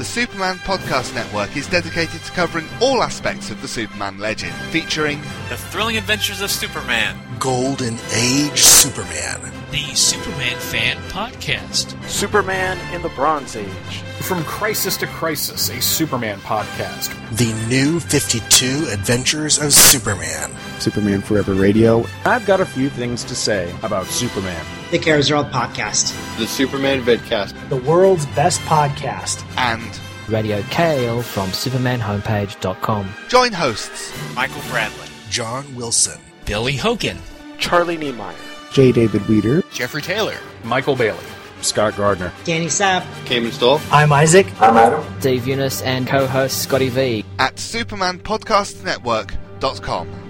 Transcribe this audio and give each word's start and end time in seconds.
The 0.00 0.06
Superman 0.06 0.56
Podcast 0.60 1.14
Network 1.14 1.54
is 1.58 1.66
dedicated 1.66 2.22
to 2.22 2.32
covering 2.32 2.66
all 2.80 3.02
aspects 3.02 3.50
of 3.50 3.60
the 3.60 3.68
Superman 3.68 4.16
legend, 4.16 4.54
featuring 4.72 5.20
The 5.50 5.58
Thrilling 5.58 5.98
Adventures 5.98 6.40
of 6.40 6.50
Superman, 6.50 7.18
Golden 7.38 7.98
Age 8.14 8.62
Superman. 8.62 9.52
the 9.70 9.94
Superman 9.94 10.56
Fan 10.56 10.96
Podcast. 11.10 12.02
Superman 12.08 12.78
in 12.94 13.02
the 13.02 13.10
Bronze 13.10 13.56
Age. 13.56 14.02
From 14.22 14.42
Crisis 14.44 14.96
to 14.96 15.06
Crisis, 15.06 15.68
a 15.68 15.82
Superman 15.82 16.38
podcast. 16.40 17.10
The 17.36 17.52
New 17.68 18.00
52 18.00 18.88
Adventures 18.90 19.58
of 19.58 19.70
Superman. 19.70 20.50
Superman 20.80 21.20
Forever 21.22 21.54
Radio. 21.54 22.04
I've 22.24 22.46
got 22.46 22.60
a 22.60 22.66
few 22.66 22.88
things 22.90 23.24
to 23.24 23.34
say 23.34 23.72
about 23.82 24.06
Superman. 24.06 24.64
The 24.90 24.98
Cares 24.98 25.30
World 25.30 25.46
Podcast. 25.50 26.14
The 26.38 26.46
Superman 26.46 27.02
Vidcast. 27.02 27.54
The 27.68 27.76
world's 27.76 28.26
best 28.26 28.60
podcast. 28.62 29.44
and 29.56 29.98
Radio 30.28 30.62
Kale 30.70 31.22
from 31.22 31.48
SupermanHomepage.com. 31.50 33.08
join 33.28 33.52
hosts 33.52 34.12
Michael 34.34 34.62
Bradley, 34.70 35.08
John 35.28 35.74
Wilson. 35.74 36.20
Billy 36.44 36.76
Hogan. 36.76 37.18
Charlie 37.58 37.96
Niemeyer. 37.96 38.34
J. 38.72 38.92
David 38.92 39.26
Weter. 39.28 39.62
Jeffrey 39.72 40.02
Taylor, 40.02 40.36
Michael 40.64 40.94
Bailey. 40.96 41.24
Scott 41.62 41.94
Gardner. 41.96 42.32
Danny 42.44 42.66
Sapp. 42.68 43.04
Cayman 43.26 43.52
Stoll. 43.52 43.80
I'm 43.90 44.10
Isaac. 44.12 44.46
I'm 44.62 44.76
Adam. 44.78 45.04
Dave 45.20 45.46
Eunice 45.46 45.82
and 45.82 46.06
co-host 46.06 46.62
Scotty 46.62 46.88
V. 46.88 47.22
at 47.38 47.56
supermanpodcastnetwork.com. 47.56 50.29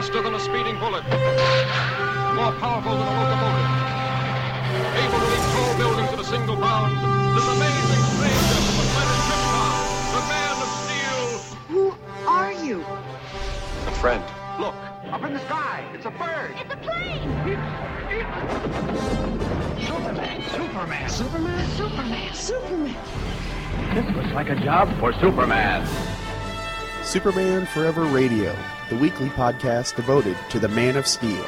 Faster 0.00 0.22
than 0.22 0.32
a 0.34 0.40
speeding 0.40 0.78
bullet. 0.78 1.04
More 1.04 2.52
powerful 2.56 2.96
than 2.96 3.06
a 3.06 3.14
locomotive. 3.20 3.68
Able 4.96 5.20
to 5.20 5.26
leap 5.28 5.44
tall 5.52 5.76
buildings 5.76 6.08
at 6.08 6.18
a 6.18 6.24
single 6.24 6.56
bound. 6.56 6.96
This 7.36 7.44
amazing 7.44 8.02
stranger 8.08 8.60
from 8.64 8.76
the 8.80 8.86
planet 8.96 9.20
Krypton. 9.28 9.68
The 10.16 10.22
Man 10.32 10.56
of 10.56 10.70
Steel. 10.80 11.28
Who 11.68 11.84
are 12.26 12.52
you? 12.64 12.80
A 12.80 13.90
friend. 14.00 14.24
Look, 14.58 14.74
up 15.12 15.22
in 15.22 15.34
the 15.34 15.40
sky. 15.40 15.84
It's 15.92 16.06
a 16.06 16.10
bird. 16.12 16.54
It's 16.58 16.72
a 16.72 16.78
plane! 16.78 17.20
Superman. 19.86 20.42
Superman. 20.50 21.10
Superman, 21.10 21.68
Superman, 21.76 22.34
Superman. 22.34 22.96
This 23.94 24.16
looks 24.16 24.32
like 24.32 24.48
a 24.48 24.56
job 24.64 24.88
for 24.98 25.12
Superman. 25.20 25.86
Superman 27.02 27.66
Forever 27.66 28.04
Radio, 28.04 28.56
the 28.90 28.96
weekly 28.96 29.28
podcast 29.28 29.94
devoted 29.94 30.36
to 30.50 30.58
the 30.58 30.66
Man 30.66 30.96
of 30.96 31.06
Steel. 31.06 31.46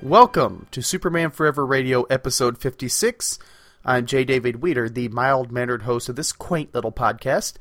Welcome 0.00 0.68
to 0.70 0.80
Superman 0.80 1.30
Forever 1.30 1.66
Radio, 1.66 2.02
episode 2.04 2.56
56. 2.56 3.40
I'm 3.84 4.06
J. 4.06 4.22
David 4.22 4.62
Weter, 4.62 4.88
the 4.88 5.08
mild 5.08 5.50
mannered 5.50 5.82
host 5.82 6.08
of 6.08 6.14
this 6.14 6.30
quaint 6.30 6.72
little 6.72 6.92
podcast, 6.92 7.54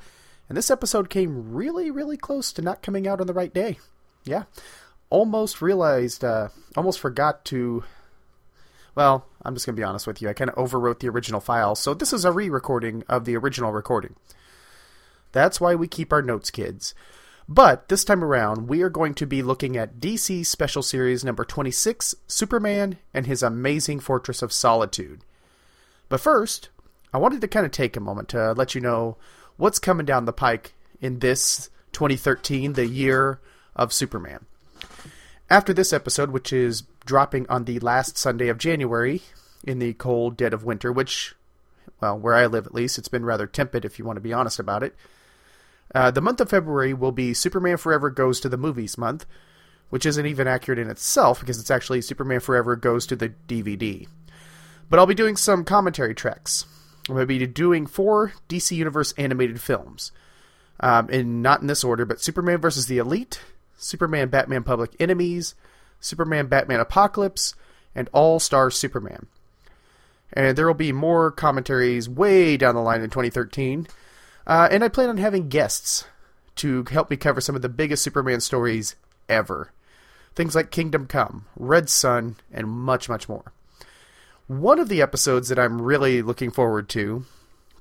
and 0.48 0.56
this 0.56 0.70
episode 0.70 1.10
came 1.10 1.52
really, 1.52 1.90
really 1.90 2.18
close 2.18 2.54
to 2.54 2.62
not 2.62 2.84
coming 2.84 3.08
out 3.08 3.20
on 3.20 3.26
the 3.26 3.34
right 3.34 3.52
day. 3.52 3.80
Yeah. 4.24 4.44
Almost 5.12 5.62
realized, 5.62 6.24
uh, 6.24 6.48
almost 6.76 7.00
forgot 7.00 7.46
to. 7.46 7.84
Well, 8.96 9.28
I'm 9.44 9.54
just 9.54 9.68
going 9.68 9.76
to 9.76 9.80
be 9.80 9.84
honest 9.84 10.08
with 10.08 10.22
you. 10.22 10.30
I 10.30 10.34
kind 10.34 10.50
of 10.50 10.56
overwrote 10.56 11.00
the 11.00 11.10
original 11.10 11.40
file, 11.40 11.76
so 11.76 11.94
this 11.94 12.12
is 12.12 12.26
a 12.26 12.32
re 12.32 12.50
recording 12.50 13.04
of 13.08 13.26
the 13.26 13.38
original 13.38 13.72
recording. 13.72 14.16
That's 15.32 15.62
why 15.62 15.76
we 15.76 15.88
keep 15.88 16.12
our 16.12 16.24
notes, 16.24 16.50
kids. 16.50 16.96
But 17.48 17.90
this 17.90 18.06
time 18.06 18.24
around, 18.24 18.70
we 18.70 18.82
are 18.82 18.90
going 18.90 19.14
to 19.16 19.26
be 19.26 19.42
looking 19.42 19.76
at 19.76 20.00
DC 20.00 20.46
Special 20.46 20.82
Series 20.82 21.24
number 21.24 21.44
26 21.44 22.16
Superman 22.28 22.98
and 23.14 23.26
His 23.26 23.44
Amazing 23.44 24.00
Fortress 24.00 24.42
of 24.42 24.54
Solitude. 24.54 25.22
But 26.08 26.22
first, 26.22 26.70
I 27.14 27.18
wanted 27.18 27.42
to 27.42 27.48
kind 27.48 27.66
of 27.66 27.72
take 27.72 27.98
a 27.98 28.02
moment 28.02 28.30
to 28.30 28.54
let 28.54 28.74
you 28.74 28.82
know 28.82 29.18
what's 29.58 29.80
coming 29.80 30.06
down 30.06 30.26
the 30.26 30.34
pike 30.34 30.76
in 31.02 31.20
this 31.20 31.70
2013, 31.92 32.74
the 32.74 32.86
year 32.86 33.40
of 33.76 33.92
Superman. 33.92 34.46
After 35.50 35.74
this 35.74 35.92
episode, 35.92 36.32
which 36.32 36.54
is 36.54 36.84
dropping 37.06 37.48
on 37.50 37.66
the 37.66 37.80
last 37.80 38.18
Sunday 38.18 38.48
of 38.48 38.58
January 38.58 39.22
in 39.66 39.80
the 39.80 39.94
cold 39.94 40.38
dead 40.38 40.54
of 40.54 40.64
winter, 40.64 40.92
which, 40.92 41.36
well, 42.00 42.18
where 42.18 42.36
I 42.36 42.46
live 42.46 42.66
at 42.66 42.74
least, 42.74 42.98
it's 42.98 43.08
been 43.08 43.26
rather 43.26 43.48
tepid 43.48 43.84
if 43.84 44.00
you 44.00 44.06
want 44.06 44.18
to 44.18 44.22
be 44.22 44.34
honest 44.34 44.60
about 44.60 44.84
it. 44.84 44.96
Uh, 45.94 46.10
the 46.10 46.22
month 46.22 46.40
of 46.40 46.50
February 46.50 46.94
will 46.94 47.12
be 47.12 47.34
Superman 47.34 47.78
Forever 47.78 48.10
Goes 48.10 48.40
to 48.40 48.50
the 48.50 48.58
Movies 48.58 48.98
month, 48.98 49.26
which 49.90 50.06
isn't 50.06 50.26
even 50.26 50.48
accurate 50.48 50.80
in 50.80 50.90
itself 50.90 51.42
because 51.42 51.60
it's 51.60 51.72
actually 51.72 52.02
Superman 52.02 52.40
Forever 52.40 52.76
Goes 52.76 53.06
to 53.08 53.16
the 53.16 53.34
DVD. 53.48 54.08
But 54.90 55.00
I'll 55.00 55.06
be 55.06 55.14
doing 55.14 55.36
some 55.36 55.66
commentary 55.66 56.16
tracks. 56.16 56.66
I'm 57.10 57.16
going 57.16 57.24
to 57.24 57.28
be 57.28 57.46
doing 57.48 57.88
four 57.88 58.34
DC 58.48 58.76
Universe 58.76 59.14
animated 59.18 59.60
films. 59.60 60.12
Um, 60.80 61.10
in 61.10 61.42
not 61.42 61.62
in 61.62 61.68
this 61.68 61.84
order, 61.84 62.06
but 62.06 62.22
Superman 62.22 62.60
vs. 62.60 62.88
the 62.88 62.98
Elite, 62.98 63.40
Superman 63.82 64.30
Batman 64.30 64.64
Public 64.64 64.96
Enemies, 65.00 65.56
Superman 66.00 66.48
Batman 66.48 66.80
Apocalypse, 66.80 67.56
and 67.96 68.10
All 68.14 68.40
Star 68.40 68.72
Superman. 68.72 69.28
And 70.34 70.58
there 70.58 70.68
will 70.68 70.74
be 70.74 70.92
more 70.92 71.32
commentaries 71.32 72.08
way 72.08 72.58
down 72.58 72.76
the 72.76 72.82
line 72.82 73.02
in 73.02 73.10
2013. 73.10 73.88
Uh, 74.48 74.68
and 74.72 74.84
I 74.84 74.88
plan 74.88 75.10
on 75.10 75.18
having 75.18 75.50
guests 75.50 76.06
to 76.56 76.84
help 76.90 77.10
me 77.10 77.18
cover 77.18 77.42
some 77.42 77.56
of 77.56 77.62
the 77.62 77.70
biggest 77.70 78.04
Superman 78.04 78.40
stories 78.40 78.96
ever. 79.28 79.72
Things 80.36 80.56
like 80.56 80.72
Kingdom 80.72 81.08
Come, 81.08 81.46
Red 81.56 81.90
Sun, 81.90 82.38
and 82.52 82.68
much, 82.68 83.10
much 83.10 83.28
more. 83.28 83.52
One 84.48 84.80
of 84.80 84.90
the 84.90 85.02
episodes 85.02 85.50
that 85.50 85.60
I'm 85.60 85.82
really 85.82 86.22
looking 86.22 86.52
forward 86.52 86.90
to, 86.90 87.26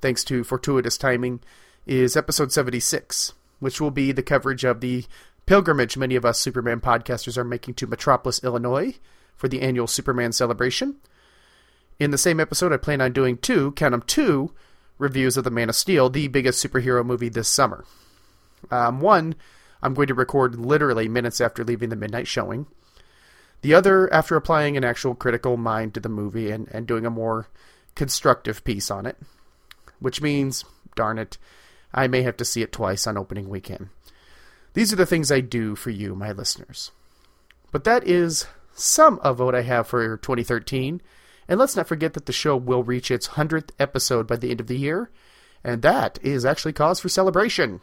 thanks 0.01 0.23
to 0.25 0.43
fortuitous 0.43 0.97
timing, 0.97 1.41
is 1.85 2.15
episode 2.15 2.51
76, 2.51 3.33
which 3.59 3.79
will 3.79 3.91
be 3.91 4.11
the 4.11 4.23
coverage 4.23 4.63
of 4.63 4.81
the 4.81 5.05
pilgrimage 5.45 5.97
many 5.97 6.15
of 6.15 6.25
us 6.25 6.39
Superman 6.39 6.79
podcasters 6.79 7.37
are 7.37 7.43
making 7.43 7.75
to 7.75 7.87
Metropolis, 7.87 8.43
Illinois 8.43 8.95
for 9.35 9.47
the 9.47 9.61
annual 9.61 9.87
Superman 9.87 10.31
celebration. 10.31 10.97
In 11.99 12.11
the 12.11 12.17
same 12.17 12.39
episode, 12.39 12.73
I 12.73 12.77
plan 12.77 13.01
on 13.01 13.13
doing 13.13 13.37
two, 13.37 13.71
count 13.73 13.93
'em 13.93 14.01
two, 14.01 14.53
reviews 14.97 15.37
of 15.37 15.43
The 15.43 15.51
Man 15.51 15.69
of 15.69 15.75
Steel, 15.75 16.09
the 16.09 16.27
biggest 16.27 16.63
superhero 16.63 17.05
movie 17.05 17.29
this 17.29 17.47
summer. 17.47 17.85
Um, 18.69 19.01
one, 19.01 19.35
I'm 19.81 19.93
going 19.93 20.07
to 20.07 20.13
record 20.13 20.55
literally 20.55 21.07
minutes 21.07 21.41
after 21.41 21.63
leaving 21.63 21.89
the 21.89 21.95
midnight 21.95 22.27
showing. 22.27 22.67
The 23.61 23.73
other, 23.73 24.11
after 24.13 24.35
applying 24.35 24.77
an 24.77 24.83
actual 24.83 25.15
critical 25.15 25.57
mind 25.57 25.93
to 25.93 25.99
the 25.99 26.09
movie 26.09 26.51
and, 26.51 26.67
and 26.71 26.87
doing 26.87 27.05
a 27.05 27.11
more 27.11 27.47
constructive 27.95 28.63
piece 28.63 28.89
on 28.89 29.05
it. 29.05 29.17
Which 29.99 30.21
means, 30.21 30.65
darn 30.95 31.17
it, 31.19 31.37
I 31.93 32.07
may 32.07 32.21
have 32.23 32.37
to 32.37 32.45
see 32.45 32.61
it 32.61 32.71
twice 32.71 33.05
on 33.05 33.17
opening 33.17 33.49
weekend. 33.49 33.89
These 34.73 34.93
are 34.93 34.97
the 34.97 35.05
things 35.05 35.31
I 35.31 35.41
do 35.41 35.75
for 35.75 35.89
you, 35.89 36.15
my 36.15 36.31
listeners. 36.31 36.91
But 37.71 37.83
that 37.83 38.07
is 38.07 38.45
some 38.73 39.19
of 39.19 39.39
what 39.39 39.55
I 39.55 39.61
have 39.61 39.87
for 39.87 40.17
2013. 40.17 41.01
And 41.47 41.59
let's 41.59 41.75
not 41.75 41.87
forget 41.87 42.13
that 42.13 42.25
the 42.25 42.33
show 42.33 42.55
will 42.55 42.83
reach 42.83 43.11
its 43.11 43.29
100th 43.29 43.71
episode 43.79 44.27
by 44.27 44.37
the 44.37 44.51
end 44.51 44.61
of 44.61 44.67
the 44.67 44.77
year, 44.77 45.09
and 45.63 45.81
that 45.81 46.17
is 46.21 46.45
actually 46.45 46.71
cause 46.73 46.99
for 47.01 47.09
celebration. 47.09 47.81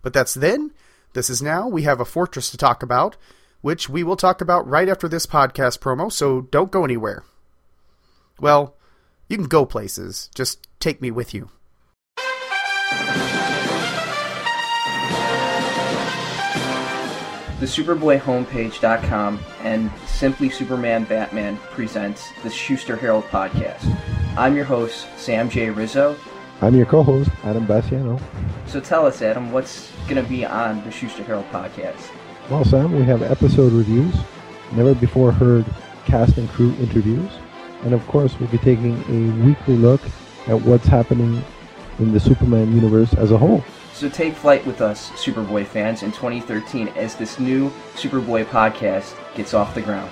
But 0.00 0.14
that's 0.14 0.34
then. 0.34 0.72
This 1.12 1.28
is 1.28 1.42
now. 1.42 1.68
We 1.68 1.82
have 1.82 2.00
a 2.00 2.04
fortress 2.04 2.50
to 2.50 2.56
talk 2.56 2.82
about, 2.82 3.16
which 3.60 3.90
we 3.90 4.02
will 4.02 4.16
talk 4.16 4.40
about 4.40 4.66
right 4.66 4.88
after 4.88 5.08
this 5.08 5.26
podcast 5.26 5.80
promo, 5.80 6.10
so 6.10 6.42
don't 6.42 6.70
go 6.70 6.84
anywhere. 6.84 7.24
Well, 8.38 8.76
you 9.28 9.36
can 9.36 9.46
go 9.46 9.66
places, 9.66 10.30
just 10.34 10.66
take 10.78 11.02
me 11.02 11.10
with 11.10 11.34
you. 11.34 11.50
The 17.60 17.66
SuperboyHomepage.com 17.66 19.38
and 19.60 19.90
Simply 20.06 20.48
Superman 20.48 21.04
Batman 21.04 21.58
presents 21.70 22.32
the 22.42 22.48
Shuster 22.48 22.96
Herald 22.96 23.24
podcast. 23.24 23.84
I'm 24.34 24.56
your 24.56 24.64
host, 24.64 25.06
Sam 25.18 25.50
J. 25.50 25.68
Rizzo, 25.68 26.16
I'm 26.62 26.74
your 26.74 26.86
co-host, 26.86 27.30
Adam 27.44 27.66
Bassiano. 27.66 28.18
So 28.66 28.80
tell 28.80 29.04
us, 29.04 29.20
Adam, 29.20 29.52
what's 29.52 29.92
going 30.08 30.22
to 30.22 30.28
be 30.28 30.44
on 30.44 30.82
the 30.84 30.90
Shuster 30.90 31.22
Herald 31.22 31.44
podcast? 31.50 32.10
Well, 32.50 32.64
Sam, 32.64 32.94
we 32.94 33.02
have 33.04 33.22
episode 33.22 33.72
reviews, 33.72 34.14
never 34.72 34.94
before 34.94 35.30
heard 35.30 35.66
cast 36.06 36.38
and 36.38 36.48
crew 36.48 36.74
interviews, 36.80 37.30
and 37.82 37.92
of 37.92 38.06
course, 38.06 38.40
we'll 38.40 38.50
be 38.50 38.56
taking 38.58 38.96
a 39.08 39.44
weekly 39.44 39.76
look 39.76 40.00
at 40.46 40.60
what's 40.62 40.86
happening 40.86 41.44
in 41.98 42.12
the 42.12 42.20
Superman 42.20 42.74
universe 42.74 43.12
as 43.14 43.32
a 43.32 43.38
whole. 43.38 43.62
So 44.00 44.08
take 44.08 44.34
flight 44.34 44.66
with 44.66 44.80
us, 44.80 45.10
Superboy 45.10 45.66
fans, 45.66 46.02
in 46.02 46.10
2013 46.10 46.88
as 46.96 47.16
this 47.16 47.38
new 47.38 47.68
Superboy 47.96 48.46
podcast 48.46 49.14
gets 49.34 49.52
off 49.52 49.74
the 49.74 49.82
ground. 49.82 50.10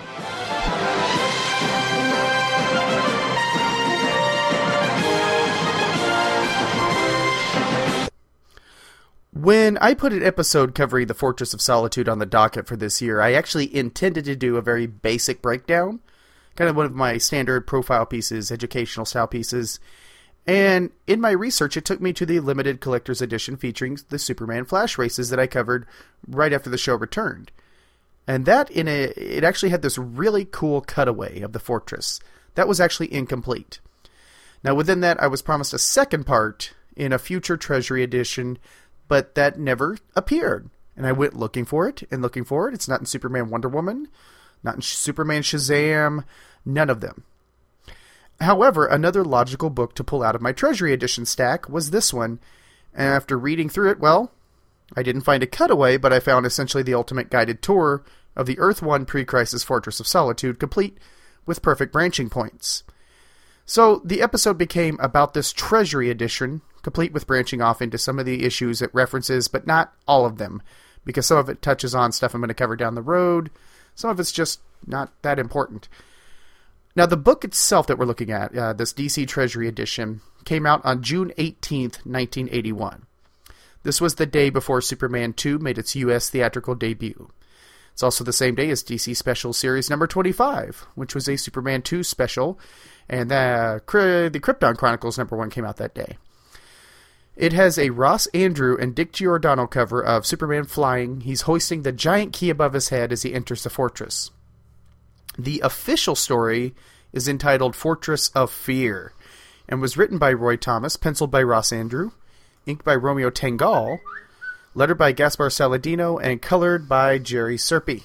When 9.32 9.78
I 9.78 9.94
put 9.94 10.12
an 10.12 10.22
episode 10.22 10.74
covering 10.74 11.06
the 11.06 11.14
Fortress 11.14 11.54
of 11.54 11.62
Solitude 11.62 12.10
on 12.10 12.18
the 12.18 12.26
docket 12.26 12.66
for 12.66 12.76
this 12.76 13.00
year, 13.00 13.22
I 13.22 13.32
actually 13.32 13.74
intended 13.74 14.26
to 14.26 14.36
do 14.36 14.58
a 14.58 14.60
very 14.60 14.86
basic 14.86 15.40
breakdown, 15.40 16.00
kind 16.56 16.68
of 16.68 16.76
one 16.76 16.84
of 16.84 16.94
my 16.94 17.16
standard 17.16 17.66
profile 17.66 18.04
pieces, 18.04 18.52
educational 18.52 19.06
style 19.06 19.26
pieces. 19.26 19.80
And 20.48 20.92
in 21.06 21.20
my 21.20 21.32
research, 21.32 21.76
it 21.76 21.84
took 21.84 22.00
me 22.00 22.14
to 22.14 22.24
the 22.24 22.40
limited 22.40 22.80
collector's 22.80 23.20
edition 23.20 23.58
featuring 23.58 23.98
the 24.08 24.18
Superman 24.18 24.64
Flash 24.64 24.96
races 24.96 25.28
that 25.28 25.38
I 25.38 25.46
covered 25.46 25.86
right 26.26 26.54
after 26.54 26.70
the 26.70 26.78
show 26.78 26.94
returned. 26.94 27.52
And 28.26 28.46
that 28.46 28.70
in 28.70 28.88
a 28.88 29.12
it 29.14 29.44
actually 29.44 29.68
had 29.68 29.82
this 29.82 29.98
really 29.98 30.46
cool 30.46 30.80
cutaway 30.80 31.42
of 31.42 31.52
the 31.52 31.60
fortress. 31.60 32.18
That 32.54 32.66
was 32.66 32.80
actually 32.80 33.12
incomplete. 33.12 33.80
Now 34.64 34.74
within 34.74 35.00
that 35.00 35.22
I 35.22 35.26
was 35.26 35.42
promised 35.42 35.74
a 35.74 35.78
second 35.78 36.24
part 36.24 36.72
in 36.96 37.12
a 37.12 37.18
future 37.18 37.58
Treasury 37.58 38.02
edition 38.02 38.58
but 39.06 39.34
that 39.34 39.58
never 39.58 39.98
appeared. 40.16 40.70
And 40.96 41.06
I 41.06 41.12
went 41.12 41.36
looking 41.36 41.66
for 41.66 41.86
it 41.86 42.04
and 42.10 42.22
looking 42.22 42.44
for 42.44 42.68
it. 42.68 42.74
It's 42.74 42.88
not 42.88 43.00
in 43.00 43.06
Superman 43.06 43.50
Wonder 43.50 43.68
Woman, 43.68 44.08
not 44.62 44.76
in 44.76 44.82
Superman 44.82 45.42
Shazam, 45.42 46.24
none 46.64 46.88
of 46.88 47.00
them. 47.00 47.24
However, 48.40 48.86
another 48.86 49.24
logical 49.24 49.70
book 49.70 49.94
to 49.94 50.04
pull 50.04 50.22
out 50.22 50.34
of 50.34 50.42
my 50.42 50.52
Treasury 50.52 50.92
Edition 50.92 51.26
stack 51.26 51.68
was 51.68 51.90
this 51.90 52.12
one, 52.12 52.38
and 52.94 53.08
after 53.08 53.36
reading 53.36 53.68
through 53.68 53.90
it, 53.90 53.98
well, 54.00 54.30
I 54.96 55.02
didn't 55.02 55.22
find 55.22 55.42
a 55.42 55.46
cutaway, 55.46 55.96
but 55.96 56.12
I 56.12 56.20
found 56.20 56.46
essentially 56.46 56.82
the 56.82 56.94
ultimate 56.94 57.30
guided 57.30 57.62
tour 57.62 58.04
of 58.36 58.46
the 58.46 58.58
Earth 58.58 58.80
1 58.80 59.06
pre 59.06 59.24
crisis 59.24 59.64
Fortress 59.64 60.00
of 60.00 60.06
Solitude, 60.06 60.60
complete 60.60 60.96
with 61.46 61.62
perfect 61.62 61.92
branching 61.92 62.30
points. 62.30 62.84
So 63.66 64.00
the 64.04 64.22
episode 64.22 64.56
became 64.56 64.98
about 65.00 65.34
this 65.34 65.52
Treasury 65.52 66.08
Edition, 66.08 66.62
complete 66.82 67.12
with 67.12 67.26
branching 67.26 67.60
off 67.60 67.82
into 67.82 67.98
some 67.98 68.18
of 68.18 68.24
the 68.24 68.44
issues 68.44 68.80
it 68.80 68.94
references, 68.94 69.48
but 69.48 69.66
not 69.66 69.92
all 70.06 70.24
of 70.24 70.38
them, 70.38 70.62
because 71.04 71.26
some 71.26 71.38
of 71.38 71.48
it 71.48 71.60
touches 71.60 71.94
on 71.94 72.12
stuff 72.12 72.34
I'm 72.34 72.40
going 72.40 72.48
to 72.48 72.54
cover 72.54 72.76
down 72.76 72.94
the 72.94 73.02
road. 73.02 73.50
Some 73.94 74.10
of 74.10 74.20
it's 74.20 74.32
just 74.32 74.60
not 74.86 75.12
that 75.22 75.38
important. 75.38 75.88
Now, 76.98 77.06
the 77.06 77.16
book 77.16 77.44
itself 77.44 77.86
that 77.86 77.96
we're 77.96 78.06
looking 78.06 78.32
at, 78.32 78.58
uh, 78.58 78.72
this 78.72 78.92
DC 78.92 79.28
Treasury 79.28 79.68
edition, 79.68 80.20
came 80.44 80.66
out 80.66 80.84
on 80.84 81.00
June 81.00 81.32
18th, 81.38 82.04
1981. 82.04 83.06
This 83.84 84.00
was 84.00 84.16
the 84.16 84.26
day 84.26 84.50
before 84.50 84.80
Superman 84.80 85.32
2 85.32 85.60
made 85.60 85.78
its 85.78 85.94
U.S. 85.94 86.28
theatrical 86.28 86.74
debut. 86.74 87.30
It's 87.92 88.02
also 88.02 88.24
the 88.24 88.32
same 88.32 88.56
day 88.56 88.68
as 88.70 88.82
DC 88.82 89.14
Special 89.14 89.52
Series 89.52 89.88
number 89.88 90.08
25, 90.08 90.88
which 90.96 91.14
was 91.14 91.28
a 91.28 91.36
Superman 91.36 91.82
2 91.82 92.02
special, 92.02 92.58
and 93.08 93.30
the, 93.30 93.80
the 94.32 94.40
Krypton 94.40 94.76
Chronicles 94.76 95.18
number 95.18 95.36
1 95.36 95.50
came 95.50 95.64
out 95.64 95.76
that 95.76 95.94
day. 95.94 96.18
It 97.36 97.52
has 97.52 97.78
a 97.78 97.90
Ross 97.90 98.26
Andru 98.34 98.76
and 98.76 98.92
Dick 98.92 99.12
Giordano 99.12 99.68
cover 99.68 100.04
of 100.04 100.26
Superman 100.26 100.64
flying. 100.64 101.20
He's 101.20 101.42
hoisting 101.42 101.82
the 101.82 101.92
giant 101.92 102.32
key 102.32 102.50
above 102.50 102.72
his 102.72 102.88
head 102.88 103.12
as 103.12 103.22
he 103.22 103.34
enters 103.34 103.62
the 103.62 103.70
fortress. 103.70 104.32
The 105.38 105.60
official 105.60 106.16
story 106.16 106.74
is 107.12 107.28
entitled 107.28 107.76
Fortress 107.76 108.28
of 108.30 108.50
Fear 108.50 109.12
and 109.68 109.80
was 109.80 109.96
written 109.96 110.18
by 110.18 110.32
Roy 110.32 110.56
Thomas, 110.56 110.96
penciled 110.96 111.30
by 111.30 111.44
Ross 111.44 111.70
Andru, 111.70 112.10
inked 112.66 112.84
by 112.84 112.96
Romeo 112.96 113.30
Tanghal, 113.30 114.00
lettered 114.74 114.98
by 114.98 115.12
Gaspar 115.12 115.48
Saladino, 115.48 116.20
and 116.20 116.42
colored 116.42 116.88
by 116.88 117.18
Jerry 117.18 117.56
Serpe. 117.56 118.02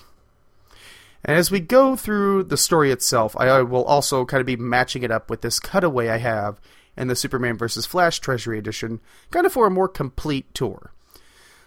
And 1.26 1.38
as 1.38 1.50
we 1.50 1.60
go 1.60 1.96
through 1.96 2.44
the 2.44 2.58
story 2.58 2.92
itself, 2.92 3.36
I 3.36 3.64
will 3.64 3.86
also 3.86 4.26
kind 4.26 4.42
of 4.42 4.46
be 4.46 4.56
matching 4.56 5.02
it 5.02 5.12
up 5.12 5.30
with 5.30 5.42
this 5.42 5.60
cutaway 5.60 6.10
I 6.10 6.18
have 6.18 6.62
in 6.96 7.08
the 7.08 7.16
Superman 7.16 7.58
vs. 7.58 7.88
Flash 7.88 8.20
Treasury 8.20 8.60
Edition, 8.60 9.00
kind 9.32 9.46
of 9.48 9.54
for 9.54 9.66
a 9.66 9.72
more 9.72 9.88
complete 9.88 10.54
tour. 10.54 10.92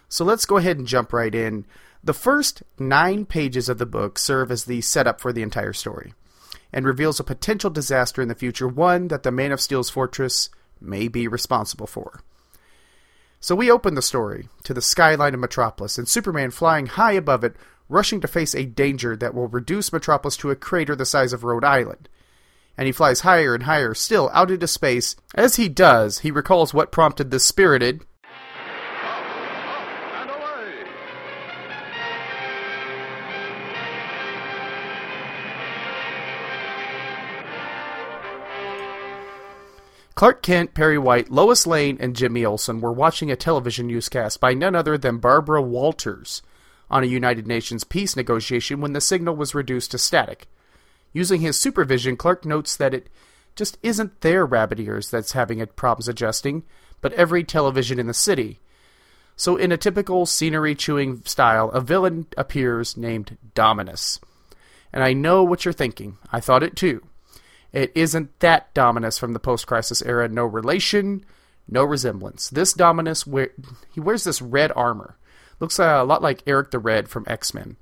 So 0.07 0.23
let's 0.23 0.45
go 0.45 0.55
ahead 0.57 0.77
and 0.77 0.87
jump 0.87 1.11
right 1.11 1.35
in. 1.35 1.65
The 2.07 2.13
first 2.13 2.63
nine 2.79 3.25
pages 3.25 3.67
of 3.67 3.79
the 3.79 3.85
book 3.85 4.17
serve 4.17 4.49
as 4.49 4.63
the 4.63 4.79
setup 4.79 5.19
for 5.19 5.33
the 5.33 5.41
entire 5.41 5.73
story, 5.73 6.13
and 6.71 6.85
reveals 6.85 7.19
a 7.19 7.23
potential 7.25 7.69
disaster 7.69 8.21
in 8.21 8.29
the 8.29 8.33
future, 8.33 8.65
one 8.65 9.09
that 9.09 9.23
the 9.23 9.31
Man 9.31 9.51
of 9.51 9.59
Steel's 9.59 9.89
fortress 9.89 10.49
may 10.79 11.09
be 11.09 11.27
responsible 11.27 11.85
for. 11.85 12.21
So 13.41 13.57
we 13.57 13.69
open 13.69 13.95
the 13.95 14.01
story 14.01 14.47
to 14.63 14.73
the 14.73 14.81
skyline 14.81 15.33
of 15.33 15.41
Metropolis, 15.41 15.97
and 15.97 16.07
Superman 16.07 16.51
flying 16.51 16.85
high 16.85 17.11
above 17.11 17.43
it, 17.43 17.57
rushing 17.89 18.21
to 18.21 18.27
face 18.29 18.55
a 18.55 18.63
danger 18.63 19.17
that 19.17 19.33
will 19.33 19.49
reduce 19.49 19.91
Metropolis 19.91 20.37
to 20.37 20.49
a 20.49 20.55
crater 20.55 20.95
the 20.95 21.05
size 21.05 21.33
of 21.33 21.43
Rhode 21.43 21.65
Island. 21.65 22.07
And 22.77 22.85
he 22.85 22.93
flies 22.93 23.19
higher 23.19 23.53
and 23.53 23.63
higher, 23.63 23.93
still 23.93 24.29
out 24.33 24.49
into 24.49 24.67
space. 24.67 25.17
As 25.35 25.57
he 25.57 25.67
does, 25.67 26.19
he 26.19 26.31
recalls 26.31 26.73
what 26.73 26.93
prompted 26.93 27.31
the 27.31 27.39
spirited, 27.41 28.05
Clark 40.17 40.41
Kent, 40.41 40.73
Perry 40.73 40.97
White, 40.97 41.29
Lois 41.29 41.67
Lane, 41.67 41.95
and 41.99 42.15
Jimmy 42.15 42.43
Olsen 42.43 42.81
were 42.81 42.91
watching 42.91 43.29
a 43.29 43.35
television 43.35 43.85
newscast 43.85 44.39
by 44.39 44.55
none 44.55 44.73
other 44.73 44.97
than 44.97 45.19
Barbara 45.19 45.61
Walters 45.61 46.41
on 46.89 47.03
a 47.03 47.05
United 47.05 47.45
Nations 47.45 47.83
peace 47.83 48.15
negotiation 48.15 48.81
when 48.81 48.93
the 48.93 48.99
signal 48.99 49.35
was 49.35 49.53
reduced 49.53 49.91
to 49.91 49.99
static. 49.99 50.47
Using 51.13 51.41
his 51.41 51.61
supervision, 51.61 52.17
Clark 52.17 52.45
notes 52.45 52.75
that 52.77 52.95
it 52.95 53.09
just 53.55 53.77
isn't 53.83 54.21
their 54.21 54.43
rabbit 54.43 54.79
ears 54.79 55.11
that's 55.11 55.33
having 55.33 55.63
problems 55.75 56.07
adjusting, 56.07 56.63
but 56.99 57.13
every 57.13 57.43
television 57.43 57.99
in 57.99 58.07
the 58.07 58.13
city. 58.15 58.59
So, 59.35 59.55
in 59.55 59.71
a 59.71 59.77
typical 59.77 60.25
scenery 60.25 60.73
chewing 60.73 61.21
style, 61.25 61.69
a 61.69 61.79
villain 61.79 62.25
appears 62.35 62.97
named 62.97 63.37
Dominus. 63.53 64.19
And 64.91 65.03
I 65.03 65.13
know 65.13 65.43
what 65.43 65.63
you're 65.63 65.73
thinking. 65.73 66.17
I 66.31 66.39
thought 66.39 66.63
it 66.63 66.75
too. 66.75 67.03
It 67.77 67.91
isn't 67.93 68.39
that 68.39 68.73
Dominus 68.73 69.19
from 69.19 69.33
the 69.33 69.39
post-crisis 69.39 70.01
era. 70.01 70.27
No 70.27 70.45
relation, 70.45 71.23
no 71.69 71.83
resemblance. 71.83 72.49
This 72.49 72.73
Dominus, 72.73 73.27
wear, 73.27 73.51
he 73.91 73.99
wears 73.99 74.23
this 74.23 74.41
red 74.41 74.71
armor. 74.75 75.15
Looks 75.59 75.79
uh, 75.79 75.99
a 76.01 76.03
lot 76.03 76.23
like 76.23 76.41
Eric 76.47 76.71
the 76.71 76.79
Red 76.79 77.07
from 77.07 77.25
X-Men. 77.27 77.75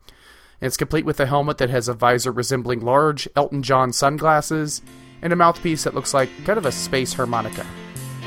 It's 0.59 0.75
complete 0.75 1.05
with 1.05 1.21
a 1.21 1.25
helmet 1.25 1.59
that 1.59 1.69
has 1.69 1.87
a 1.87 1.93
visor 1.93 2.33
resembling 2.33 2.81
large 2.81 3.29
Elton 3.37 3.63
John 3.63 3.93
sunglasses 3.93 4.81
and 5.21 5.31
a 5.31 5.37
mouthpiece 5.37 5.85
that 5.85 5.95
looks 5.95 6.13
like 6.13 6.29
kind 6.43 6.57
of 6.57 6.65
a 6.65 6.73
space 6.73 7.13
harmonica. 7.13 7.65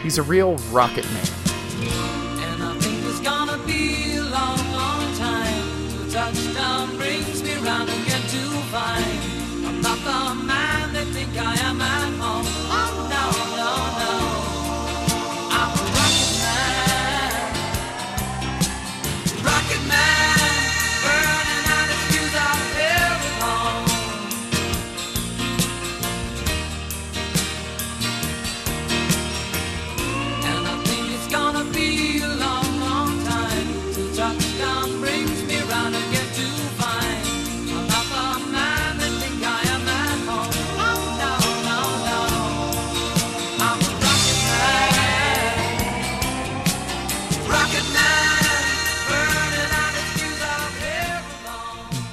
He's 0.02 0.16
a 0.16 0.22
real 0.22 0.56
rocket 0.72 1.04
man. 1.12 1.26
touchdown 6.10 6.96
brings 6.96 7.42
me 7.42 7.54
round 7.56 7.90
again 7.90 8.07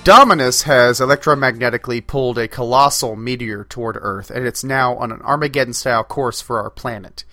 Dominus 0.05 0.61
has 0.61 0.99
electromagnetically 0.99 2.05
pulled 2.05 2.37
a 2.37 2.47
colossal 2.47 3.15
meteor 3.15 3.63
toward 3.63 3.97
Earth, 3.99 4.29
and 4.29 4.45
it's 4.45 4.63
now 4.63 4.95
on 4.97 5.11
an 5.11 5.19
Armageddon 5.23 5.73
style 5.73 6.03
course 6.03 6.41
for 6.41 6.61
our 6.61 6.69
planet. 6.69 7.23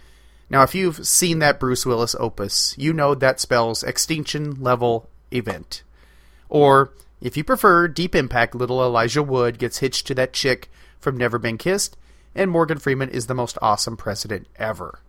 Now, 0.49 0.62
if 0.62 0.75
you've 0.75 1.07
seen 1.07 1.41
that 1.41 1.61
Bruce 1.61 1.85
Willis 1.85 2.17
opus, 2.19 2.75
you 2.79 2.95
know 2.95 3.14
that 3.14 3.41
spells 3.41 3.83
extinction 3.83 4.59
level 4.62 5.11
event. 5.31 5.83
Or, 6.49 6.95
if 7.21 7.37
you 7.37 7.45
prefer, 7.45 7.88
Deep 7.88 8.14
Impact, 8.14 8.55
little 8.55 8.83
Elijah 8.83 9.23
Wood 9.23 9.59
gets 9.59 9.81
hitched 9.81 10.07
to 10.07 10.14
that 10.14 10.33
chick 10.33 10.71
from 10.99 11.19
Never 11.19 11.38
Been 11.38 11.59
Kissed, 11.59 11.99
and 12.35 12.50
Morgan 12.50 12.79
Freeman 12.79 13.11
is 13.11 13.26
the 13.26 13.35
most 13.35 13.59
awesome 13.61 13.99
president 13.99 14.47
ever. 14.57 15.00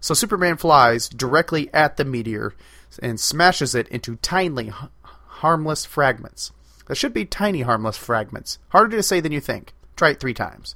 So 0.00 0.12
Superman 0.12 0.56
flies 0.56 1.08
directly 1.08 1.72
at 1.72 1.98
the 1.98 2.04
meteor 2.04 2.52
and 3.00 3.20
smashes 3.20 3.76
it 3.76 3.86
into 3.90 4.16
tiny, 4.16 4.72
harmless 5.04 5.84
fragments. 5.84 6.50
That 6.86 6.96
should 6.96 7.14
be 7.14 7.24
tiny, 7.24 7.62
harmless 7.62 7.96
fragments. 7.96 8.58
Harder 8.70 8.96
to 8.96 9.02
say 9.02 9.20
than 9.20 9.32
you 9.32 9.40
think. 9.40 9.72
Try 9.96 10.10
it 10.10 10.20
three 10.20 10.34
times. 10.34 10.74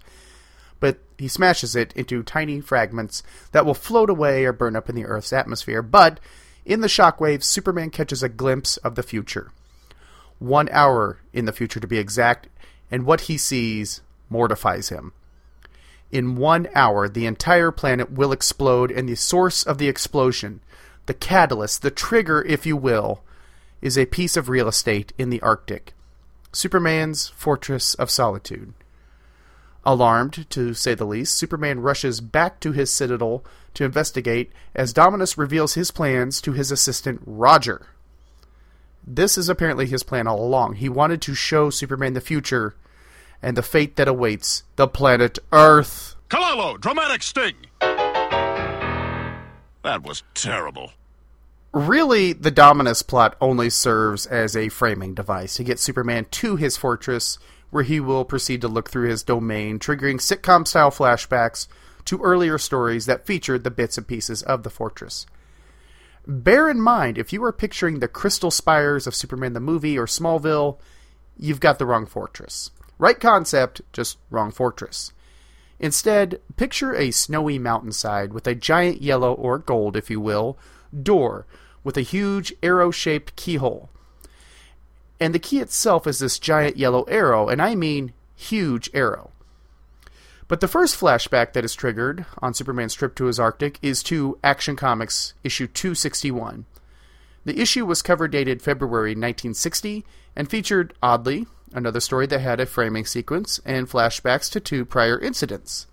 But 0.81 0.99
he 1.19 1.29
smashes 1.29 1.75
it 1.75 1.93
into 1.95 2.23
tiny 2.23 2.61
fragments 2.61 3.23
that 3.53 3.67
will 3.67 3.75
float 3.75 4.09
away 4.09 4.45
or 4.45 4.53
burn 4.53 4.77
up 4.77 4.89
in 4.89 4.95
the 4.95 5.05
Earth's 5.05 5.33
atmosphere. 5.33 5.83
But 5.83 6.21
in 6.65 6.81
the 6.81 6.87
shockwaves, 6.87 7.45
Superman 7.45 7.91
catches 7.91 8.23
a 8.23 8.29
glimpse 8.29 8.77
of 8.79 8.95
the 8.95 9.03
future. 9.03 9.53
One 10.39 10.69
hour 10.71 11.21
in 11.33 11.47
the 11.47 11.53
future, 11.53 11.81
to 11.81 11.87
be 11.87 11.99
exact, 11.99 12.49
and 12.91 13.05
what 13.05 13.23
he 13.23 13.37
sees 13.37 14.03
mortifies 14.31 14.89
him. 14.89 15.13
In 16.11 16.37
one 16.37 16.69
hour, 16.75 17.09
the 17.09 17.27
entire 17.27 17.71
planet 17.71 18.13
will 18.13 18.33
explode, 18.33 18.91
and 18.91 19.09
the 19.09 19.17
source 19.17 19.63
of 19.65 19.79
the 19.79 19.89
explosion, 19.89 20.61
the 21.07 21.15
catalyst, 21.15 21.83
the 21.83 21.91
trigger, 21.91 22.43
if 22.43 22.65
you 22.65 22.77
will, 22.77 23.23
is 23.83 23.99
a 23.99 24.07
piece 24.07 24.37
of 24.37 24.49
real 24.49 24.69
estate 24.69 25.13
in 25.19 25.31
the 25.31 25.41
Arctic. 25.43 25.93
Superman's 26.59 27.29
Fortress 27.29 27.95
of 27.95 28.11
Solitude. 28.11 28.75
Alarmed, 29.85 30.51
to 30.51 30.75
say 30.75 30.93
the 30.93 31.07
least, 31.07 31.37
Superman 31.37 31.79
rushes 31.79 32.21
back 32.21 32.59
to 32.59 32.73
his 32.73 32.93
citadel 32.93 33.45
to 33.75 33.85
investigate 33.85 34.51
as 34.75 34.93
Dominus 34.93 35.39
reveals 35.39 35.75
his 35.75 35.93
plans 35.93 36.41
to 36.41 36.51
his 36.51 36.73
assistant 36.73 37.21
Roger. 37.25 37.87
This 39.07 39.39
is 39.39 39.49
apparently 39.49 39.87
his 39.87 40.03
plan 40.03 40.27
all 40.27 40.45
along. 40.45 40.75
He 40.75 40.89
wanted 40.89 41.23
to 41.23 41.35
show 41.37 41.71
Superman 41.71 42.15
the 42.15 42.21
future 42.21 42.75
and 43.41 43.57
the 43.57 43.63
fate 43.63 43.95
that 43.95 44.09
awaits 44.09 44.65
the 44.75 44.89
planet 44.89 45.39
Earth. 45.53 46.17
Kalalo, 46.29 46.77
dramatic 46.81 47.23
sting! 47.23 47.55
That 49.85 50.03
was 50.03 50.25
terrible. 50.35 50.91
Really, 51.73 52.33
the 52.33 52.51
Dominus 52.51 53.03
plot 53.03 53.37
only 53.41 53.69
serves 53.69 54.25
as 54.27 54.57
a 54.57 54.71
framing 54.71 55.15
device 55.15 55.55
to 55.57 55.65
get 55.65 55.79
Superman 55.79 56.27
to 56.31 56.57
his 56.57 56.79
fortress, 56.79 57.39
where 57.71 57.85
he 57.85 58.01
will 58.01 58.25
proceed 58.25 58.63
to 58.63 58.69
look 58.69 58.89
through 58.89 59.09
his 59.09 59.23
domain, 59.23 59.79
triggering 59.79 60.17
sitcom 60.17 60.67
style 60.67 60.91
flashbacks 60.91 61.69
to 62.07 62.23
earlier 62.23 62.57
stories 62.57 63.05
that 63.05 63.27
featured 63.27 63.65
the 63.65 63.71
bits 63.71 63.99
and 63.99 64.07
pieces 64.07 64.43
of 64.43 64.63
the 64.63 64.71
fortress. 64.71 65.27
Bear 66.27 66.71
in 66.71 66.81
mind, 66.81 67.19
if 67.19 67.35
you 67.35 67.45
are 67.45 67.53
picturing 67.53 68.01
the 68.01 68.09
crystal 68.09 68.51
spires 68.51 69.07
of 69.07 69.15
Superman 69.15 69.53
the 69.53 69.61
movie 69.61 69.99
or 69.99 70.07
Smallville, 70.07 70.79
you've 71.37 71.61
got 71.61 71.79
the 71.79 71.87
wrong 71.87 72.07
fortress. 72.07 72.71
Right 72.99 73.21
concept, 73.21 73.83
just 73.93 74.19
wrong 74.31 74.51
fortress. 74.51 75.13
Instead, 75.79 76.41
picture 76.57 76.95
a 76.95 77.11
snowy 77.11 77.59
mountainside 77.59 78.33
with 78.33 78.47
a 78.47 78.55
giant 78.55 79.03
yellow, 79.03 79.35
or 79.35 79.59
gold 79.59 79.97
if 79.97 80.11
you 80.11 80.19
will, 80.21 80.59
door 81.03 81.47
with 81.85 81.97
a 81.97 82.03
huge 82.03 82.53
arrow 82.63 82.91
shaped 82.91 83.37
keyhole. 83.37 83.89
And 85.21 85.35
the 85.35 85.39
key 85.39 85.61
itself 85.61 86.07
is 86.07 86.19
this 86.19 86.39
giant 86.39 86.77
yellow 86.77 87.03
arrow, 87.05 87.49
and 87.49 87.61
I 87.61 87.75
mean 87.75 88.13
huge 88.37 88.91
arrow. 88.95 89.31
But 90.47 90.61
the 90.61 90.69
first 90.69 90.99
flashback 90.99 91.53
that 91.53 91.65
is 91.65 91.75
triggered 91.75 92.25
on 92.39 92.55
Superman's 92.55 92.95
trip 92.95 93.15
to 93.17 93.27
his 93.27 93.39
Arctic 93.39 93.79
is 93.83 94.03
to 94.05 94.39
Action 94.43 94.77
Comics 94.77 95.35
issue 95.45 95.67
261. 95.67 96.65
The 97.45 97.61
issue 97.61 97.85
was 97.85 98.03
cover 98.03 98.29
dated 98.29 98.63
February 98.63 99.11
1960 99.11 100.05
and 100.35 100.49
featured, 100.49 100.95
oddly, 101.03 101.47
another 101.73 102.01
story 102.01 102.27
that 102.27 102.41
had 102.41 102.61
a 102.61 102.67
framing 102.67 103.05
sequence 103.05 103.61
and 103.65 103.89
flashbacks 103.89 104.51
to 104.53 104.61
two 104.61 104.85
prior 104.85 105.19
incidents. 105.19 105.87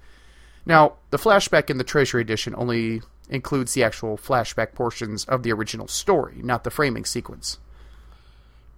Now, 0.66 0.94
the 1.10 1.18
flashback 1.18 1.70
in 1.70 1.78
the 1.78 1.84
Treasury 1.84 2.22
edition 2.22 2.56
only 2.58 3.02
includes 3.30 3.74
the 3.74 3.84
actual 3.84 4.18
flashback 4.18 4.74
portions 4.74 5.26
of 5.26 5.44
the 5.44 5.52
original 5.52 5.88
story, 5.88 6.36
not 6.42 6.64
the 6.64 6.72
framing 6.72 7.06
sequence. 7.06 7.60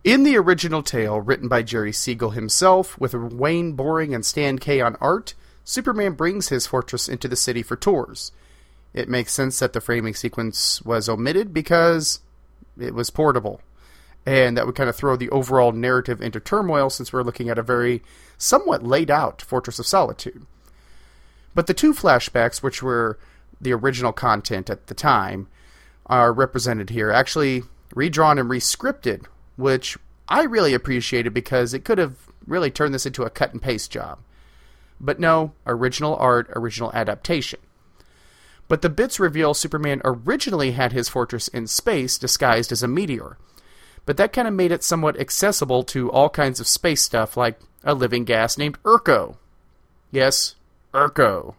In 0.04 0.24
the 0.24 0.38
original 0.38 0.84
tale, 0.84 1.20
written 1.20 1.48
by 1.48 1.64
Jerry 1.64 1.92
Siegel 1.92 2.30
himself, 2.32 2.98
with 3.00 3.14
Wayne 3.14 3.74
Boring 3.74 4.14
and 4.16 4.26
Stan 4.26 4.58
Kaye 4.58 4.80
on 4.80 4.96
art, 5.02 5.34
Superman 5.66 6.14
brings 6.14 6.48
his 6.48 6.66
fortress 6.66 7.10
into 7.10 7.28
the 7.28 7.36
city 7.36 7.62
for 7.62 7.76
tours. 7.76 8.32
It 8.94 9.10
makes 9.10 9.34
sense 9.34 9.60
that 9.60 9.74
the 9.74 9.82
framing 9.82 10.14
sequence 10.14 10.82
was 10.84 11.10
omitted 11.10 11.54
because 11.54 12.22
it 12.80 12.94
was 12.94 13.10
portable. 13.10 13.62
And 14.26 14.58
that 14.58 14.66
would 14.66 14.76
kind 14.76 14.90
of 14.90 14.96
throw 14.96 15.16
the 15.16 15.30
overall 15.30 15.72
narrative 15.72 16.22
into 16.22 16.40
turmoil 16.40 16.90
since 16.90 17.12
we're 17.12 17.24
looking 17.24 17.50
at 17.50 17.60
a 17.60 17.64
very 17.64 18.02
somewhat 18.38 18.84
laid 18.84 19.12
out 19.12 19.42
Fortress 19.42 19.80
of 19.80 19.88
Solitude. 19.88 20.46
But 21.54 21.68
the 21.68 21.74
two 21.74 21.94
flashbacks, 21.94 22.64
which 22.64 22.82
were 22.82 23.18
the 23.60 23.74
original 23.74 24.14
content 24.14 24.70
at 24.70 24.88
the 24.88 24.94
time, 24.94 25.48
are 26.06 26.32
represented 26.32 26.90
here. 26.90 27.12
Actually, 27.12 27.64
redrawn 27.94 28.38
and 28.38 28.50
rescripted, 28.50 29.26
which 29.56 29.98
I 30.30 30.44
really 30.44 30.74
appreciated 30.74 31.34
because 31.34 31.74
it 31.74 31.86
could 31.86 31.98
have 31.98 32.16
really 32.46 32.72
turned 32.72 32.94
this 32.94 33.06
into 33.06 33.24
a 33.24 33.30
cut 33.30 33.54
and 33.54 33.62
paste 33.62 33.92
job. 33.92 34.20
But 35.00 35.20
no, 35.20 35.54
original 35.66 36.16
art, 36.16 36.50
original 36.56 36.92
adaptation. 36.94 37.60
But 38.68 38.82
the 38.82 38.90
bits 38.90 39.20
reveal 39.20 39.54
Superman 39.54 40.02
originally 40.04 40.72
had 40.72 40.92
his 40.92 41.08
fortress 41.08 41.48
in 41.48 41.68
space 41.68 42.18
disguised 42.18 42.72
as 42.72 42.84
a 42.84 42.88
meteor. 42.88 43.38
But 44.06 44.18
that 44.18 44.34
kind 44.34 44.48
of 44.48 44.54
made 44.54 44.72
it 44.72 44.84
somewhat 44.84 45.20
accessible 45.20 45.84
to 45.86 46.12
all 46.12 46.30
kinds 46.30 46.60
of 46.60 46.68
space 46.68 47.02
stuff 47.02 47.38
like 47.38 47.60
a 47.84 47.94
living 47.94 48.26
gas 48.26 48.58
named 48.58 48.82
Urko. 48.84 49.38
Yes, 50.12 50.56
Urko. 50.94 51.56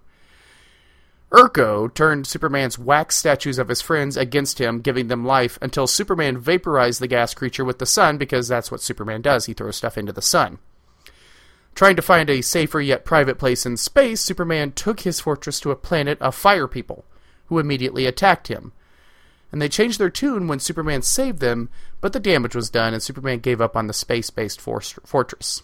Urko 1.30 1.92
turned 1.92 2.26
Superman's 2.26 2.78
wax 2.78 3.16
statues 3.16 3.58
of 3.58 3.68
his 3.68 3.82
friends 3.82 4.16
against 4.16 4.58
him, 4.58 4.80
giving 4.80 5.08
them 5.08 5.26
life 5.26 5.58
until 5.60 5.86
Superman 5.86 6.38
vaporized 6.38 7.00
the 7.00 7.06
gas 7.06 7.34
creature 7.34 7.66
with 7.66 7.78
the 7.78 7.86
sun 7.86 8.16
because 8.16 8.48
that's 8.48 8.70
what 8.70 8.80
Superman 8.80 9.20
does. 9.20 9.44
He 9.44 9.52
throws 9.52 9.76
stuff 9.76 9.98
into 9.98 10.12
the 10.12 10.22
sun. 10.22 10.58
Trying 11.74 11.96
to 11.96 12.02
find 12.02 12.30
a 12.30 12.40
safer 12.40 12.80
yet 12.80 13.04
private 13.04 13.38
place 13.38 13.66
in 13.66 13.76
space, 13.76 14.22
Superman 14.22 14.72
took 14.72 15.00
his 15.00 15.20
fortress 15.20 15.60
to 15.60 15.70
a 15.70 15.76
planet 15.76 16.20
of 16.20 16.34
fire 16.34 16.66
people, 16.66 17.04
who 17.46 17.58
immediately 17.58 18.06
attacked 18.06 18.48
him. 18.48 18.72
And 19.52 19.60
they 19.60 19.68
changed 19.68 20.00
their 20.00 20.10
tune 20.10 20.48
when 20.48 20.60
Superman 20.60 21.02
saved 21.02 21.40
them, 21.40 21.68
but 22.00 22.14
the 22.14 22.20
damage 22.20 22.54
was 22.54 22.70
done 22.70 22.94
and 22.94 23.02
Superman 23.02 23.40
gave 23.40 23.60
up 23.60 23.76
on 23.76 23.86
the 23.86 23.92
space 23.92 24.30
based 24.30 24.60
fortress. 24.60 25.62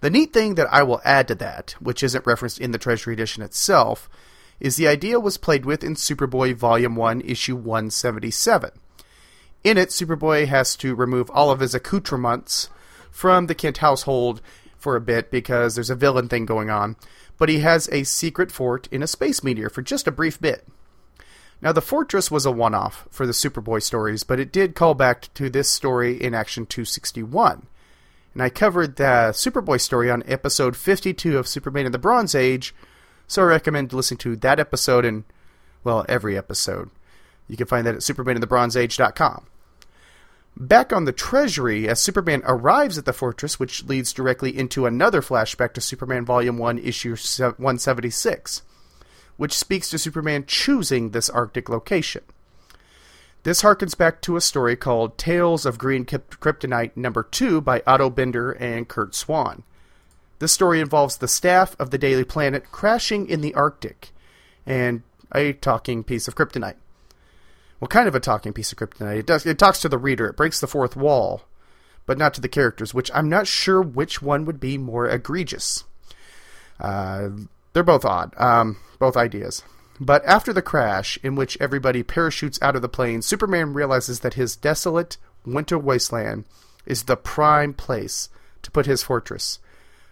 The 0.00 0.10
neat 0.10 0.32
thing 0.32 0.54
that 0.54 0.72
I 0.72 0.84
will 0.84 1.00
add 1.04 1.26
to 1.28 1.34
that, 1.36 1.74
which 1.80 2.04
isn't 2.04 2.26
referenced 2.26 2.60
in 2.60 2.70
the 2.70 2.78
Treasury 2.78 3.14
Edition 3.14 3.42
itself, 3.42 4.08
is 4.60 4.76
the 4.76 4.88
idea 4.88 5.20
was 5.20 5.36
played 5.36 5.64
with 5.64 5.84
in 5.84 5.94
Superboy 5.94 6.54
Volume 6.54 6.96
1, 6.96 7.20
Issue 7.22 7.56
177. 7.56 8.70
In 9.64 9.78
it, 9.78 9.90
Superboy 9.90 10.46
has 10.46 10.76
to 10.76 10.94
remove 10.94 11.30
all 11.30 11.50
of 11.50 11.60
his 11.60 11.74
accoutrements 11.74 12.70
from 13.10 13.46
the 13.46 13.54
Kent 13.54 13.78
household 13.78 14.40
for 14.78 14.96
a 14.96 15.00
bit 15.00 15.30
because 15.30 15.74
there's 15.74 15.90
a 15.90 15.96
villain 15.96 16.28
thing 16.28 16.46
going 16.46 16.70
on, 16.70 16.96
but 17.36 17.48
he 17.48 17.60
has 17.60 17.88
a 17.90 18.04
secret 18.04 18.52
fort 18.52 18.88
in 18.92 19.02
a 19.02 19.06
space 19.06 19.42
meteor 19.42 19.68
for 19.68 19.82
just 19.82 20.06
a 20.06 20.12
brief 20.12 20.40
bit. 20.40 20.66
Now, 21.60 21.72
the 21.72 21.82
fortress 21.82 22.30
was 22.30 22.46
a 22.46 22.52
one 22.52 22.74
off 22.74 23.08
for 23.10 23.26
the 23.26 23.32
Superboy 23.32 23.82
stories, 23.82 24.22
but 24.22 24.38
it 24.38 24.52
did 24.52 24.76
call 24.76 24.94
back 24.94 25.32
to 25.34 25.50
this 25.50 25.68
story 25.68 26.22
in 26.22 26.32
Action 26.34 26.66
261. 26.66 27.66
And 28.32 28.42
I 28.42 28.48
covered 28.48 28.94
the 28.94 29.32
Superboy 29.32 29.80
story 29.80 30.08
on 30.08 30.22
episode 30.26 30.76
52 30.76 31.36
of 31.36 31.48
Superman 31.48 31.86
in 31.86 31.92
the 31.92 31.98
Bronze 31.98 32.36
Age, 32.36 32.72
so 33.28 33.42
I 33.42 33.44
recommend 33.46 33.92
listening 33.92 34.18
to 34.18 34.34
that 34.36 34.58
episode 34.58 35.04
and, 35.04 35.22
well, 35.84 36.04
every 36.08 36.36
episode. 36.36 36.90
You 37.46 37.56
can 37.56 37.66
find 37.66 37.86
that 37.86 37.94
at 37.94 38.00
supermaninthebronzeage.com. 38.00 39.46
Back 40.56 40.92
on 40.92 41.04
the 41.04 41.12
Treasury, 41.12 41.88
as 41.88 42.00
Superman 42.00 42.42
arrives 42.44 42.98
at 42.98 43.04
the 43.04 43.12
fortress, 43.12 43.60
which 43.60 43.84
leads 43.84 44.12
directly 44.12 44.58
into 44.58 44.86
another 44.86 45.22
flashback 45.22 45.72
to 45.74 45.80
Superman 45.80 46.24
Volume 46.24 46.58
1, 46.58 46.78
Issue 46.78 47.14
176, 47.14 48.62
which 49.36 49.52
speaks 49.52 49.88
to 49.90 49.98
Superman 49.98 50.44
choosing 50.46 51.10
this 51.10 51.30
Arctic 51.30 51.68
location. 51.68 52.22
This 53.44 53.62
harkens 53.62 53.96
back 53.96 54.20
to 54.22 54.36
a 54.36 54.40
story 54.40 54.74
called 54.74 55.16
Tales 55.16 55.64
of 55.64 55.78
Green 55.78 56.04
Kryptonite 56.04 56.96
number 56.96 57.22
2 57.22 57.60
by 57.60 57.82
Otto 57.86 58.10
Binder 58.10 58.50
and 58.52 58.88
Curt 58.88 59.14
Swan. 59.14 59.62
This 60.38 60.52
story 60.52 60.80
involves 60.80 61.16
the 61.16 61.28
staff 61.28 61.74
of 61.78 61.90
the 61.90 61.98
Daily 61.98 62.24
Planet 62.24 62.70
crashing 62.70 63.28
in 63.28 63.40
the 63.40 63.54
Arctic 63.54 64.10
and 64.64 65.02
a 65.34 65.52
talking 65.52 66.04
piece 66.04 66.28
of 66.28 66.34
kryptonite. 66.34 66.76
Well, 67.80 67.88
kind 67.88 68.08
of 68.08 68.14
a 68.14 68.20
talking 68.20 68.52
piece 68.52 68.72
of 68.72 68.78
kryptonite. 68.78 69.18
It 69.18 69.26
does 69.26 69.46
it 69.46 69.58
talks 69.58 69.80
to 69.80 69.88
the 69.88 69.98
reader. 69.98 70.28
It 70.28 70.36
breaks 70.36 70.60
the 70.60 70.66
fourth 70.66 70.96
wall, 70.96 71.42
but 72.06 72.18
not 72.18 72.34
to 72.34 72.40
the 72.40 72.48
characters, 72.48 72.94
which 72.94 73.10
I'm 73.14 73.28
not 73.28 73.46
sure 73.46 73.80
which 73.82 74.22
one 74.22 74.44
would 74.44 74.60
be 74.60 74.78
more 74.78 75.08
egregious. 75.08 75.84
Uh, 76.80 77.30
they're 77.72 77.82
both 77.82 78.04
odd, 78.04 78.32
um, 78.36 78.78
both 78.98 79.16
ideas. 79.16 79.62
But 80.00 80.24
after 80.24 80.52
the 80.52 80.62
crash, 80.62 81.18
in 81.22 81.34
which 81.34 81.58
everybody 81.60 82.02
parachutes 82.02 82.58
out 82.62 82.76
of 82.76 82.82
the 82.82 82.88
plane, 82.88 83.22
Superman 83.22 83.74
realizes 83.74 84.20
that 84.20 84.34
his 84.34 84.54
desolate 84.54 85.16
winter 85.44 85.78
wasteland 85.78 86.44
is 86.86 87.04
the 87.04 87.16
prime 87.16 87.74
place 87.74 88.28
to 88.62 88.70
put 88.70 88.86
his 88.86 89.02
fortress. 89.02 89.58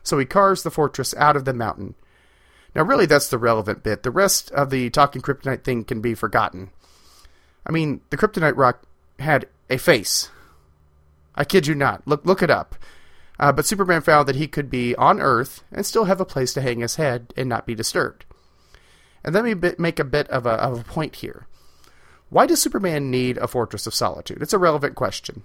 So 0.07 0.19
he 0.19 0.25
carves 0.25 0.63
the 0.63 0.71
fortress 0.71 1.15
out 1.17 1.37
of 1.37 1.45
the 1.45 1.53
mountain. 1.53 1.97
Now, 2.77 2.83
really, 2.83 3.07
that's 3.07 3.29
the 3.29 3.39
relevant 3.39 3.83
bit. 3.83 4.03
The 4.05 4.11
rest 4.11 4.53
of 4.53 4.71
the 4.71 4.89
talking 4.91 5.21
kryptonite 5.21 5.65
thing 5.65 5.83
can 5.83 6.01
be 6.01 6.15
forgotten. 6.15 6.71
I 7.67 7.73
mean, 7.73 8.03
the 8.11 8.17
kryptonite 8.17 8.57
rock 8.57 8.83
had 9.19 9.49
a 9.69 9.79
face. 9.79 10.31
I 11.35 11.45
kid 11.45 11.67
you 11.67 11.75
not. 11.75 12.07
Look, 12.07 12.25
look 12.25 12.43
it 12.43 12.51
up. 12.51 12.77
Uh, 13.41 13.51
but 13.51 13.67
Superman 13.67 14.01
found 14.01 14.29
that 14.29 14.37
he 14.37 14.47
could 14.47 14.71
be 14.71 14.95
on 14.95 15.21
Earth 15.21 15.65
and 15.73 15.85
still 15.85 16.05
have 16.05 16.21
a 16.21 16.25
place 16.25 16.55
to 16.55 16.63
hang 16.63 16.81
his 16.81 16.97
head 16.97 17.35
and 17.37 17.49
not 17.49 17.67
be 17.67 17.75
disturbed. 17.75 18.25
And 19.25 19.35
let 19.35 19.45
me 19.45 19.55
make 19.77 19.99
a 19.99 20.05
bit 20.05 20.29
of 20.29 20.47
a, 20.47 20.53
of 20.53 20.81
a 20.81 20.85
point 20.85 21.17
here. 21.17 21.47
Why 22.31 22.47
does 22.47 22.63
Superman 22.63 23.11
need 23.11 23.39
a 23.39 23.49
fortress 23.49 23.87
of 23.87 23.95
solitude? 23.95 24.41
It's 24.41 24.53
a 24.53 24.59
relevant 24.59 24.95
question. 24.95 25.43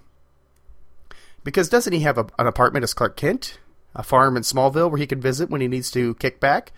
Because 1.44 1.68
doesn't 1.68 1.92
he 1.92 2.00
have 2.00 2.18
a, 2.18 2.26
an 2.38 2.46
apartment 2.46 2.84
as 2.84 2.94
Clark 2.94 3.16
Kent? 3.16 3.58
A 3.94 4.02
farm 4.02 4.36
in 4.36 4.42
Smallville 4.42 4.90
where 4.90 4.98
he 4.98 5.06
can 5.06 5.20
visit 5.20 5.50
when 5.50 5.60
he 5.60 5.68
needs 5.68 5.90
to 5.90 6.14
kick 6.14 6.40
back? 6.40 6.72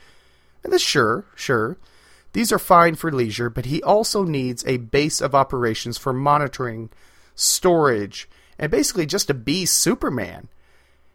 And 0.63 0.73
this, 0.73 0.83
sure, 0.83 1.27
sure. 1.35 1.77
These 2.33 2.51
are 2.51 2.59
fine 2.59 2.97
for 2.97 3.13
leisure, 3.13 3.49
but 3.49 3.67
he 3.67 3.83
also 3.83 4.25
needs 4.25 4.65
a 4.67 4.79
base 4.79 5.21
of 5.21 5.35
operations 5.35 5.99
for 5.99 6.13
monitoring, 6.13 6.91
storage, 7.37 8.29
and 8.59 8.71
basically 8.71 9.07
just 9.07 9.29
to 9.29 9.35
be 9.35 9.67
Superman. 9.67 10.49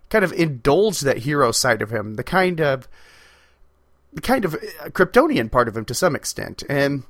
Kind 0.10 0.24
of 0.24 0.32
indulge 0.32 1.02
that 1.02 1.20
hero 1.20 1.52
side 1.52 1.82
of 1.82 1.92
him, 1.92 2.16
the 2.16 2.24
kind 2.24 2.62
of 2.62 2.88
the 4.14 4.22
kind 4.22 4.46
of 4.46 4.56
uh, 4.56 4.90
Kryptonian 4.90 5.52
part 5.52 5.68
of 5.68 5.78
him 5.78 5.86
to 5.86 5.94
some 5.94 6.16
extent. 6.16 6.64
And 6.68 7.04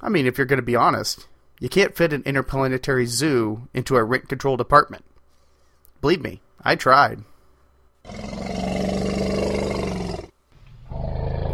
I 0.00 0.08
mean, 0.08 0.26
if 0.26 0.38
you're 0.38 0.46
going 0.46 0.58
to 0.58 0.62
be 0.62 0.76
honest, 0.76 1.26
you 1.60 1.68
can't 1.68 1.96
fit 1.96 2.12
an 2.12 2.22
interplanetary 2.24 3.06
zoo 3.06 3.68
into 3.74 3.96
a 3.96 4.04
rent 4.04 4.28
controlled 4.28 4.60
apartment. 4.60 5.04
Believe 6.00 6.22
me, 6.22 6.40
I 6.62 6.76
tried. 6.76 7.24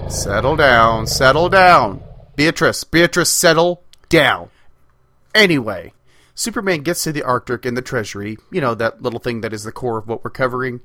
Settle 0.09 0.57
down, 0.57 1.07
settle 1.07 1.49
down. 1.49 2.03
Beatrice, 2.37 2.85
Beatrice, 2.85 3.33
settle 3.33 3.83
down. 4.09 4.51
Anyway, 5.35 5.93
Superman 6.35 6.83
gets 6.83 7.05
to 7.05 7.13
the 7.13 7.23
Arctic 7.23 7.65
and 7.65 7.77
the 7.77 7.83
Treasury, 7.83 8.37
you 8.51 8.61
know, 8.61 8.75
that 8.75 9.03
little 9.03 9.21
thing 9.21 9.41
that 9.41 9.53
is 9.53 9.65
the 9.65 9.73
core 9.73 9.99
of 9.99 10.07
what 10.07 10.23
we're 10.23 10.31
covering, 10.31 10.81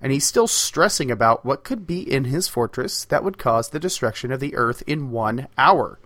and 0.00 0.12
he's 0.12 0.26
still 0.26 0.46
stressing 0.46 1.10
about 1.10 1.44
what 1.44 1.64
could 1.64 1.86
be 1.86 2.00
in 2.00 2.24
his 2.24 2.48
fortress 2.48 3.04
that 3.06 3.24
would 3.24 3.38
cause 3.38 3.70
the 3.70 3.80
destruction 3.80 4.32
of 4.32 4.40
the 4.40 4.54
Earth 4.54 4.82
in 4.86 5.10
one 5.10 5.48
hour. 5.56 5.98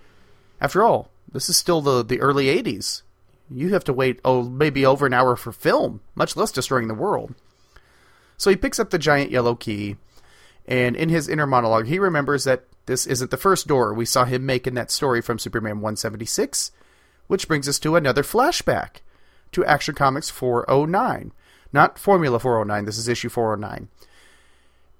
After 0.61 0.83
all, 0.83 1.11
this 1.31 1.49
is 1.49 1.57
still 1.57 1.81
the, 1.81 2.05
the 2.05 2.21
early 2.21 2.47
80s. 2.47 3.03
You 3.51 3.73
have 3.73 3.85
to 3.85 3.93
wait, 3.93 4.21
oh, 4.25 4.43
maybe 4.43 4.85
over 4.85 5.07
an 5.07 5.15
hour 5.15 5.37
for 5.37 5.53
film, 5.53 6.01
much 6.15 6.37
less 6.37 6.53
destroying 6.53 6.89
the 6.89 6.95
world. 6.95 7.35
So 8.39 8.51
he 8.51 8.57
picks 8.57 8.79
up 8.79 8.91
the 8.91 8.99
giant 8.99 9.31
yellow 9.31 9.55
key, 9.55 9.97
and 10.67 10.97
in 10.97 11.09
his 11.09 11.29
inner 11.29 11.47
monologue, 11.47 11.87
he 11.87 11.99
remembers 11.99 12.45
that 12.45 12.65
this 12.87 13.07
isn't 13.07 13.31
the 13.31 13.37
first 13.37 13.67
door 13.67 13.93
we 13.93 14.07
saw 14.07 14.25
him 14.25 14.47
make 14.47 14.67
in 14.67 14.75
that 14.75 14.91
story 14.91 15.21
from 15.21 15.39
Superman 15.39 15.77
176, 15.81 16.71
which 17.27 17.49
brings 17.49 17.69
us 17.69 17.79
to 17.81 17.97
another 17.97 18.23
flashback 18.23 19.03
to 19.53 19.65
Action 19.65 19.95
Comics 19.95 20.31
409. 20.31 21.33
Not 21.73 21.99
Formula 21.99 22.39
409, 22.39 22.87
this 22.87 22.97
is 22.97 23.09
issue 23.09 23.29
409. 23.29 23.89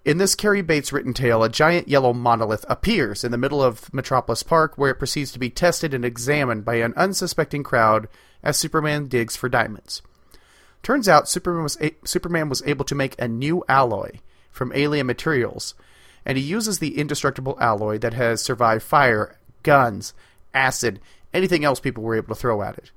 In 0.05 0.19
this 0.19 0.35
Cary 0.35 0.63
Bates 0.63 0.93
written 0.93 1.15
tale, 1.15 1.43
a 1.43 1.49
giant 1.49 1.89
yellow 1.89 2.13
monolith 2.13 2.65
appears 2.69 3.25
in 3.25 3.31
the 3.31 3.39
middle 3.39 3.63
of 3.63 3.93
Metropolis 3.93 4.43
Park, 4.43 4.77
where 4.77 4.91
it 4.91 4.99
proceeds 4.99 5.33
to 5.33 5.39
be 5.39 5.51
tested 5.51 5.95
and 5.95 6.05
examined 6.05 6.65
by 6.65 6.77
an 6.77 6.95
unsuspecting 6.97 7.63
crowd 7.63 8.09
as 8.43 8.57
Superman 8.57 9.09
digs 9.09 9.37
for 9.37 9.49
diamonds. 9.49 10.03
Turns 10.83 11.09
out 11.09 11.29
Superman 11.29 11.63
was, 11.63 11.77
a- 11.81 11.97
Superman 12.05 12.49
was 12.49 12.63
able 12.67 12.85
to 12.87 12.95
make 12.95 13.21
a 13.21 13.29
new 13.29 13.65
alloy 13.69 14.21
from 14.51 14.73
alien 14.75 15.07
materials, 15.07 15.75
and 16.25 16.39
he 16.39 16.45
uses 16.45 16.79
the 16.79 16.99
indestructible 16.99 17.57
alloy 17.61 17.99
that 17.99 18.15
has 18.15 18.43
survived 18.43 18.83
fire, 18.83 19.39
guns, 19.63 20.15
acid, 20.55 21.01
anything 21.33 21.65
else 21.65 21.81
people 21.81 22.03
were 22.03 22.17
able 22.17 22.35
to 22.35 22.41
throw 22.41 22.63
at 22.63 22.79
it. 22.79 22.91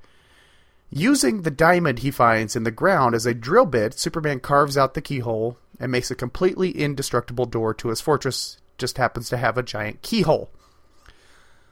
Using 0.89 1.44
the 1.44 1.52
diamond 1.52 2.00
he 2.00 2.12
finds 2.12 2.56
in 2.56 2.63
the 2.63 2.72
ground 2.72 3.15
as 3.15 3.26
a 3.26 3.34
drill 3.34 3.65
bit, 3.65 3.98
Superman 3.98 4.41
carves 4.41 4.78
out 4.78 4.94
the 4.94 5.02
keyhole 5.02 5.58
and 5.80 5.91
makes 5.91 6.12
a 6.12 6.15
completely 6.15 6.72
indestructible 6.72 7.46
door 7.46 7.74
to 7.76 7.88
his 7.88 8.02
fortress. 8.02 8.58
Just 8.78 8.98
happens 8.98 9.30
to 9.30 9.38
have 9.38 9.58
a 9.58 9.63
giant 9.63 10.02
keyhole. 10.02 10.50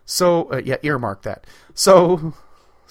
So, 0.05 0.51
uh, 0.51 0.61
yeah, 0.63 0.77
earmark 0.83 1.23
that. 1.23 1.45
So, 1.73 2.33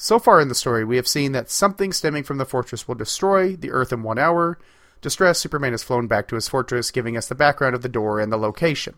so 0.01 0.21
far 0.21 0.41
in 0.41 0.49
the 0.49 0.55
story, 0.55 0.85
we 0.85 0.95
have 0.95 1.09
seen 1.09 1.33
that 1.33 1.51
something 1.51 1.93
stemming 1.93 2.23
from 2.23 2.39
the 2.39 2.47
fortress 2.47 2.87
will 2.87 2.95
destroy 2.95 3.57
the 3.57 3.73
Earth 3.73 3.93
in 3.93 4.05
one 4.05 4.19
hour. 4.19 4.57
Distressed, 5.03 5.41
Superman 5.41 5.75
is 5.75 5.83
flown 5.83 6.07
back 6.07 6.29
to 6.29 6.37
his 6.37 6.49
fortress, 6.49 6.93
giving 6.93 7.17
us 7.17 7.27
the 7.27 7.35
background 7.35 7.75
of 7.75 7.83
the 7.83 7.89
door 7.89 8.21
and 8.21 8.31
the 8.33 8.37
location. 8.37 8.95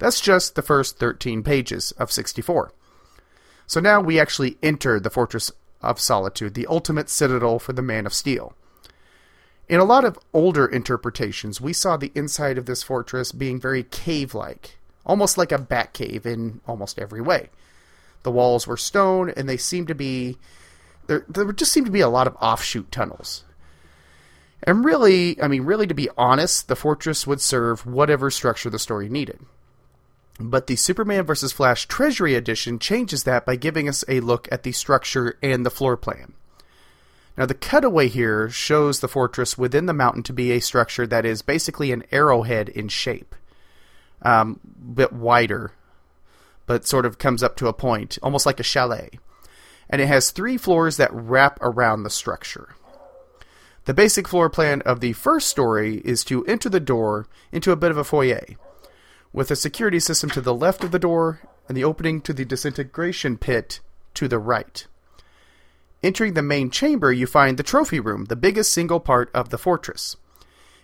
That's 0.00 0.20
just 0.20 0.56
the 0.56 0.62
first 0.62 0.98
13 0.98 1.44
pages 1.44 1.92
of 1.92 2.10
64. 2.10 2.72
So 3.68 3.78
now 3.78 4.00
we 4.00 4.18
actually 4.18 4.58
enter 4.64 4.98
the 4.98 5.10
Fortress 5.10 5.52
of 5.80 6.00
Solitude, 6.00 6.54
the 6.54 6.66
ultimate 6.66 7.08
citadel 7.08 7.60
for 7.60 7.72
the 7.72 7.80
Man 7.80 8.04
of 8.04 8.12
Steel. 8.12 8.52
In 9.68 9.78
a 9.78 9.84
lot 9.84 10.04
of 10.04 10.18
older 10.32 10.66
interpretations, 10.66 11.60
we 11.60 11.72
saw 11.72 11.96
the 11.96 12.10
inside 12.16 12.58
of 12.58 12.66
this 12.66 12.82
fortress 12.82 13.30
being 13.30 13.60
very 13.60 13.84
cave 13.84 14.34
like, 14.34 14.76
almost 15.06 15.38
like 15.38 15.52
a 15.52 15.58
bat 15.58 15.92
cave 15.92 16.26
in 16.26 16.60
almost 16.66 16.98
every 16.98 17.20
way. 17.20 17.48
The 18.22 18.30
walls 18.30 18.66
were 18.66 18.76
stone, 18.76 19.30
and 19.30 19.48
they 19.48 19.56
seemed 19.56 19.88
to 19.88 19.94
be. 19.94 20.38
There, 21.06 21.24
there 21.28 21.50
just 21.52 21.72
seemed 21.72 21.86
to 21.86 21.92
be 21.92 22.00
a 22.00 22.08
lot 22.08 22.26
of 22.26 22.36
offshoot 22.40 22.92
tunnels. 22.92 23.44
And 24.62 24.84
really, 24.84 25.40
I 25.42 25.48
mean, 25.48 25.64
really, 25.64 25.86
to 25.88 25.94
be 25.94 26.08
honest, 26.16 26.68
the 26.68 26.76
fortress 26.76 27.26
would 27.26 27.40
serve 27.40 27.84
whatever 27.84 28.30
structure 28.30 28.70
the 28.70 28.78
story 28.78 29.08
needed. 29.08 29.40
But 30.38 30.66
the 30.66 30.76
Superman 30.76 31.24
vs. 31.24 31.52
Flash 31.52 31.86
Treasury 31.86 32.34
Edition 32.34 32.78
changes 32.78 33.24
that 33.24 33.44
by 33.44 33.56
giving 33.56 33.88
us 33.88 34.04
a 34.08 34.20
look 34.20 34.48
at 34.52 34.62
the 34.62 34.72
structure 34.72 35.36
and 35.42 35.66
the 35.66 35.70
floor 35.70 35.96
plan. 35.96 36.34
Now, 37.36 37.46
the 37.46 37.54
cutaway 37.54 38.08
here 38.08 38.50
shows 38.50 39.00
the 39.00 39.08
fortress 39.08 39.56
within 39.56 39.86
the 39.86 39.94
mountain 39.94 40.22
to 40.24 40.32
be 40.32 40.52
a 40.52 40.60
structure 40.60 41.06
that 41.06 41.24
is 41.24 41.42
basically 41.42 41.90
an 41.90 42.04
arrowhead 42.12 42.68
in 42.68 42.88
shape, 42.88 43.34
um, 44.20 44.60
a 44.64 44.94
bit 44.94 45.12
wider, 45.12 45.72
but 46.66 46.86
sort 46.86 47.06
of 47.06 47.18
comes 47.18 47.42
up 47.42 47.56
to 47.56 47.68
a 47.68 47.72
point, 47.72 48.18
almost 48.22 48.46
like 48.46 48.60
a 48.60 48.64
chalet. 48.64 49.10
And 49.90 50.00
it 50.00 50.06
has 50.06 50.30
three 50.30 50.56
floors 50.56 50.96
that 50.96 51.12
wrap 51.12 51.58
around 51.60 52.02
the 52.02 52.10
structure. 52.10 52.74
The 53.84 53.94
basic 53.94 54.28
floor 54.28 54.48
plan 54.48 54.80
of 54.82 55.00
the 55.00 55.12
first 55.12 55.48
story 55.48 55.96
is 56.04 56.22
to 56.24 56.44
enter 56.46 56.68
the 56.68 56.80
door 56.80 57.26
into 57.50 57.72
a 57.72 57.76
bit 57.76 57.90
of 57.90 57.96
a 57.96 58.04
foyer, 58.04 58.46
with 59.32 59.50
a 59.50 59.56
security 59.56 59.98
system 59.98 60.30
to 60.30 60.40
the 60.40 60.54
left 60.54 60.84
of 60.84 60.92
the 60.92 60.98
door 60.98 61.40
and 61.68 61.76
the 61.76 61.84
opening 61.84 62.20
to 62.20 62.32
the 62.32 62.44
disintegration 62.44 63.36
pit 63.36 63.80
to 64.14 64.28
the 64.28 64.38
right. 64.38 64.86
Entering 66.02 66.34
the 66.34 66.42
main 66.42 66.70
chamber, 66.70 67.12
you 67.12 67.26
find 67.26 67.56
the 67.56 67.62
trophy 67.62 68.00
room, 68.00 68.26
the 68.26 68.36
biggest 68.36 68.72
single 68.72 69.00
part 69.00 69.30
of 69.34 69.50
the 69.50 69.58
fortress. 69.58 70.16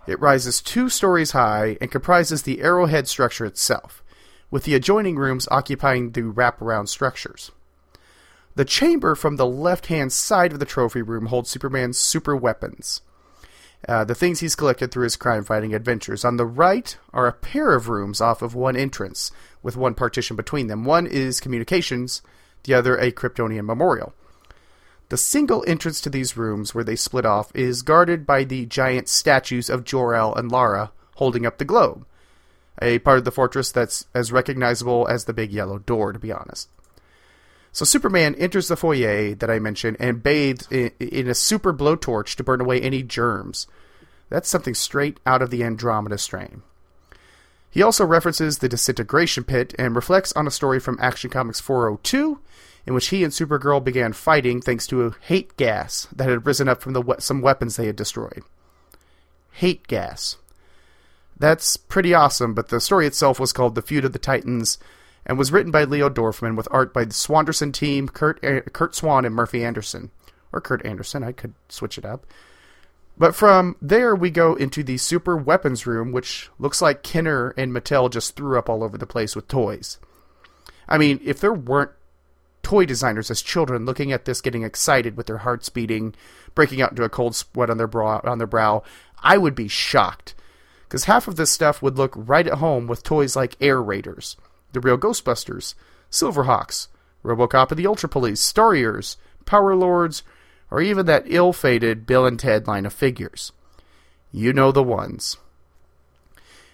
It 0.07 0.21
rises 0.21 0.63
two 0.63 0.89
stories 0.89 1.33
high 1.33 1.77
and 1.81 1.91
comprises 1.91 2.43
the 2.43 2.63
arrowhead 2.63 3.09
structure 3.09 3.45
itself, 3.45 4.03
with 4.51 4.65
the 4.65 4.75
adjoining 4.75 5.17
rooms 5.17 5.49
occupying 5.51 6.13
the 6.13 6.23
wraparound 6.23 6.89
structures. 6.89 7.51
The 8.55 8.65
chamber 8.65 9.15
from 9.15 9.37
the 9.37 9.47
left 9.47 9.87
hand 9.87 10.13
side 10.13 10.53
of 10.53 10.59
the 10.59 10.65
trophy 10.65 11.03
room 11.03 11.27
holds 11.27 11.51
Superman's 11.51 11.99
super 11.99 12.35
weapons. 12.35 13.03
Uh, 13.87 14.05
the 14.05 14.15
things 14.15 14.41
he's 14.41 14.57
collected 14.57 14.91
through 14.91 15.05
his 15.05 15.17
crime 15.17 15.45
fighting 15.45 15.73
adventures. 15.73 16.25
On 16.25 16.37
the 16.37 16.47
right 16.47 16.97
are 17.13 17.29
a 17.29 17.33
pair 17.33 17.75
of 17.75 17.89
rooms 17.89 18.21
off 18.21 18.43
of 18.43 18.55
one 18.55 18.77
entrance, 18.77 19.31
with 19.63 19.77
one 19.77 19.95
partition 19.95 20.35
between 20.35 20.67
them. 20.67 20.85
One 20.85 21.07
is 21.07 21.39
communications, 21.41 22.21
the 22.65 22.75
other 22.75 22.97
a 22.97 23.13
Kryptonian 23.13 23.65
memorial. 23.65 24.15
The 25.11 25.17
single 25.17 25.65
entrance 25.67 26.01
to 26.03 26.11
these 26.11 26.37
rooms, 26.37 26.75
where 26.75 26.85
they 26.85 26.97
split 26.97 27.25
off, 27.25 27.55
is 27.55 27.83
guarded 27.83 28.27
by 28.27 28.45
the 28.45 28.67
giant 28.67 29.09
statues 29.09 29.71
of 29.71 29.85
Jor-El 29.85 30.35
and 30.35 30.51
Lara 30.51 30.91
holding 31.15 31.47
up 31.47 31.59
the 31.59 31.65
globe, 31.65 32.05
a 32.81 32.99
part 33.01 33.19
of 33.19 33.25
the 33.25 33.31
fortress 33.31 33.73
that's 33.73 34.07
as 34.15 34.33
recognizable 34.33 35.07
as 35.09 35.25
the 35.25 35.33
big 35.33 35.53
yellow 35.53 35.79
door, 35.79 36.13
to 36.13 36.19
be 36.19 36.33
honest. 36.33 36.69
So 37.73 37.85
Superman 37.85 38.35
enters 38.37 38.69
the 38.69 38.77
foyer 38.77 39.35
that 39.35 39.51
I 39.51 39.59
mentioned 39.59 39.99
and 40.01 40.23
bathes 40.23 40.67
in, 40.71 40.91
in, 40.99 41.29
a 41.29 41.35
super 41.35 41.73
blowtorch 41.73 42.35
to 42.37 42.45
burn 42.45 42.61
away 42.61 42.81
any 42.81 43.03
germs. 43.03 43.67
That's 44.31 44.49
something 44.49 44.75
straight 44.75 45.21
out 45.27 45.43
of 45.43 45.51
the 45.51 45.63
Andromeda 45.63 46.19
strain. 46.19 46.63
He 47.71 47.83
also 47.83 48.05
references 48.05 48.59
the 48.59 48.69
disintegration 48.69 49.45
pit 49.45 49.75
and 49.79 49.95
reflects 49.95 50.33
on 50.33 50.47
a 50.47 50.51
story 50.51 50.81
from 50.81 50.99
Action 51.01 51.31
Comics 51.31 51.61
402 51.61 52.41
in 52.89 52.95
which 52.95 53.09
he 53.09 53.23
and 53.23 53.33
Supergirl 53.33 53.85
began 53.85 54.15
fighting 54.15 54.63
thanks 54.63 54.87
to 54.87 55.05
a 55.05 55.15
hate 55.21 55.55
gas 55.59 56.09
that 56.11 56.31
had 56.31 56.47
risen 56.47 56.71
up 56.71 56.81
from 56.81 56.95
the 56.95 57.03
we- 57.03 57.17
some 57.19 57.43
weapons 57.43 57.77
they 57.77 57.87
had 57.87 57.97
destroyed. 57.97 58.43
Hate 59.53 59.87
gas. 59.87 60.39
That's 61.39 61.77
pretty 61.77 62.15
awesome, 62.15 62.55
but 62.55 62.69
the 62.69 62.81
story 62.81 63.07
itself 63.07 63.39
was 63.39 63.53
called 63.53 63.75
The 63.75 63.83
Feud 63.83 64.05
of 64.05 64.13
the 64.13 64.19
Titans 64.19 64.79
and 65.25 65.39
was 65.39 65.53
written 65.53 65.71
by 65.71 65.85
Leo 65.85 66.09
Dorfman 66.09 66.57
with 66.57 66.69
art 66.71 66.93
by 66.93 67.05
the 67.05 67.15
Swanderson 67.15 67.71
team, 67.71 68.09
Curt, 68.09 68.43
uh, 68.45 68.61
Curt 68.73 68.95
Swan 68.95 69.25
and 69.25 69.35
Murphy 69.35 69.65
Anderson. 69.65 70.11
Or 70.53 70.61
Kurt 70.61 70.85
Anderson, 70.85 71.23
I 71.23 71.33
could 71.33 71.55
switch 71.69 71.99
it 71.99 72.05
up. 72.05 72.27
But 73.19 73.35
from 73.35 73.77
there, 73.83 74.15
we 74.15 74.31
go 74.31 74.55
into 74.55 74.83
the 74.83 74.97
super 74.97 75.37
weapons 75.37 75.87
room, 75.87 76.13
which 76.13 76.51
looks 76.59 76.81
like 76.81 77.03
Kenner 77.03 77.53
and 77.57 77.73
Mattel 77.73 78.11
just 78.11 78.37
threw 78.37 78.59
up 78.59 78.69
all 78.69 78.83
over 78.83 78.97
the 78.97 79.07
place 79.07 79.37
with 79.37 79.49
toys. 79.49 79.99
I 80.89 80.99
mean, 80.99 81.21
if 81.23 81.41
there 81.41 81.53
weren't 81.53 81.91
toy 82.63 82.87
designers 82.87 83.31
as 83.31 83.43
children 83.43 83.85
looking 83.85 84.13
at 84.13 84.25
this, 84.25 84.41
getting 84.41 84.63
excited 84.63 85.17
with 85.17 85.27
their 85.27 85.39
hearts 85.39 85.69
beating, 85.69 86.15
breaking 86.55 86.81
out 86.81 86.91
into 86.91 87.03
a 87.03 87.09
cold 87.09 87.35
sweat 87.35 87.71
on 87.71 87.77
their 87.77 87.87
brow, 87.87 88.21
on 88.25 88.39
their 88.39 88.47
brow, 88.47 88.83
I 89.23 89.37
would 89.37 89.55
be 89.55 89.69
shocked. 89.69 90.35
Because 90.89 91.05
half 91.05 91.29
of 91.29 91.37
this 91.37 91.51
stuff 91.51 91.83
would 91.83 91.99
look 91.99 92.15
right 92.17 92.47
at 92.47 92.55
home 92.55 92.87
with 92.87 93.03
toys 93.03 93.37
like 93.37 93.57
Air 93.61 93.83
Raiders, 93.83 94.39
the 94.73 94.81
real 94.81 94.97
Ghostbusters, 94.97 95.75
Silverhawks, 96.11 96.89
Robocop 97.23 97.71
and 97.71 97.79
the 97.79 97.87
Ultra 97.87 98.09
Police, 98.09 98.41
Starriors, 98.41 99.17
Power 99.45 99.77
Lords, 99.77 100.23
or 100.71 100.81
even 100.81 101.05
that 101.07 101.25
ill 101.27 101.53
fated 101.53 102.07
Bill 102.07 102.25
and 102.25 102.41
Ted 102.41 102.67
line 102.67 102.87
of 102.87 102.95
figures. 102.95 103.53
You 104.33 104.55
know 104.55 104.73
the 104.73 104.83
ones. 104.83 105.37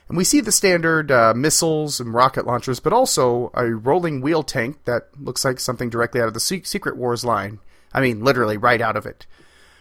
And 0.08 0.16
we 0.16 0.24
see 0.24 0.40
the 0.40 0.52
standard 0.52 1.10
uh, 1.10 1.32
missiles 1.34 1.98
and 1.98 2.12
rocket 2.12 2.46
launchers, 2.46 2.78
but 2.78 2.92
also 2.92 3.50
a 3.54 3.66
rolling 3.66 4.20
wheel 4.20 4.42
tank 4.42 4.78
that 4.84 5.08
looks 5.18 5.44
like 5.44 5.58
something 5.58 5.90
directly 5.90 6.20
out 6.20 6.28
of 6.28 6.34
the 6.34 6.40
Secret 6.40 6.96
Wars 6.96 7.24
line. 7.24 7.58
I 7.92 8.00
mean, 8.00 8.22
literally 8.22 8.56
right 8.56 8.80
out 8.80 8.96
of 8.96 9.06
it. 9.06 9.26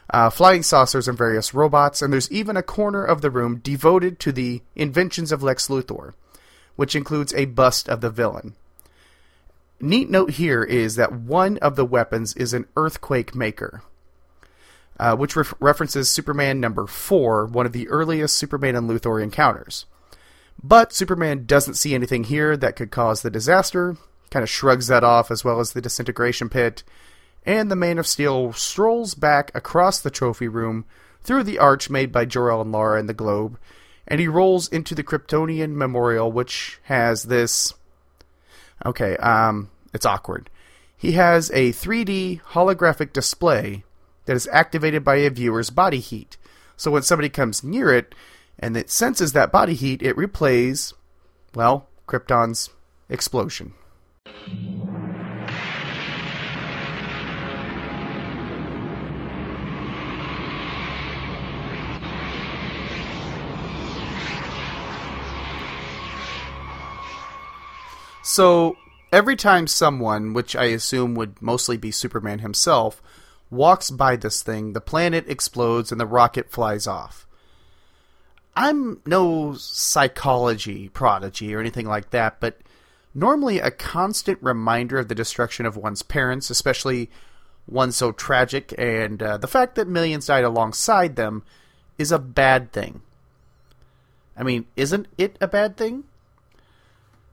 Uh, 0.09 0.29
flying 0.29 0.61
saucers 0.61 1.07
and 1.07 1.17
various 1.17 1.53
robots, 1.53 2.01
and 2.01 2.11
there's 2.11 2.31
even 2.31 2.57
a 2.57 2.63
corner 2.63 3.03
of 3.03 3.21
the 3.21 3.31
room 3.31 3.59
devoted 3.59 4.19
to 4.19 4.31
the 4.31 4.61
inventions 4.75 5.31
of 5.31 5.41
Lex 5.41 5.69
Luthor, 5.69 6.13
which 6.75 6.95
includes 6.95 7.33
a 7.33 7.45
bust 7.45 7.87
of 7.87 8.01
the 8.01 8.09
villain. 8.09 8.55
Neat 9.79 10.09
note 10.09 10.31
here 10.31 10.63
is 10.63 10.95
that 10.95 11.11
one 11.11 11.57
of 11.57 11.75
the 11.75 11.85
weapons 11.85 12.33
is 12.35 12.53
an 12.53 12.67
earthquake 12.77 13.35
maker, 13.35 13.81
uh, 14.99 15.15
which 15.15 15.35
ref- 15.35 15.53
references 15.59 16.09
Superman 16.09 16.59
number 16.59 16.87
4, 16.87 17.47
one 17.47 17.65
of 17.65 17.73
the 17.73 17.89
earliest 17.89 18.37
Superman 18.37 18.75
and 18.75 18.89
Luthor 18.89 19.21
encounters. 19.21 19.85
But 20.61 20.93
Superman 20.93 21.45
doesn't 21.45 21.73
see 21.73 21.95
anything 21.95 22.25
here 22.25 22.55
that 22.55 22.75
could 22.75 22.91
cause 22.91 23.21
the 23.21 23.29
disaster, 23.29 23.97
kind 24.29 24.43
of 24.43 24.49
shrugs 24.49 24.87
that 24.87 25.03
off 25.03 25.31
as 25.31 25.43
well 25.43 25.59
as 25.59 25.73
the 25.73 25.81
disintegration 25.81 26.49
pit, 26.49 26.83
and 27.45 27.69
the 27.69 27.75
Man 27.75 27.97
of 27.97 28.07
Steel 28.07 28.53
strolls 28.53 29.15
back 29.15 29.51
across 29.53 29.99
the 29.99 30.11
trophy 30.11 30.47
room 30.47 30.85
through 31.21 31.43
the 31.43 31.59
arch 31.59 31.89
made 31.89 32.11
by 32.11 32.25
Jor-El 32.25 32.61
and 32.61 32.71
Lara 32.71 32.99
in 32.99 33.07
the 33.07 33.13
globe, 33.13 33.57
and 34.07 34.19
he 34.19 34.27
rolls 34.27 34.67
into 34.67 34.93
the 34.95 35.03
Kryptonian 35.03 35.75
Memorial, 35.75 36.31
which 36.31 36.79
has 36.83 37.23
this. 37.23 37.73
Okay, 38.85 39.15
um, 39.17 39.69
it's 39.93 40.05
awkward. 40.05 40.49
He 40.95 41.13
has 41.13 41.49
a 41.51 41.71
3D 41.71 42.41
holographic 42.51 43.13
display 43.13 43.83
that 44.25 44.35
is 44.35 44.47
activated 44.51 45.03
by 45.03 45.15
a 45.15 45.29
viewer's 45.29 45.69
body 45.69 45.99
heat. 45.99 46.37
So 46.77 46.91
when 46.91 47.03
somebody 47.03 47.29
comes 47.29 47.63
near 47.63 47.93
it, 47.93 48.15
and 48.59 48.77
it 48.77 48.89
senses 48.89 49.33
that 49.33 49.51
body 49.51 49.73
heat, 49.73 50.01
it 50.01 50.15
replays, 50.15 50.93
well, 51.55 51.87
Krypton's 52.07 52.69
explosion. 53.09 53.73
So, 68.23 68.77
every 69.11 69.35
time 69.35 69.67
someone, 69.67 70.33
which 70.33 70.55
I 70.55 70.65
assume 70.65 71.13
would 71.15 71.41
mostly 71.41 71.75
be 71.75 71.91
Superman 71.91 72.39
himself, 72.39 73.01
walks 73.51 73.91
by 73.91 74.15
this 74.15 74.41
thing, 74.41 74.71
the 74.71 74.81
planet 74.81 75.25
explodes 75.27 75.91
and 75.91 75.99
the 75.99 76.05
rocket 76.05 76.49
flies 76.49 76.87
off. 76.87 77.27
I'm 78.55 79.01
no 79.05 79.55
psychology 79.55 80.87
prodigy 80.89 81.53
or 81.53 81.59
anything 81.59 81.85
like 81.87 82.11
that, 82.11 82.39
but 82.39 82.61
normally 83.13 83.59
a 83.59 83.71
constant 83.71 84.39
reminder 84.41 84.99
of 84.99 85.09
the 85.09 85.15
destruction 85.15 85.65
of 85.65 85.75
one's 85.75 86.01
parents, 86.01 86.49
especially 86.49 87.09
one 87.65 87.91
so 87.91 88.13
tragic, 88.13 88.73
and 88.77 89.21
uh, 89.21 89.37
the 89.37 89.47
fact 89.47 89.75
that 89.75 89.87
millions 89.87 90.27
died 90.27 90.43
alongside 90.43 91.15
them, 91.17 91.43
is 91.97 92.11
a 92.11 92.19
bad 92.19 92.71
thing. 92.71 93.01
I 94.37 94.43
mean, 94.43 94.65
isn't 94.75 95.07
it 95.17 95.37
a 95.41 95.47
bad 95.47 95.77
thing? 95.77 96.05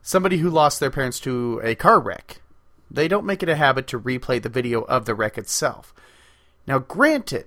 Somebody 0.01 0.37
who 0.37 0.49
lost 0.49 0.79
their 0.79 0.91
parents 0.91 1.19
to 1.21 1.61
a 1.63 1.75
car 1.75 1.99
wreck, 1.99 2.41
they 2.89 3.07
don't 3.07 3.25
make 3.25 3.43
it 3.43 3.49
a 3.49 3.55
habit 3.55 3.87
to 3.87 3.99
replay 3.99 4.41
the 4.41 4.49
video 4.49 4.81
of 4.81 5.05
the 5.05 5.15
wreck 5.15 5.37
itself. 5.37 5.93
Now, 6.67 6.79
granted, 6.79 7.45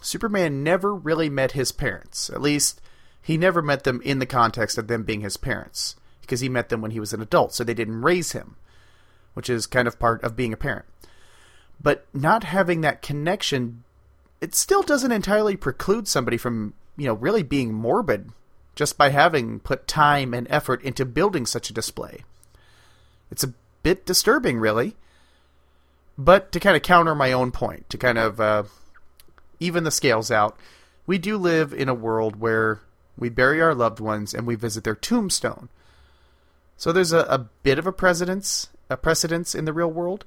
Superman 0.00 0.62
never 0.62 0.94
really 0.94 1.30
met 1.30 1.52
his 1.52 1.72
parents, 1.72 2.30
at 2.30 2.42
least 2.42 2.80
he 3.22 3.36
never 3.36 3.60
met 3.60 3.84
them 3.84 4.00
in 4.02 4.18
the 4.18 4.26
context 4.26 4.78
of 4.78 4.86
them 4.86 5.02
being 5.02 5.22
his 5.22 5.36
parents 5.36 5.96
because 6.20 6.40
he 6.40 6.48
met 6.48 6.68
them 6.68 6.80
when 6.80 6.90
he 6.90 7.00
was 7.00 7.12
an 7.12 7.22
adult, 7.22 7.54
so 7.54 7.64
they 7.64 7.74
didn't 7.74 8.02
raise 8.02 8.32
him, 8.32 8.56
which 9.34 9.48
is 9.48 9.66
kind 9.66 9.88
of 9.88 9.98
part 9.98 10.22
of 10.22 10.36
being 10.36 10.52
a 10.52 10.56
parent. 10.56 10.84
But 11.80 12.06
not 12.12 12.44
having 12.44 12.82
that 12.82 13.02
connection, 13.02 13.84
it 14.40 14.54
still 14.54 14.82
doesn't 14.82 15.12
entirely 15.12 15.56
preclude 15.56 16.08
somebody 16.08 16.36
from, 16.36 16.74
you 16.96 17.06
know, 17.06 17.14
really 17.14 17.42
being 17.42 17.72
morbid 17.72 18.30
just 18.76 18.96
by 18.96 19.08
having 19.08 19.58
put 19.58 19.88
time 19.88 20.32
and 20.32 20.46
effort 20.48 20.82
into 20.82 21.04
building 21.04 21.46
such 21.46 21.70
a 21.70 21.74
display. 21.74 22.22
It's 23.30 23.42
a 23.42 23.54
bit 23.82 24.06
disturbing, 24.06 24.58
really. 24.58 24.94
But 26.16 26.52
to 26.52 26.60
kind 26.60 26.76
of 26.76 26.82
counter 26.82 27.14
my 27.14 27.32
own 27.32 27.50
point, 27.50 27.90
to 27.90 27.98
kind 27.98 28.18
of 28.18 28.40
uh, 28.40 28.62
even 29.58 29.84
the 29.84 29.90
scales 29.90 30.30
out, 30.30 30.56
we 31.06 31.18
do 31.18 31.36
live 31.36 31.72
in 31.72 31.88
a 31.88 31.94
world 31.94 32.36
where 32.36 32.80
we 33.18 33.28
bury 33.28 33.60
our 33.62 33.74
loved 33.74 33.98
ones, 33.98 34.34
and 34.34 34.46
we 34.46 34.54
visit 34.54 34.84
their 34.84 34.94
tombstone. 34.94 35.68
So 36.76 36.92
there's 36.92 37.12
a, 37.12 37.20
a 37.20 37.38
bit 37.62 37.78
of 37.78 37.86
a 37.86 37.92
precedence, 37.92 38.68
a 38.90 38.96
precedence 38.96 39.54
in 39.54 39.64
the 39.64 39.72
real 39.72 39.90
world. 39.90 40.26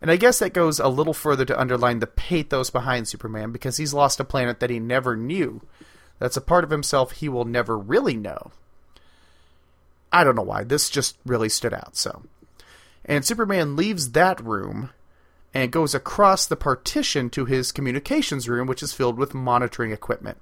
And 0.00 0.10
I 0.10 0.16
guess 0.16 0.38
that 0.38 0.54
goes 0.54 0.80
a 0.80 0.88
little 0.88 1.14
further 1.14 1.44
to 1.44 1.60
underline 1.60 1.98
the 1.98 2.06
pathos 2.06 2.70
behind 2.70 3.08
Superman 3.08 3.52
because 3.52 3.76
he's 3.76 3.94
lost 3.94 4.20
a 4.20 4.24
planet 4.24 4.60
that 4.60 4.70
he 4.70 4.78
never 4.78 5.16
knew. 5.16 5.60
That's 6.18 6.36
a 6.36 6.42
part 6.42 6.64
of 6.64 6.70
himself 6.70 7.12
he 7.12 7.28
will 7.28 7.44
never 7.44 7.76
really 7.78 8.16
know. 8.16 8.52
I 10.12 10.22
don't 10.22 10.36
know 10.36 10.42
why. 10.42 10.64
This 10.64 10.90
just 10.90 11.16
really 11.26 11.48
stood 11.48 11.74
out, 11.74 11.96
so. 11.96 12.22
And 13.04 13.24
Superman 13.24 13.76
leaves 13.76 14.12
that 14.12 14.40
room 14.40 14.90
and 15.52 15.70
goes 15.70 15.94
across 15.94 16.46
the 16.46 16.56
partition 16.56 17.30
to 17.30 17.44
his 17.44 17.72
communications 17.72 18.48
room, 18.48 18.66
which 18.66 18.82
is 18.82 18.92
filled 18.92 19.18
with 19.18 19.34
monitoring 19.34 19.92
equipment. 19.92 20.38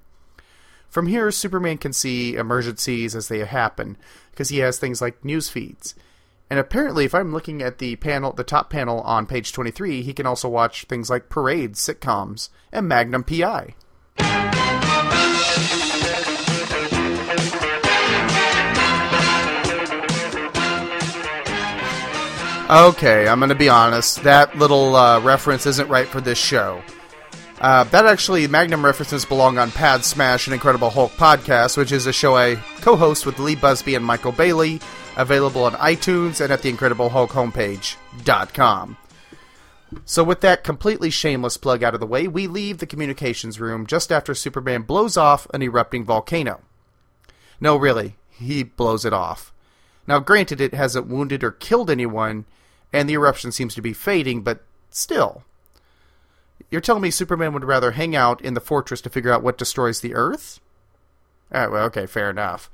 From 0.89 1.07
here, 1.07 1.31
Superman 1.31 1.79
can 1.79 1.91
see 1.91 2.35
emergencies 2.35 3.15
as 3.15 3.27
they 3.27 3.39
happen 3.39 3.97
because 4.31 4.49
he 4.49 4.59
has 4.59 4.77
things 4.77 5.01
like 5.01 5.25
news 5.25 5.49
feeds. 5.49 5.95
And 6.49 6.59
apparently, 6.59 7.05
if 7.05 7.15
I'm 7.15 7.33
looking 7.33 7.63
at 7.63 7.79
the 7.79 7.95
panel, 7.95 8.31
the 8.31 8.43
top 8.43 8.69
panel 8.69 9.01
on 9.01 9.25
page 9.25 9.53
23, 9.53 10.03
he 10.03 10.13
can 10.13 10.27
also 10.27 10.47
watch 10.47 10.83
things 10.83 11.09
like 11.09 11.29
parades, 11.29 11.79
sitcoms, 11.79 12.49
and 12.71 12.87
Magnum 12.87 13.23
PI. 13.23 13.73
Okay, 22.73 23.27
I'm 23.27 23.37
going 23.37 23.49
to 23.49 23.55
be 23.55 23.69
honest. 23.69 24.23
That 24.23 24.57
little 24.57 24.95
uh, 24.95 25.19
reference 25.19 25.67
isn't 25.67 25.89
right 25.89 26.07
for 26.07 26.19
this 26.19 26.39
show. 26.39 26.81
Uh, 27.61 27.83
that 27.83 28.07
actually, 28.07 28.47
Magnum 28.47 28.83
references 28.83 29.25
belong 29.25 29.59
on 29.59 29.69
Pad 29.69 30.03
Smash, 30.03 30.47
and 30.47 30.55
Incredible 30.55 30.89
Hulk 30.89 31.11
podcast, 31.11 31.77
which 31.77 31.91
is 31.91 32.07
a 32.07 32.11
show 32.11 32.35
I 32.35 32.55
co 32.81 32.95
host 32.95 33.27
with 33.27 33.37
Lee 33.37 33.53
Busby 33.53 33.93
and 33.93 34.03
Michael 34.03 34.31
Bailey, 34.31 34.81
available 35.17 35.65
on 35.65 35.73
iTunes 35.73 36.41
and 36.41 36.51
at 36.51 36.63
the 36.63 36.69
Incredible 36.69 37.09
Hulk 37.09 37.29
homepage.com. 37.29 38.97
So, 40.03 40.23
with 40.23 40.41
that 40.41 40.63
completely 40.63 41.11
shameless 41.11 41.57
plug 41.57 41.83
out 41.83 41.93
of 41.93 41.99
the 41.99 42.07
way, 42.07 42.27
we 42.27 42.47
leave 42.47 42.79
the 42.79 42.87
communications 42.87 43.59
room 43.59 43.85
just 43.85 44.11
after 44.11 44.33
Superman 44.33 44.81
blows 44.81 45.15
off 45.15 45.45
an 45.53 45.61
erupting 45.61 46.05
volcano. 46.05 46.61
No, 47.61 47.75
really, 47.75 48.15
he 48.31 48.63
blows 48.63 49.05
it 49.05 49.13
off. 49.13 49.53
Now, 50.07 50.17
granted, 50.17 50.59
it 50.59 50.73
hasn't 50.73 51.05
wounded 51.05 51.43
or 51.43 51.51
killed 51.51 51.91
anyone, 51.91 52.45
and 52.93 53.09
the 53.09 53.15
eruption 53.15 53.51
seems 53.51 53.75
to 53.75 53.81
be 53.81 53.91
fading, 53.91 54.43
but 54.43 54.63
still. 54.91 55.43
You're 56.69 56.81
telling 56.81 57.01
me 57.01 57.11
Superman 57.11 57.53
would 57.53 57.65
rather 57.65 57.91
hang 57.91 58.15
out 58.15 58.41
in 58.41 58.53
the 58.53 58.61
fortress 58.61 59.01
to 59.01 59.09
figure 59.09 59.33
out 59.33 59.43
what 59.43 59.57
destroys 59.57 59.99
the 59.99 60.13
Earth? 60.13 60.59
Ah, 61.51 61.67
well, 61.69 61.85
okay, 61.85 62.05
fair 62.05 62.29
enough. 62.29 62.69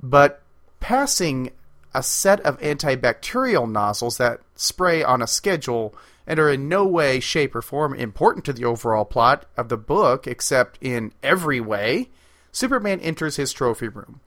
But 0.00 0.40
passing 0.80 1.50
a 1.94 2.02
set 2.02 2.40
of 2.40 2.58
antibacterial 2.60 3.70
nozzles 3.70 4.18
that 4.18 4.40
spray 4.56 5.02
on 5.02 5.22
a 5.22 5.26
schedule 5.26 5.94
and 6.26 6.40
are 6.40 6.50
in 6.50 6.68
no 6.68 6.86
way, 6.86 7.20
shape, 7.20 7.54
or 7.54 7.62
form 7.62 7.94
important 7.94 8.44
to 8.46 8.52
the 8.52 8.64
overall 8.64 9.04
plot 9.04 9.46
of 9.56 9.68
the 9.68 9.76
book, 9.76 10.26
except 10.26 10.78
in 10.80 11.12
every 11.22 11.60
way, 11.60 12.08
Superman 12.50 13.00
enters 13.00 13.36
his 13.36 13.52
trophy 13.52 13.88
room, 13.88 14.20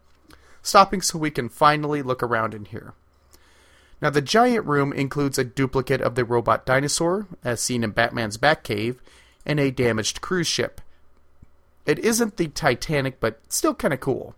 stopping 0.62 1.02
so 1.02 1.17
we 1.17 1.32
can 1.32 1.50
finally 1.50 2.02
look 2.02 2.22
around 2.22 2.54
in 2.54 2.65
here. 2.65 2.93
Now, 4.01 4.10
the 4.12 4.21
giant 4.21 4.65
room 4.65 4.93
includes 4.93 5.39
a 5.39 5.43
duplicate 5.43 6.01
of 6.01 6.15
the 6.15 6.25
robot 6.25 6.65
dinosaur, 6.65 7.27
as 7.43 7.62
seen 7.62 7.83
in 7.83 7.91
Batman's 7.91 8.38
Batcave, 8.38 8.97
and 9.45 9.60
a 9.60 9.71
damaged 9.71 10.21
cruise 10.21 10.47
ship. 10.47 10.81
It 11.86 11.99
isn't 11.99 12.38
the 12.38 12.49
Titanic, 12.49 13.19
but 13.19 13.41
still 13.49 13.73
kind 13.73 13.93
of 13.93 13.99
cool. 13.99 14.36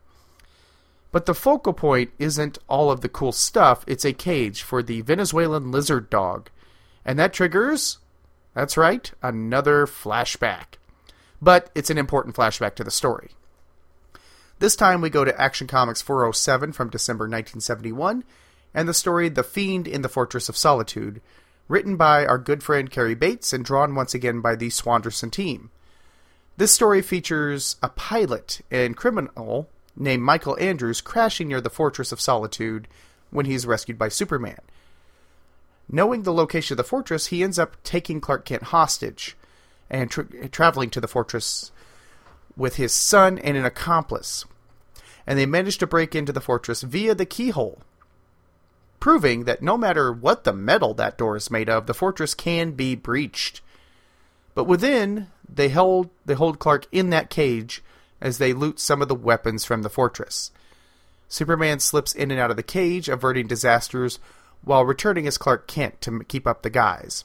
But 1.12 1.26
the 1.26 1.34
focal 1.34 1.74
point 1.74 2.12
isn't 2.20 2.60
all 2.68 2.92
of 2.92 3.02
the 3.02 3.10
cool 3.10 3.32
stuff, 3.32 3.84
it's 3.88 4.06
a 4.06 4.14
cage 4.14 4.62
for 4.62 4.84
the 4.84 5.02
Venezuelan 5.02 5.72
lizard 5.72 6.10
dog. 6.10 6.50
And 7.04 7.18
that 7.18 7.34
triggers, 7.34 7.98
that's 8.54 8.78
right, 8.78 9.12
another 9.22 9.88
flashback. 9.88 10.78
But 11.42 11.70
it's 11.74 11.90
an 11.90 11.98
important 11.98 12.36
flashback 12.36 12.76
to 12.76 12.84
the 12.84 12.92
story. 12.92 13.32
This 14.60 14.76
time 14.76 15.02
we 15.02 15.10
go 15.10 15.26
to 15.26 15.42
Action 15.42 15.68
Comics 15.68 16.02
407 16.02 16.74
from 16.74 16.90
December 16.90 17.24
1971 17.24 18.24
and 18.74 18.88
the 18.88 18.94
story 18.94 19.30
The 19.30 19.44
Fiend 19.44 19.88
in 19.88 20.02
the 20.02 20.10
Fortress 20.10 20.50
of 20.50 20.58
Solitude, 20.58 21.22
written 21.68 21.98
by 21.98 22.26
our 22.26 22.38
good 22.38 22.64
friend 22.64 22.90
Cary 22.90 23.16
Bates 23.16 23.54
and 23.54 23.64
drawn 23.64 23.96
once 23.96 24.14
again 24.14 24.42
by 24.42 24.56
the 24.56 24.70
Swanderson 24.70 25.30
team. 25.30 25.70
This 26.58 26.72
story 26.72 27.02
features 27.02 27.78
a 27.82 27.90
pilot 27.90 28.62
and 28.70 28.98
criminal 28.98 29.70
named 29.96 30.24
Michael 30.24 30.58
Andrews 30.60 31.02
crashing 31.02 31.48
near 31.48 31.62
the 31.62 31.70
Fortress 31.70 32.12
of 32.12 32.20
Solitude 32.20 32.88
when 33.30 33.46
he's 33.46 33.66
rescued 33.66 33.98
by 33.98 34.10
Superman. 34.10 34.60
Knowing 35.92 36.24
the 36.24 36.34
location 36.34 36.74
of 36.74 36.78
the 36.78 36.84
fortress, 36.84 37.28
he 37.28 37.44
ends 37.44 37.58
up 37.58 37.82
taking 37.84 38.22
Clark 38.22 38.46
Kent 38.46 38.64
hostage 38.64 39.36
and 39.90 40.12
tra- 40.12 40.48
traveling 40.50 40.90
to 40.92 41.02
the 41.02 41.08
fortress 41.08 41.72
with 42.56 42.76
his 42.76 42.94
son 42.94 43.40
and 43.40 43.58
an 43.58 43.66
accomplice. 43.66 44.46
And 45.26 45.38
they 45.38 45.46
manage 45.46 45.78
to 45.80 45.88
break 45.88 46.14
into 46.14 46.32
the 46.32 46.42
fortress 46.42 46.82
via 46.84 47.16
the 47.16 47.26
keyhole, 47.26 47.82
proving 49.00 49.46
that 49.46 49.62
no 49.62 49.78
matter 49.78 50.12
what 50.12 50.44
the 50.44 50.54
metal 50.54 50.94
that 50.96 51.18
door 51.18 51.36
is 51.36 51.52
made 51.52 51.70
of, 51.70 51.86
the 51.86 51.94
fortress 51.94 52.34
can 52.34 52.72
be 52.72 52.96
breached. 52.96 53.62
But 54.56 54.66
within, 54.66 55.28
they 55.48 55.70
hold 55.70 56.10
they 56.26 56.34
hold 56.34 56.60
Clark 56.60 56.88
in 56.92 57.10
that 57.12 57.30
cage 57.30 57.84
as 58.22 58.38
they 58.38 58.54
loot 58.54 58.80
some 58.80 59.02
of 59.02 59.08
the 59.08 59.16
weapons 59.16 59.66
from 59.66 59.82
the 59.82 59.90
fortress. 59.90 60.52
Superman 61.28 61.80
slips 61.80 62.14
in 62.14 62.32
and 62.32 62.40
out 62.40 62.50
of 62.50 62.58
the 62.58 62.64
cage, 62.64 63.08
averting 63.08 63.48
disasters 63.48 64.20
while 64.64 64.84
returning 64.84 65.28
as 65.28 65.38
Clark 65.38 65.68
Kent 65.68 66.02
to 66.02 66.24
keep 66.28 66.48
up 66.48 66.64
the 66.64 66.70
guise. 66.70 67.24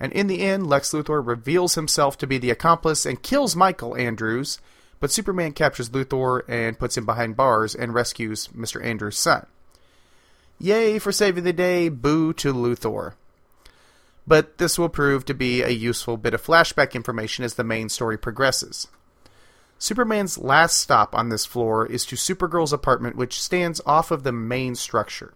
And 0.00 0.12
in 0.12 0.26
the 0.26 0.40
end, 0.40 0.66
Lex 0.66 0.92
Luthor 0.92 1.24
reveals 1.24 1.74
himself 1.74 2.16
to 2.18 2.26
be 2.26 2.38
the 2.38 2.50
accomplice 2.50 3.04
and 3.04 3.22
kills 3.22 3.54
Michael 3.54 3.96
Andrews, 3.96 4.58
but 5.00 5.12
Superman 5.12 5.52
captures 5.52 5.90
Luthor 5.90 6.42
and 6.48 6.78
puts 6.78 6.96
him 6.96 7.04
behind 7.04 7.36
bars 7.36 7.74
and 7.74 7.92
rescues 7.92 8.48
Mr. 8.48 8.84
Andrews' 8.84 9.18
son. 9.18 9.46
Yay 10.62 10.96
for 10.96 11.10
saving 11.10 11.42
the 11.42 11.52
day, 11.52 11.88
boo 11.88 12.32
to 12.32 12.54
Luthor. 12.54 13.14
But 14.28 14.58
this 14.58 14.78
will 14.78 14.88
prove 14.88 15.24
to 15.24 15.34
be 15.34 15.60
a 15.60 15.70
useful 15.70 16.16
bit 16.16 16.34
of 16.34 16.42
flashback 16.42 16.92
information 16.92 17.44
as 17.44 17.54
the 17.54 17.64
main 17.64 17.88
story 17.88 18.16
progresses. 18.16 18.86
Superman's 19.76 20.38
last 20.38 20.78
stop 20.78 21.16
on 21.16 21.30
this 21.30 21.44
floor 21.44 21.84
is 21.84 22.06
to 22.06 22.14
Supergirl's 22.14 22.72
apartment, 22.72 23.16
which 23.16 23.42
stands 23.42 23.80
off 23.84 24.12
of 24.12 24.22
the 24.22 24.30
main 24.30 24.76
structure. 24.76 25.34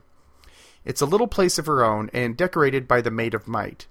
It's 0.84 1.00
a 1.00 1.06
little 1.06 1.26
place 1.26 1.58
of 1.58 1.66
her 1.66 1.84
own 1.84 2.08
and 2.12 2.36
decorated 2.36 2.86
by 2.86 3.00
the 3.00 3.10
Maid 3.10 3.34
of 3.34 3.48
Might. 3.48 3.88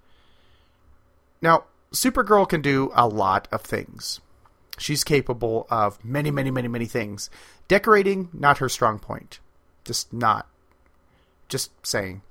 Now, 1.42 1.66
Supergirl 1.92 2.48
can 2.48 2.62
do 2.62 2.94
a 2.96 3.10
lot 3.10 3.50
of 3.52 3.62
things. 3.62 4.22
She's 4.78 5.04
capable 5.04 5.68
of 5.70 6.02
many, 6.02 6.32
many, 6.32 6.50
many, 6.50 6.70
many 6.70 6.86
things. 6.86 7.30
Decorating, 7.68 8.30
not 8.32 8.60
her 8.60 8.70
strong 8.70 9.00
point. 9.00 9.42
Just 9.84 10.14
not. 10.14 10.48
Just 11.50 11.72
saying. 11.86 12.22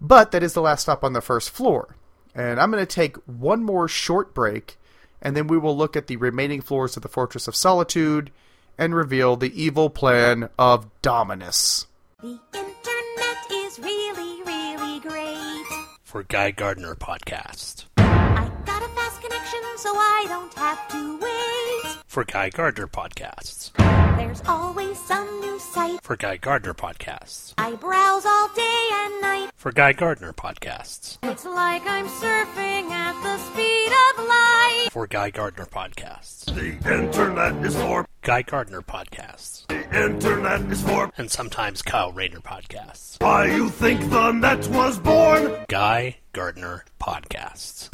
But 0.00 0.32
that 0.32 0.42
is 0.42 0.54
the 0.54 0.62
last 0.62 0.82
stop 0.82 1.04
on 1.04 1.12
the 1.12 1.20
first 1.20 1.50
floor. 1.50 1.96
And 2.34 2.58
I'm 2.58 2.70
going 2.70 2.84
to 2.84 2.94
take 2.94 3.16
one 3.26 3.62
more 3.62 3.86
short 3.88 4.34
break, 4.34 4.78
and 5.20 5.36
then 5.36 5.46
we 5.46 5.58
will 5.58 5.76
look 5.76 5.96
at 5.96 6.06
the 6.06 6.16
remaining 6.16 6.60
floors 6.60 6.96
of 6.96 7.02
the 7.02 7.08
Fortress 7.08 7.46
of 7.46 7.54
Solitude 7.54 8.30
and 8.78 8.94
reveal 8.94 9.36
the 9.36 9.62
evil 9.62 9.90
plan 9.90 10.48
of 10.58 10.88
Dominus. 11.02 11.86
The 12.20 12.38
internet 12.54 13.50
is 13.50 13.78
really, 13.78 14.42
really 14.42 15.00
great. 15.00 15.66
For 16.02 16.22
Guy 16.22 16.52
Gardner 16.52 16.94
Podcast. 16.94 17.84
I 17.98 18.50
got 18.64 18.82
a 18.82 18.88
fast 18.88 19.20
connection, 19.20 19.60
so 19.76 19.90
I 19.94 20.24
don't 20.28 20.54
have 20.54 20.88
to 20.88 21.18
wait. 21.18 22.01
For 22.12 22.24
Guy 22.24 22.50
Gardner 22.50 22.86
Podcasts. 22.88 23.72
There's 24.18 24.42
always 24.46 25.00
some 25.06 25.40
new 25.40 25.58
site. 25.58 26.04
For 26.04 26.14
Guy 26.14 26.36
Gardner 26.36 26.74
Podcasts. 26.74 27.54
I 27.56 27.74
browse 27.74 28.26
all 28.26 28.48
day 28.48 28.88
and 28.92 29.22
night. 29.22 29.50
For 29.56 29.72
Guy 29.72 29.94
Gardner 29.94 30.34
Podcasts. 30.34 31.16
It's 31.22 31.46
like 31.46 31.80
I'm 31.86 32.06
surfing 32.06 32.90
at 32.90 33.14
the 33.22 33.38
speed 33.38 33.92
of 34.10 34.26
light. 34.28 34.88
For 34.90 35.06
Guy 35.06 35.30
Gardner 35.30 35.64
Podcasts. 35.64 36.44
The 36.54 36.94
internet 36.94 37.64
is 37.64 37.76
for 37.76 38.06
Guy 38.20 38.42
Gardner 38.42 38.82
Podcasts. 38.82 39.66
The 39.68 40.04
internet 40.04 40.60
is 40.70 40.82
for 40.82 41.10
And 41.16 41.30
sometimes 41.30 41.80
Kyle 41.80 42.12
Rayner 42.12 42.40
Podcasts. 42.40 43.22
Why 43.22 43.46
you 43.46 43.70
think 43.70 44.10
the 44.10 44.32
net 44.32 44.68
was 44.68 44.98
born? 44.98 45.64
Guy 45.68 46.18
Gardner 46.34 46.84
Podcasts. 47.00 47.88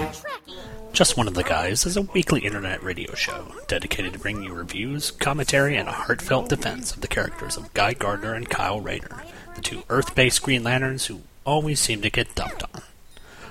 Just 0.92 1.16
One 1.16 1.28
of 1.28 1.34
the 1.34 1.44
Guys 1.44 1.86
is 1.86 1.96
a 1.96 2.02
weekly 2.02 2.40
internet 2.40 2.82
radio 2.82 3.14
show 3.14 3.52
dedicated 3.68 4.07
to 4.10 4.18
bring 4.18 4.42
you 4.42 4.52
reviews, 4.52 5.10
commentary, 5.10 5.76
and 5.76 5.88
a 5.88 5.92
heartfelt 5.92 6.48
defense 6.48 6.92
of 6.94 7.00
the 7.00 7.08
characters 7.08 7.56
of 7.56 7.72
Guy 7.74 7.94
Gardner 7.94 8.34
and 8.34 8.48
Kyle 8.48 8.80
Rayner, 8.80 9.22
the 9.54 9.60
two 9.60 9.82
Earth 9.88 10.14
based 10.14 10.42
Green 10.42 10.64
Lanterns 10.64 11.06
who 11.06 11.22
always 11.44 11.80
seem 11.80 12.02
to 12.02 12.10
get 12.10 12.34
dumped 12.34 12.62
on. 12.74 12.82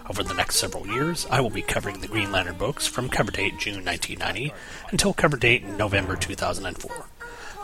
Over 0.09 0.23
the 0.23 0.33
next 0.33 0.55
several 0.55 0.87
years, 0.87 1.27
I 1.29 1.41
will 1.41 1.49
be 1.49 1.61
covering 1.61 1.99
the 1.99 2.07
Green 2.07 2.31
Lantern 2.31 2.57
books 2.57 2.87
from 2.87 3.09
cover 3.09 3.31
date 3.31 3.57
June 3.57 3.83
1990 3.83 4.53
until 4.91 5.13
cover 5.13 5.35
date 5.35 5.65
November 5.65 6.15
2004. 6.15 7.05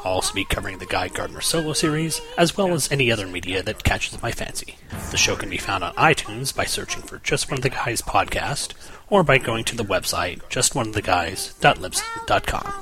I'll 0.03 0.13
also 0.13 0.33
be 0.33 0.45
covering 0.45 0.79
the 0.79 0.85
Guy 0.85 1.07
Gardner 1.07 1.41
solo 1.41 1.73
series, 1.73 2.21
as 2.37 2.55
well 2.57 2.73
as 2.73 2.91
any 2.91 3.11
other 3.11 3.25
media 3.25 3.63
that 3.63 3.83
catches 3.83 4.21
my 4.21 4.31
fancy. 4.31 4.75
The 5.11 5.17
show 5.17 5.35
can 5.35 5.49
be 5.49 5.57
found 5.57 5.83
on 5.83 5.95
iTunes 5.95 6.55
by 6.55 6.65
searching 6.65 7.01
for 7.03 7.19
Just 7.19 7.49
One 7.49 7.59
of 7.59 7.63
the 7.63 7.69
Guys 7.69 8.01
podcast, 8.01 8.73
or 9.09 9.23
by 9.23 9.37
going 9.37 9.63
to 9.65 9.77
the 9.77 9.83
website 9.83 10.41
justoneoftheguys.libsyn.com. 10.49 12.73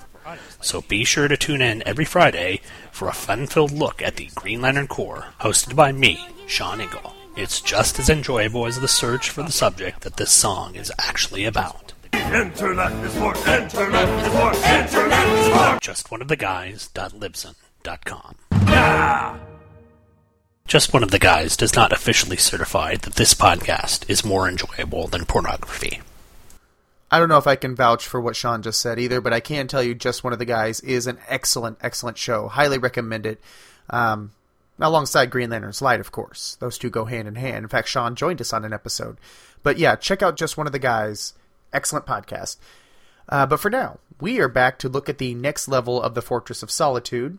So 0.62 0.82
be 0.82 1.04
sure 1.04 1.28
to 1.28 1.38
tune 1.38 1.62
in 1.62 1.84
every 1.86 2.06
Friday 2.06 2.62
for 2.92 3.08
a 3.08 3.14
fun-filled 3.14 3.72
look 3.72 4.02
at 4.02 4.16
the 4.16 4.30
Green 4.36 4.62
Lantern 4.62 4.88
Corps, 4.88 5.26
hosted 5.42 5.76
by 5.76 5.92
me, 5.92 6.26
Sean 6.48 6.82
Ingle. 6.82 7.14
It's 7.36 7.62
just 7.62 8.00
as 8.00 8.10
enjoyable 8.10 8.66
as 8.66 8.80
the 8.80 8.88
search 8.88 9.30
for 9.30 9.44
the 9.44 9.52
subject 9.52 10.02
that 10.02 10.18
this 10.18 10.32
song 10.32 10.76
is 10.76 10.92
actually 11.00 11.46
about. 11.46 11.91
Internet 12.14 12.92
is 13.06 13.14
for 13.16 13.36
internet 13.50 14.10
is 14.10 14.28
for 14.34 14.52
internet 14.68 15.28
is 15.28 15.48
for 15.50 15.80
Just 15.82 16.12
one 16.12 16.22
of 16.22 16.28
the 16.28 16.36
guys.libsyn.com. 16.36 18.36
Yeah! 18.52 19.40
Just 20.66 20.94
one 20.94 21.04
of 21.04 21.12
the 21.12 21.20
guys 21.20 21.58
does 21.58 21.76
not 21.76 21.92
officially 21.92 22.38
certify 22.38 22.96
that 22.96 23.16
this 23.16 23.34
podcast 23.34 24.10
is 24.10 24.24
more 24.24 24.48
enjoyable 24.48 25.08
than 25.08 25.26
pornography. 25.26 26.00
I 27.12 27.20
don't 27.20 27.28
know 27.28 27.38
if 27.38 27.48
I 27.48 27.58
can 27.58 27.76
vouch 27.76 28.08
for 28.08 28.22
what 28.22 28.38
Sean 28.38 28.62
just 28.62 28.80
said 28.80 28.98
either, 28.98 29.20
but 29.20 29.34
I 29.34 29.42
can 29.42 29.68
tell 29.68 29.84
you 29.84 29.94
just 29.94 30.24
one 30.24 30.32
of 30.32 30.40
the 30.40 30.46
guys 30.46 30.80
is 30.80 31.08
an 31.08 31.18
excellent, 31.28 31.78
excellent 31.82 32.18
show. 32.18 32.48
Highly 32.48 32.78
recommend 32.78 33.26
it. 33.26 33.42
Um, 33.90 34.32
alongside 34.80 35.30
Green 35.30 35.50
Lantern's 35.50 35.82
Light, 35.82 36.00
of 36.00 36.14
course. 36.14 36.56
Those 36.62 36.78
two 36.78 36.90
go 36.90 37.04
hand 37.04 37.28
in 37.28 37.36
hand. 37.36 37.64
In 37.64 37.68
fact, 37.68 37.90
Sean 37.90 38.16
joined 38.16 38.40
us 38.40 38.54
on 38.54 38.64
an 38.64 38.72
episode. 38.72 39.18
But 39.64 39.78
yeah, 39.78 39.98
check 39.98 40.22
out 40.22 40.38
just 40.38 40.58
one 40.58 40.68
of 40.68 40.74
the 40.74 40.80
guys. 40.80 41.34
Excellent 41.74 42.06
podcast. 42.06 42.58
Uh, 43.30 43.46
but 43.46 43.60
for 43.60 43.70
now, 43.70 44.00
we 44.20 44.40
are 44.40 44.48
back 44.48 44.78
to 44.80 44.90
look 44.90 45.10
at 45.10 45.18
the 45.18 45.34
next 45.34 45.68
level 45.68 46.02
of 46.02 46.16
the 46.16 46.22
Fortress 46.22 46.62
of 46.64 46.72
Solitude. 46.72 47.38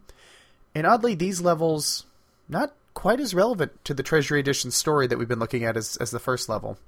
And 0.75 0.87
oddly, 0.87 1.15
these 1.15 1.41
levels 1.41 2.07
not 2.49 2.73
quite 2.95 3.21
as 3.21 3.35
relevant 3.35 3.85
to 3.85 3.95
the 3.95 4.03
Treasury 4.03 4.41
Edition 4.41 4.71
story 4.71 5.07
that 5.07 5.19
we've 5.19 5.29
been 5.29 5.39
looking 5.39 5.65
at 5.65 5.77
as, 5.77 5.97
as 5.99 6.11
the 6.11 6.19
first 6.19 6.49
level. 6.49 6.79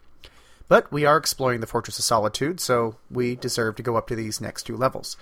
But 0.69 0.91
we 0.91 1.05
are 1.05 1.17
exploring 1.17 1.61
the 1.61 1.67
Fortress 1.67 1.99
of 1.99 2.05
Solitude, 2.05 2.61
so 2.61 2.97
we 3.11 3.37
deserve 3.37 3.77
to 3.77 3.83
go 3.83 3.97
up 3.97 4.09
to 4.09 4.17
these 4.17 4.41
next 4.41 4.65
two 4.65 4.77
levels. 4.77 5.17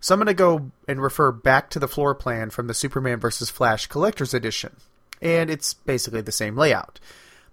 So 0.00 0.14
I'm 0.14 0.18
going 0.18 0.26
to 0.26 0.34
go 0.34 0.70
and 0.86 1.00
refer 1.00 1.32
back 1.32 1.70
to 1.70 1.78
the 1.78 1.88
floor 1.88 2.14
plan 2.14 2.50
from 2.50 2.66
the 2.66 2.74
Superman 2.74 3.18
vs. 3.18 3.48
Flash 3.48 3.86
Collector's 3.86 4.34
Edition. 4.34 4.76
And 5.22 5.48
it's 5.48 5.72
basically 5.72 6.20
the 6.20 6.32
same 6.32 6.56
layout. 6.56 7.00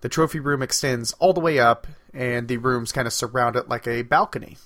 The 0.01 0.09
trophy 0.09 0.39
room 0.39 0.61
extends 0.61 1.13
all 1.13 1.33
the 1.33 1.39
way 1.39 1.59
up, 1.59 1.87
and 2.13 2.47
the 2.47 2.57
rooms 2.57 2.91
kind 2.91 3.07
of 3.07 3.13
surround 3.13 3.55
it 3.55 3.69
like 3.69 3.87
a 3.87 4.01
balcony. 4.01 4.57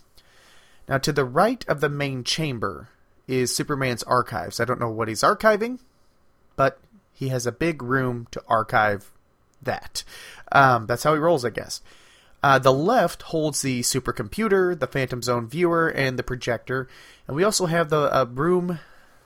Now, 0.88 0.98
to 1.00 1.12
the 1.12 1.26
right 1.26 1.64
of 1.68 1.82
the 1.82 1.90
main 1.90 2.24
chamber 2.24 2.90
is 3.28 3.56
Superman's 3.56 4.04
archives. 4.04 4.60
I 4.60 4.66
don't 4.66 4.80
know 4.80 4.90
what 4.90 5.08
he's 5.08 5.22
archiving, 5.22 5.80
but 6.56 6.80
he 7.12 7.30
has 7.30 7.46
a 7.46 7.52
big 7.52 7.82
room 7.82 8.28
to 8.32 8.42
archive 8.48 9.12
that. 9.62 10.04
Um, 10.52 10.86
that's 10.86 11.04
how 11.04 11.14
he 11.14 11.20
rolls, 11.20 11.44
I 11.44 11.50
guess. 11.50 11.82
Uh, 12.44 12.60
the 12.60 12.74
left 12.74 13.24
holds 13.24 13.62
the 13.62 13.82
supercomputer, 13.82 14.80
the 14.80 14.88
Phantom 14.88 15.22
Zone 15.22 15.48
viewer, 15.48 15.88
and 15.90 16.20
the 16.20 16.24
projector. 16.24 16.88
And 17.28 17.36
we 17.36 17.44
also 17.44 17.66
have 17.66 17.90
the 17.90 18.14
uh, 18.16 18.26
room 18.26 18.80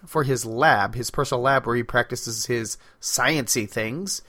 for 0.05 0.23
his 0.23 0.45
lab, 0.45 0.95
his 0.95 1.11
personal 1.11 1.41
lab, 1.41 1.65
where 1.65 1.75
he 1.75 1.83
practices 1.83 2.45
his 2.45 2.77
sciency 3.01 3.69
things. 3.69 4.21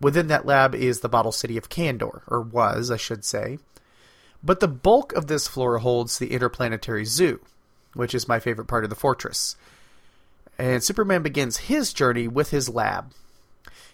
Within 0.00 0.28
that 0.28 0.46
lab 0.46 0.74
is 0.74 1.00
the 1.00 1.08
bottle 1.08 1.32
city 1.32 1.56
of 1.56 1.68
Kandor, 1.68 2.22
or 2.28 2.40
was, 2.40 2.90
I 2.90 2.96
should 2.96 3.24
say. 3.24 3.58
But 4.42 4.60
the 4.60 4.68
bulk 4.68 5.12
of 5.14 5.26
this 5.26 5.48
floor 5.48 5.78
holds 5.78 6.18
the 6.18 6.32
interplanetary 6.32 7.04
zoo, 7.04 7.40
which 7.94 8.14
is 8.14 8.28
my 8.28 8.38
favorite 8.38 8.66
part 8.66 8.84
of 8.84 8.90
the 8.90 8.96
fortress. 8.96 9.56
And 10.56 10.82
Superman 10.82 11.22
begins 11.22 11.56
his 11.56 11.92
journey 11.92 12.28
with 12.28 12.50
his 12.50 12.68
lab, 12.68 13.12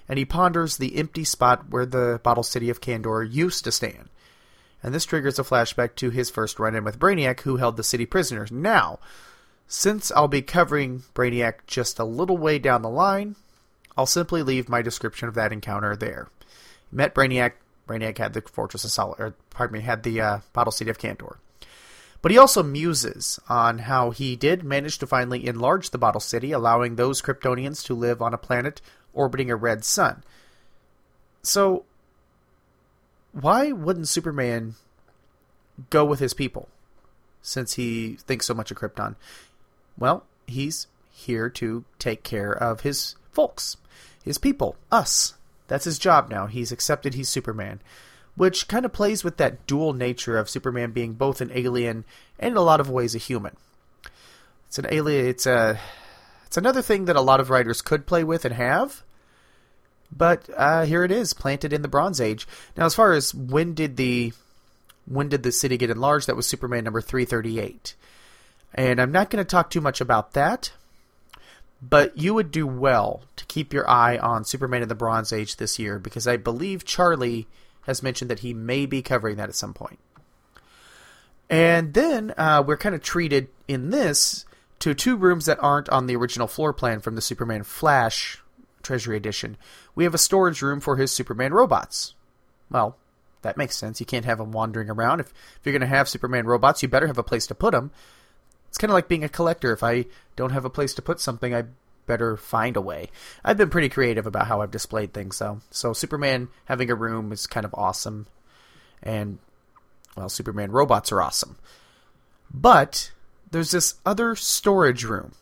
and 0.09 0.19
he 0.19 0.25
ponders 0.25 0.77
the 0.77 0.97
empty 0.97 1.25
spot 1.25 1.71
where 1.71 1.87
the 1.87 2.21
bottle 2.23 2.43
city 2.43 2.69
of 2.69 2.81
Kandor 2.81 3.23
used 3.31 3.65
to 3.65 3.73
stand. 3.73 4.11
And 4.83 4.95
this 4.95 5.07
triggers 5.07 5.39
a 5.39 5.43
flashback 5.45 5.95
to 5.97 6.11
his 6.11 6.29
first 6.29 6.59
run 6.59 6.75
in 6.75 6.85
with 6.85 6.99
Brainiac, 6.99 7.41
who 7.41 7.57
held 7.57 7.79
the 7.79 7.83
city 7.83 8.05
prisoners. 8.05 8.53
Now, 8.53 8.99
since 9.67 10.13
I'll 10.13 10.29
be 10.29 10.43
covering 10.43 11.05
Brainiac 11.15 11.67
just 11.67 11.99
a 11.99 12.05
little 12.05 12.37
way 12.37 12.59
down 12.59 12.83
the 12.83 12.91
line, 12.91 13.37
I'll 13.97 14.07
simply 14.07 14.43
leave 14.43 14.69
my 14.69 14.83
description 14.83 15.29
of 15.29 15.35
that 15.35 15.53
encounter 15.53 15.97
there. 15.97 16.29
Met 16.91 17.15
Brainiac. 17.15 17.53
Brainiac 17.87 18.19
had 18.19 18.33
the 18.33 18.41
Fortress 18.41 18.85
of 18.85 18.91
Solid, 18.91 19.21
or 19.21 19.35
pardon 19.51 19.75
me, 19.75 19.81
had 19.81 20.03
the 20.03 20.21
uh, 20.21 20.39
Bottle 20.53 20.73
City 20.73 20.91
of 20.91 20.99
Kandor. 20.99 21.37
But 22.23 22.31
he 22.31 22.39
also 22.39 22.63
muses 22.63 23.39
on 23.51 23.81
how 23.81 24.11
he 24.11 24.35
did 24.35 24.65
manage 24.65 24.97
to 24.99 25.07
finally 25.07 25.47
enlarge 25.47 25.91
the 25.91 25.99
Bottle 25.99 26.21
City, 26.21 26.53
allowing 26.53 26.97
those 26.97 27.21
Kryptonians 27.21 27.85
to 27.85 27.95
live 27.95 28.23
on 28.23 28.33
a 28.33 28.39
planet 28.39 28.81
orbiting 29.13 29.51
a 29.51 29.57
red 29.57 29.85
sun. 29.85 30.25
So, 31.43 31.85
why 33.33 33.73
wouldn't 33.73 34.09
Superman 34.09 34.77
go 35.91 36.05
with 36.05 36.21
his 36.21 36.33
people, 36.33 36.69
since 37.43 37.75
he 37.75 38.15
thinks 38.15 38.47
so 38.47 38.55
much 38.55 38.71
of 38.71 38.79
Krypton? 38.79 39.17
Well, 39.99 40.25
he's 40.47 40.87
here 41.13 41.51
to 41.51 41.85
take 41.99 42.23
care 42.23 42.53
of 42.53 42.81
his 42.81 43.17
folks, 43.35 43.77
his 44.25 44.39
people, 44.39 44.77
us. 44.91 45.35
That's 45.69 45.85
his 45.85 45.99
job 45.99 46.31
now. 46.31 46.47
He's 46.47 46.73
accepted 46.73 47.15
he's 47.15 47.29
Superman, 47.29 47.81
which 48.37 48.69
kind 48.69 48.85
of 48.85 48.93
plays 48.93 49.25
with 49.25 49.39
that 49.39 49.67
dual 49.67 49.93
nature 49.93 50.37
of 50.37 50.51
Superman 50.51 50.93
being 50.93 51.15
both 51.15 51.41
an 51.41 51.51
alien 51.55 52.05
and 52.39 52.53
in 52.53 52.57
a 52.57 52.63
lot 52.63 52.81
of 52.81 52.91
ways 52.91 53.15
a 53.15 53.19
human. 53.19 53.57
It's 54.69 54.79
an 54.79 54.87
alien. 54.91 55.27
It's 55.27 55.47
a. 55.47 55.79
It's 56.47 56.57
another 56.57 56.83
thing 56.83 57.07
that 57.07 57.17
a 57.17 57.21
lot 57.21 57.41
of 57.41 57.51
writers 57.51 57.83
could 57.83 58.07
play 58.07 58.23
with 58.23 58.45
and 58.45 58.55
have. 58.55 59.03
But 60.17 60.49
uh, 60.57 60.85
here 60.85 61.03
it 61.03 61.11
is, 61.11 61.33
planted 61.33 61.73
in 61.73 61.83
the 61.83 61.89
Bronze 61.89 62.21
Age. 62.21 62.47
Now, 62.77 62.87
as 62.87 62.95
far 62.95 63.13
as 63.13 63.35
when 63.35 63.75
did 63.75 63.97
the 63.97 64.33
when 65.07 65.29
did 65.29 65.43
the 65.43 65.53
city 65.53 65.77
get 65.77 65.91
enlarged? 65.91 66.29
That 66.29 66.37
was 66.37 66.47
Superman 66.47 66.85
number 66.85 67.01
three 67.01 67.25
thirty 67.25 67.59
eight, 67.59 67.95
and 68.75 69.01
I'm 69.01 69.13
not 69.13 69.31
going 69.31 69.45
to 69.45 69.49
talk 69.49 69.71
too 69.71 69.81
much 69.81 70.01
about 70.01 70.33
that. 70.35 70.73
But 71.91 72.17
you 72.17 72.33
would 72.35 72.51
do 72.51 72.67
well 72.67 73.25
to 73.37 73.45
keep 73.45 73.73
your 73.73 73.89
eye 73.89 74.17
on 74.17 74.45
Superman 74.45 74.83
in 74.83 74.89
the 74.89 74.95
Bronze 74.95 75.33
Age 75.33 75.57
this 75.57 75.79
year 75.79 75.99
because 75.99 76.27
I 76.27 76.37
believe 76.37 76.85
Charlie 76.85 77.47
has 77.83 78.03
mentioned 78.03 78.31
that 78.31 78.39
he 78.39 78.55
may 78.55 78.87
be 78.87 79.03
covering 79.03 79.37
that 79.37 79.51
at 79.51 79.55
some 79.55 79.75
point. 79.75 79.99
And 81.51 81.93
then 81.93 82.33
uh, 82.39 82.63
we're 82.67 82.79
kind 82.79 82.95
of 82.95 83.03
treated 83.03 83.49
in 83.69 83.91
this 83.91 84.47
to 84.79 84.95
two 84.95 85.17
rooms 85.17 85.45
that 85.45 85.63
aren't 85.63 85.91
on 85.91 86.07
the 86.07 86.17
original 86.17 86.47
floor 86.47 86.73
plan 86.73 87.01
from 87.01 87.17
the 87.17 87.21
Superman 87.21 87.65
Flash 87.65 88.43
Treasury 88.83 89.17
Edition. 89.17 89.57
We 89.95 90.05
have 90.05 90.15
a 90.15 90.19
storage 90.19 90.63
room 90.63 90.81
for 90.81 90.97
his 90.97 91.13
Superman 91.13 91.53
robots. 91.53 92.15
Well, 92.71 92.97
that 93.43 93.59
makes 93.59 93.77
sense. 93.77 94.01
You 94.01 94.07
can't 94.07 94.25
have 94.25 94.39
them 94.39 94.53
wandering 94.53 94.89
around. 94.89 95.21
If, 95.21 95.27
if 95.29 95.61
you're 95.65 95.73
going 95.73 95.81
to 95.83 95.87
have 95.87 96.09
Superman 96.09 96.47
robots, 96.47 96.83
you 96.83 96.89
better 96.89 97.07
have 97.09 97.19
a 97.19 97.23
place 97.23 97.47
to 97.49 97.55
put 97.55 97.73
them. 97.73 97.91
It's 98.75 98.79
kind 98.81 98.91
of 98.91 98.95
like 98.95 99.07
being 99.07 99.23
a 99.23 99.29
collector. 99.29 99.73
If 99.73 99.85
I 99.85 100.07
don't 100.35 100.51
have 100.51 100.65
a 100.65 100.69
place 100.69 100.95
to 100.95 101.03
put 101.03 101.21
something, 101.21 101.55
I 101.55 101.63
better 102.09 102.37
find 102.37 102.77
a 102.77 102.81
way. 102.81 103.09
I've 103.45 103.57
been 103.57 103.71
pretty 103.71 103.89
creative 103.89 104.27
about 104.27 104.49
how 104.49 104.63
I've 104.63 104.73
displayed 104.73 105.13
things, 105.13 105.39
though. 105.39 105.61
So 105.71 105.93
Superman 105.93 106.49
having 106.65 106.91
a 106.91 106.97
room 106.97 107.31
is 107.31 107.47
kind 107.47 107.65
of 107.65 107.73
awesome, 107.75 108.27
and 109.01 109.39
well, 110.17 110.29
Superman 110.29 110.73
robots 110.73 111.13
are 111.13 111.23
awesome. 111.23 111.57
But 112.53 113.13
there's 113.53 113.71
this 113.71 113.95
other 114.05 114.35
storage 114.35 115.05
room. 115.05 115.35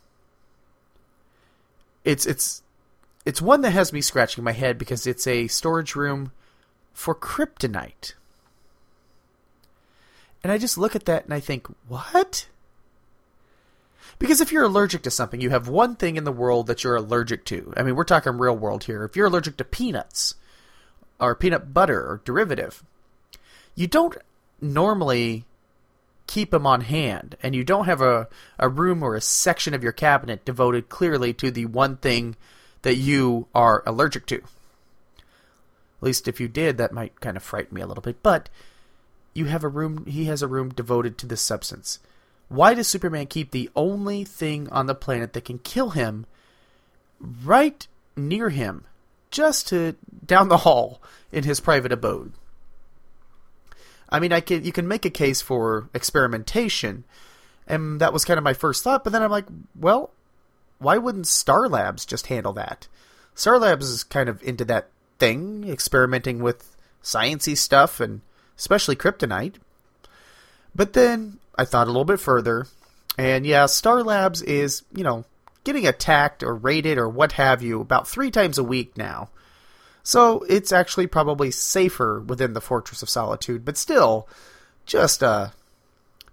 It's 2.05 2.27
it's 2.27 2.61
it's 3.25 3.41
one 3.41 3.61
that 3.61 3.71
has 3.71 3.91
me 3.91 4.01
scratching 4.01 4.43
my 4.43 4.51
head 4.51 4.77
because 4.77 5.07
it's 5.07 5.25
a 5.25 5.47
storage 5.47 5.95
room 5.95 6.33
for 6.93 7.15
kryptonite. 7.15 8.13
And 10.43 10.51
I 10.51 10.59
just 10.59 10.77
look 10.77 10.95
at 10.95 11.05
that 11.05 11.23
and 11.23 11.33
I 11.33 11.39
think, 11.39 11.65
what? 11.87 12.45
Because 14.19 14.41
if 14.41 14.51
you're 14.51 14.63
allergic 14.63 15.01
to 15.03 15.11
something, 15.11 15.41
you 15.41 15.49
have 15.49 15.67
one 15.67 15.95
thing 15.95 16.15
in 16.15 16.23
the 16.23 16.31
world 16.31 16.67
that 16.67 16.83
you're 16.83 16.95
allergic 16.95 17.45
to. 17.45 17.73
I 17.75 17.83
mean, 17.83 17.95
we're 17.95 18.03
talking 18.03 18.37
real 18.37 18.55
world 18.55 18.85
here. 18.85 19.03
If 19.03 19.15
you're 19.15 19.27
allergic 19.27 19.57
to 19.57 19.63
peanuts 19.63 20.35
or 21.19 21.35
peanut 21.35 21.73
butter 21.73 21.99
or 21.99 22.21
derivative, 22.23 22.83
you 23.75 23.87
don't 23.87 24.17
normally 24.61 25.45
keep 26.27 26.51
them 26.51 26.65
on 26.65 26.81
hand, 26.81 27.35
and 27.43 27.53
you 27.53 27.63
don't 27.63 27.85
have 27.85 28.01
a, 28.01 28.27
a 28.57 28.69
room 28.69 29.03
or 29.03 29.15
a 29.15 29.21
section 29.21 29.73
of 29.73 29.83
your 29.83 29.91
cabinet 29.91 30.45
devoted 30.45 30.89
clearly 30.89 31.33
to 31.33 31.51
the 31.51 31.65
one 31.65 31.97
thing 31.97 32.35
that 32.83 32.95
you 32.95 33.47
are 33.53 33.83
allergic 33.85 34.25
to. 34.27 34.37
At 34.37 34.43
least 36.01 36.27
if 36.27 36.39
you 36.39 36.47
did, 36.47 36.77
that 36.77 36.93
might 36.93 37.19
kind 37.19 37.37
of 37.37 37.43
frighten 37.43 37.75
me 37.75 37.81
a 37.81 37.87
little 37.87 38.01
bit. 38.01 38.21
But 38.23 38.49
you 39.33 39.45
have 39.45 39.63
a 39.63 39.69
room, 39.69 40.05
he 40.05 40.25
has 40.25 40.41
a 40.41 40.47
room 40.47 40.69
devoted 40.69 41.17
to 41.17 41.25
this 41.25 41.41
substance. 41.41 41.99
Why 42.49 42.73
does 42.73 42.87
Superman 42.87 43.27
keep 43.27 43.51
the 43.51 43.69
only 43.75 44.23
thing 44.23 44.69
on 44.69 44.85
the 44.85 44.95
planet 44.95 45.33
that 45.33 45.45
can 45.45 45.59
kill 45.59 45.91
him 45.91 46.25
right 47.19 47.87
near 48.15 48.49
him, 48.49 48.85
just 49.31 49.67
to 49.69 49.95
down 50.25 50.49
the 50.49 50.57
hall 50.57 51.01
in 51.31 51.43
his 51.43 51.59
private 51.59 51.91
abode? 51.91 52.33
I 54.09 54.19
mean, 54.19 54.31
I 54.31 54.41
can 54.41 54.63
you 54.63 54.71
can 54.71 54.87
make 54.87 55.05
a 55.05 55.09
case 55.09 55.41
for 55.41 55.89
experimentation, 55.93 57.03
and 57.67 57.99
that 57.99 58.13
was 58.13 58.25
kind 58.25 58.37
of 58.37 58.43
my 58.43 58.53
first 58.53 58.83
thought. 58.83 59.03
But 59.03 59.11
then 59.11 59.23
I'm 59.23 59.31
like, 59.31 59.47
well, 59.75 60.11
why 60.77 60.97
wouldn't 60.97 61.27
Star 61.27 61.67
Labs 61.67 62.05
just 62.05 62.27
handle 62.27 62.53
that? 62.53 62.87
Star 63.33 63.57
Labs 63.57 63.89
is 63.89 64.03
kind 64.03 64.29
of 64.29 64.43
into 64.43 64.65
that 64.65 64.89
thing, 65.17 65.67
experimenting 65.67 66.43
with 66.43 66.75
sciency 67.01 67.57
stuff 67.57 67.99
and 67.99 68.21
especially 68.57 68.95
kryptonite. 68.95 69.55
But 70.75 70.93
then 70.93 71.39
I 71.57 71.65
thought 71.65 71.87
a 71.87 71.91
little 71.91 72.05
bit 72.05 72.19
further, 72.19 72.67
and 73.17 73.45
yeah, 73.45 73.67
Star 73.67 74.03
Labs 74.03 74.41
is, 74.41 74.83
you 74.93 75.03
know, 75.03 75.25
getting 75.63 75.87
attacked 75.87 76.43
or 76.43 76.55
raided 76.55 76.97
or 76.97 77.07
what 77.07 77.33
have 77.33 77.61
you 77.61 77.79
about 77.81 78.07
three 78.07 78.31
times 78.31 78.57
a 78.57 78.63
week 78.63 78.97
now. 78.97 79.29
So 80.03 80.43
it's 80.49 80.71
actually 80.71 81.07
probably 81.07 81.51
safer 81.51 82.19
within 82.19 82.53
the 82.53 82.61
Fortress 82.61 83.01
of 83.01 83.09
Solitude, 83.09 83.63
but 83.63 83.77
still, 83.77 84.27
just 84.85 85.21
a 85.21 85.53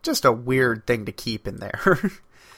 just 0.03 0.25
a 0.25 0.33
weird 0.33 0.87
thing 0.87 1.05
to 1.05 1.13
keep 1.13 1.47
in 1.47 1.57
there. 1.57 2.01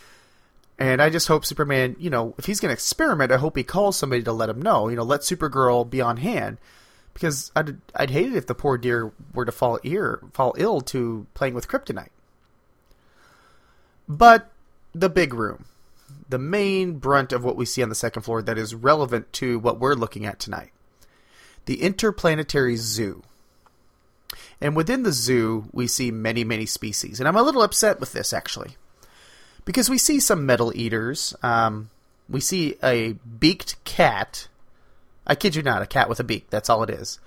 and 0.79 1.03
I 1.03 1.11
just 1.11 1.29
hope 1.29 1.45
Superman, 1.45 1.97
you 1.99 2.09
know, 2.09 2.35
if 2.39 2.47
he's 2.47 2.61
going 2.61 2.71
to 2.71 2.75
experiment, 2.75 3.33
I 3.33 3.37
hope 3.37 3.57
he 3.57 3.65
calls 3.65 3.97
somebody 3.97 4.23
to 4.23 4.33
let 4.33 4.49
him 4.49 4.63
know. 4.63 4.89
You 4.89 4.97
know, 4.97 5.03
let 5.03 5.21
Supergirl 5.21 5.89
be 5.89 6.01
on 6.01 6.19
hand 6.19 6.59
because 7.15 7.53
I'd 7.55 7.79
I'd 7.95 8.11
hate 8.11 8.29
it 8.29 8.37
if 8.37 8.47
the 8.47 8.55
poor 8.55 8.79
dear 8.79 9.13
were 9.35 9.45
to 9.45 9.53
fall 9.53 9.79
ear 9.83 10.21
fall 10.33 10.55
ill 10.59 10.81
to 10.83 11.27
playing 11.35 11.55
with 11.55 11.69
kryptonite. 11.69 12.11
But 14.09 14.51
the 14.93 15.09
big 15.09 15.33
room, 15.35 15.67
the 16.29 16.39
main 16.39 16.99
brunt 16.99 17.33
of 17.33 17.45
what 17.45 17.57
we 17.57 17.65
see 17.65 17.83
on 17.83 17.89
the 17.89 17.95
second 17.95 18.23
floor 18.23 18.43
that 18.43 18.59
is 18.59 18.75
relevant 18.75 19.33
to 19.35 19.59
what 19.59 19.79
we're 19.79 19.95
looking 19.95 20.27
at 20.27 20.39
tonight, 20.39 20.73
the 21.67 21.83
interplanetary 21.83 22.77
zoo. 22.77 23.23
And 24.61 24.77
within 24.77 25.03
the 25.03 25.13
zoo, 25.13 25.69
we 25.73 25.87
see 25.87 26.11
many, 26.11 26.45
many 26.45 26.67
species. 26.67 27.19
And 27.19 27.29
I'm 27.29 27.37
a 27.37 27.43
little 27.43 27.63
upset 27.63 28.01
with 28.01 28.13
this, 28.13 28.33
actually. 28.33 28.77
Because 29.65 29.91
we 29.91 29.99
see 29.99 30.21
some 30.21 30.47
metal 30.47 30.73
eaters. 30.75 31.35
Um, 31.43 31.91
we 32.29 32.41
see 32.41 32.77
a 32.83 33.13
beaked 33.13 33.83
cat. 33.85 34.49
I 35.27 35.35
kid 35.35 35.55
you 35.55 35.63
not, 35.63 35.83
a 35.83 35.87
cat 35.87 36.09
with 36.09 36.21
a 36.21 36.25
beak. 36.25 36.51
That's 36.51 36.69
all 36.69 36.83
it 36.83 36.91
is. 36.91 37.19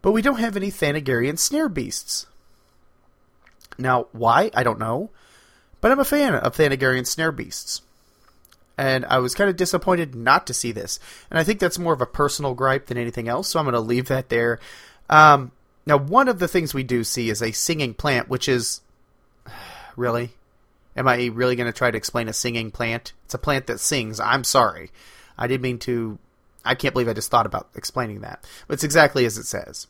But 0.00 0.12
we 0.12 0.22
don't 0.22 0.40
have 0.40 0.56
any 0.56 0.70
Thanagarian 0.70 1.38
snare 1.38 1.68
beasts. 1.68 2.26
Now, 3.78 4.06
why? 4.12 4.50
I 4.54 4.62
don't 4.62 4.78
know. 4.78 5.10
But 5.80 5.90
I'm 5.90 6.00
a 6.00 6.04
fan 6.04 6.34
of 6.34 6.56
Thanagarian 6.56 7.06
snare 7.06 7.32
beasts. 7.32 7.82
And 8.78 9.04
I 9.06 9.18
was 9.18 9.34
kind 9.34 9.50
of 9.50 9.56
disappointed 9.56 10.14
not 10.14 10.46
to 10.46 10.54
see 10.54 10.72
this. 10.72 10.98
And 11.30 11.38
I 11.38 11.44
think 11.44 11.60
that's 11.60 11.78
more 11.78 11.92
of 11.92 12.00
a 12.00 12.06
personal 12.06 12.54
gripe 12.54 12.86
than 12.86 12.98
anything 12.98 13.28
else, 13.28 13.48
so 13.48 13.58
I'm 13.58 13.66
going 13.66 13.74
to 13.74 13.80
leave 13.80 14.08
that 14.08 14.28
there. 14.28 14.58
Um, 15.10 15.52
now, 15.84 15.98
one 15.98 16.28
of 16.28 16.38
the 16.38 16.48
things 16.48 16.72
we 16.72 16.82
do 16.82 17.04
see 17.04 17.28
is 17.28 17.42
a 17.42 17.52
singing 17.52 17.94
plant, 17.94 18.28
which 18.28 18.48
is. 18.48 18.80
Really? 19.94 20.30
Am 20.96 21.06
I 21.06 21.26
really 21.26 21.54
going 21.54 21.70
to 21.70 21.76
try 21.76 21.90
to 21.90 21.98
explain 21.98 22.26
a 22.26 22.32
singing 22.32 22.70
plant? 22.70 23.12
It's 23.26 23.34
a 23.34 23.38
plant 23.38 23.66
that 23.66 23.78
sings. 23.78 24.18
I'm 24.20 24.42
sorry. 24.42 24.90
I 25.36 25.46
didn't 25.46 25.60
mean 25.60 25.78
to. 25.80 26.18
I 26.64 26.74
can't 26.74 26.94
believe 26.94 27.08
I 27.08 27.12
just 27.12 27.30
thought 27.30 27.46
about 27.46 27.70
explaining 27.74 28.20
that. 28.20 28.44
But 28.66 28.74
it's 28.74 28.84
exactly 28.84 29.24
as 29.24 29.38
it 29.38 29.46
says. 29.46 29.86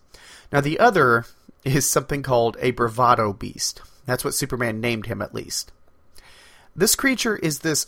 Now, 0.52 0.60
the 0.60 0.78
other 0.78 1.26
is 1.64 1.88
something 1.88 2.22
called 2.22 2.56
a 2.60 2.72
bravado 2.72 3.32
beast. 3.32 3.82
That's 4.06 4.24
what 4.24 4.34
Superman 4.34 4.80
named 4.80 5.06
him, 5.06 5.22
at 5.22 5.34
least. 5.34 5.72
This 6.74 6.94
creature 6.94 7.36
is 7.36 7.60
this. 7.60 7.86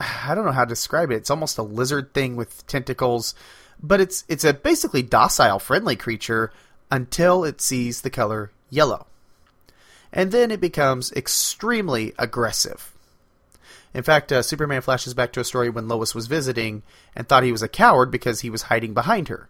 I 0.00 0.34
don't 0.34 0.44
know 0.44 0.52
how 0.52 0.64
to 0.64 0.68
describe 0.68 1.10
it. 1.10 1.16
It's 1.16 1.30
almost 1.30 1.58
a 1.58 1.62
lizard 1.62 2.12
thing 2.12 2.36
with 2.36 2.66
tentacles, 2.66 3.34
but 3.80 4.00
it's 4.00 4.24
it's 4.28 4.44
a 4.44 4.52
basically 4.52 5.02
docile, 5.02 5.58
friendly 5.58 5.96
creature 5.96 6.52
until 6.90 7.44
it 7.44 7.60
sees 7.60 8.00
the 8.00 8.10
color 8.10 8.50
yellow. 8.68 9.06
And 10.12 10.30
then 10.30 10.50
it 10.50 10.60
becomes 10.60 11.12
extremely 11.12 12.12
aggressive. 12.18 12.91
In 13.94 14.02
fact, 14.02 14.32
uh, 14.32 14.42
Superman 14.42 14.80
flashes 14.80 15.14
back 15.14 15.32
to 15.32 15.40
a 15.40 15.44
story 15.44 15.68
when 15.68 15.88
Lois 15.88 16.14
was 16.14 16.26
visiting 16.26 16.82
and 17.14 17.28
thought 17.28 17.42
he 17.42 17.52
was 17.52 17.62
a 17.62 17.68
coward 17.68 18.10
because 18.10 18.40
he 18.40 18.50
was 18.50 18.62
hiding 18.62 18.94
behind 18.94 19.28
her. 19.28 19.48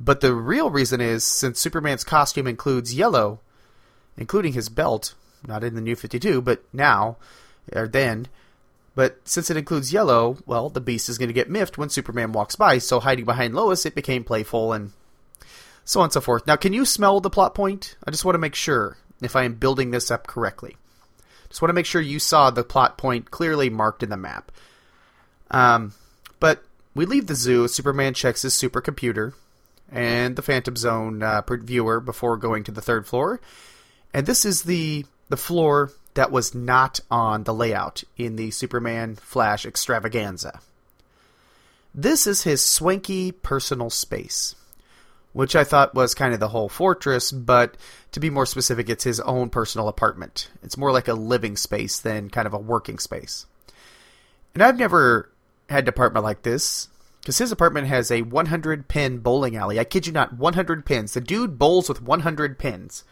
But 0.00 0.20
the 0.20 0.34
real 0.34 0.70
reason 0.70 1.00
is 1.00 1.24
since 1.24 1.60
Superman's 1.60 2.04
costume 2.04 2.46
includes 2.46 2.94
yellow, 2.94 3.40
including 4.16 4.52
his 4.52 4.68
belt, 4.68 5.14
not 5.46 5.64
in 5.64 5.74
the 5.74 5.80
new 5.80 5.96
52, 5.96 6.40
but 6.40 6.62
now, 6.72 7.16
or 7.72 7.86
then, 7.86 8.28
but 8.98 9.20
since 9.24 9.48
it 9.48 9.56
includes 9.56 9.92
yellow, 9.92 10.38
well, 10.44 10.70
the 10.70 10.80
beast 10.80 11.08
is 11.08 11.18
going 11.18 11.28
to 11.28 11.32
get 11.32 11.48
miffed 11.48 11.78
when 11.78 11.88
Superman 11.88 12.32
walks 12.32 12.56
by, 12.56 12.78
so 12.78 12.98
hiding 12.98 13.24
behind 13.24 13.54
Lois, 13.54 13.86
it 13.86 13.94
became 13.94 14.24
playful 14.24 14.72
and 14.72 14.90
so 15.84 16.00
on 16.00 16.06
and 16.06 16.12
so 16.12 16.20
forth. 16.20 16.48
Now, 16.48 16.56
can 16.56 16.72
you 16.72 16.84
smell 16.84 17.20
the 17.20 17.30
plot 17.30 17.54
point? 17.54 17.94
I 18.04 18.10
just 18.10 18.24
want 18.24 18.34
to 18.34 18.40
make 18.40 18.56
sure 18.56 18.96
if 19.22 19.36
I 19.36 19.44
am 19.44 19.54
building 19.54 19.92
this 19.92 20.10
up 20.10 20.26
correctly. 20.26 20.77
Just 21.48 21.62
want 21.62 21.70
to 21.70 21.74
make 21.74 21.86
sure 21.86 22.00
you 22.00 22.18
saw 22.18 22.50
the 22.50 22.64
plot 22.64 22.98
point 22.98 23.30
clearly 23.30 23.70
marked 23.70 24.02
in 24.02 24.10
the 24.10 24.16
map. 24.16 24.52
Um, 25.50 25.94
but 26.40 26.62
we 26.94 27.06
leave 27.06 27.26
the 27.26 27.34
zoo. 27.34 27.68
Superman 27.68 28.14
checks 28.14 28.42
his 28.42 28.54
supercomputer 28.54 29.34
and 29.90 30.36
the 30.36 30.42
Phantom 30.42 30.76
Zone 30.76 31.22
uh, 31.22 31.42
viewer 31.48 32.00
before 32.00 32.36
going 32.36 32.64
to 32.64 32.72
the 32.72 32.82
third 32.82 33.06
floor. 33.06 33.40
And 34.12 34.26
this 34.26 34.44
is 34.44 34.62
the 34.62 35.06
the 35.28 35.36
floor 35.36 35.92
that 36.14 36.32
was 36.32 36.54
not 36.54 37.00
on 37.10 37.44
the 37.44 37.54
layout 37.54 38.02
in 38.16 38.36
the 38.36 38.50
Superman 38.50 39.16
Flash 39.16 39.66
extravaganza. 39.66 40.60
This 41.94 42.26
is 42.26 42.42
his 42.42 42.64
swanky 42.64 43.32
personal 43.32 43.90
space, 43.90 44.54
which 45.38 45.54
I 45.54 45.62
thought 45.62 45.94
was 45.94 46.16
kind 46.16 46.34
of 46.34 46.40
the 46.40 46.48
whole 46.48 46.68
fortress, 46.68 47.30
but 47.30 47.76
to 48.10 48.18
be 48.18 48.28
more 48.28 48.44
specific, 48.44 48.88
it's 48.88 49.04
his 49.04 49.20
own 49.20 49.50
personal 49.50 49.86
apartment. 49.86 50.50
It's 50.64 50.76
more 50.76 50.90
like 50.90 51.06
a 51.06 51.14
living 51.14 51.56
space 51.56 52.00
than 52.00 52.28
kind 52.28 52.48
of 52.48 52.54
a 52.54 52.58
working 52.58 52.98
space. 52.98 53.46
And 54.52 54.64
I've 54.64 54.80
never 54.80 55.30
had 55.68 55.84
an 55.84 55.90
apartment 55.90 56.24
like 56.24 56.42
this 56.42 56.88
because 57.20 57.38
his 57.38 57.52
apartment 57.52 57.86
has 57.86 58.10
a 58.10 58.22
100 58.22 58.88
pin 58.88 59.18
bowling 59.18 59.54
alley. 59.54 59.78
I 59.78 59.84
kid 59.84 60.08
you 60.08 60.12
not, 60.12 60.36
100 60.36 60.84
pins. 60.84 61.14
The 61.14 61.20
dude 61.20 61.56
bowls 61.56 61.88
with 61.88 62.02
100 62.02 62.58
pins. 62.58 63.04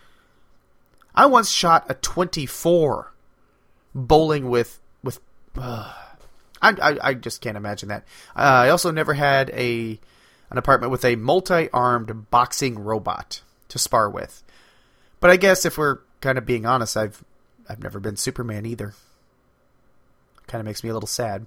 I 1.15 1.27
once 1.27 1.49
shot 1.49 1.87
a 1.89 1.95
24 1.95 3.15
bowling 3.95 4.51
with 4.51 4.81
with. 5.01 5.21
Uh, 5.57 5.95
I, 6.61 6.71
I, 6.71 6.99
I 7.11 7.15
just 7.15 7.41
can't 7.41 7.57
imagine 7.57 7.91
that. 7.91 8.03
Uh, 8.35 8.67
I 8.67 8.71
also 8.71 8.91
never 8.91 9.15
had 9.15 9.51
a 9.51 10.01
an 10.51 10.59
apartment 10.59 10.91
with 10.91 11.05
a 11.05 11.17
multi-armed 11.17 12.31
boxing 12.31 12.79
robot 12.79 13.41
to 13.69 13.79
spar 13.79 14.09
with. 14.09 14.43
But 15.21 15.31
I 15.31 15.37
guess 15.37 15.65
if 15.65 15.79
we're 15.79 15.99
kind 16.21 16.39
of 16.39 16.47
being 16.47 16.67
honest, 16.67 16.97
I've 16.97 17.25
I've 17.69 17.83
never 17.83 17.99
been 17.99 18.17
Superman 18.17 18.67
either. 18.67 18.95
Kind 20.47 20.61
of 20.61 20.67
makes 20.67 20.85
me 20.85 20.91
a 20.91 20.95
little 20.95 21.09
sad. 21.09 21.47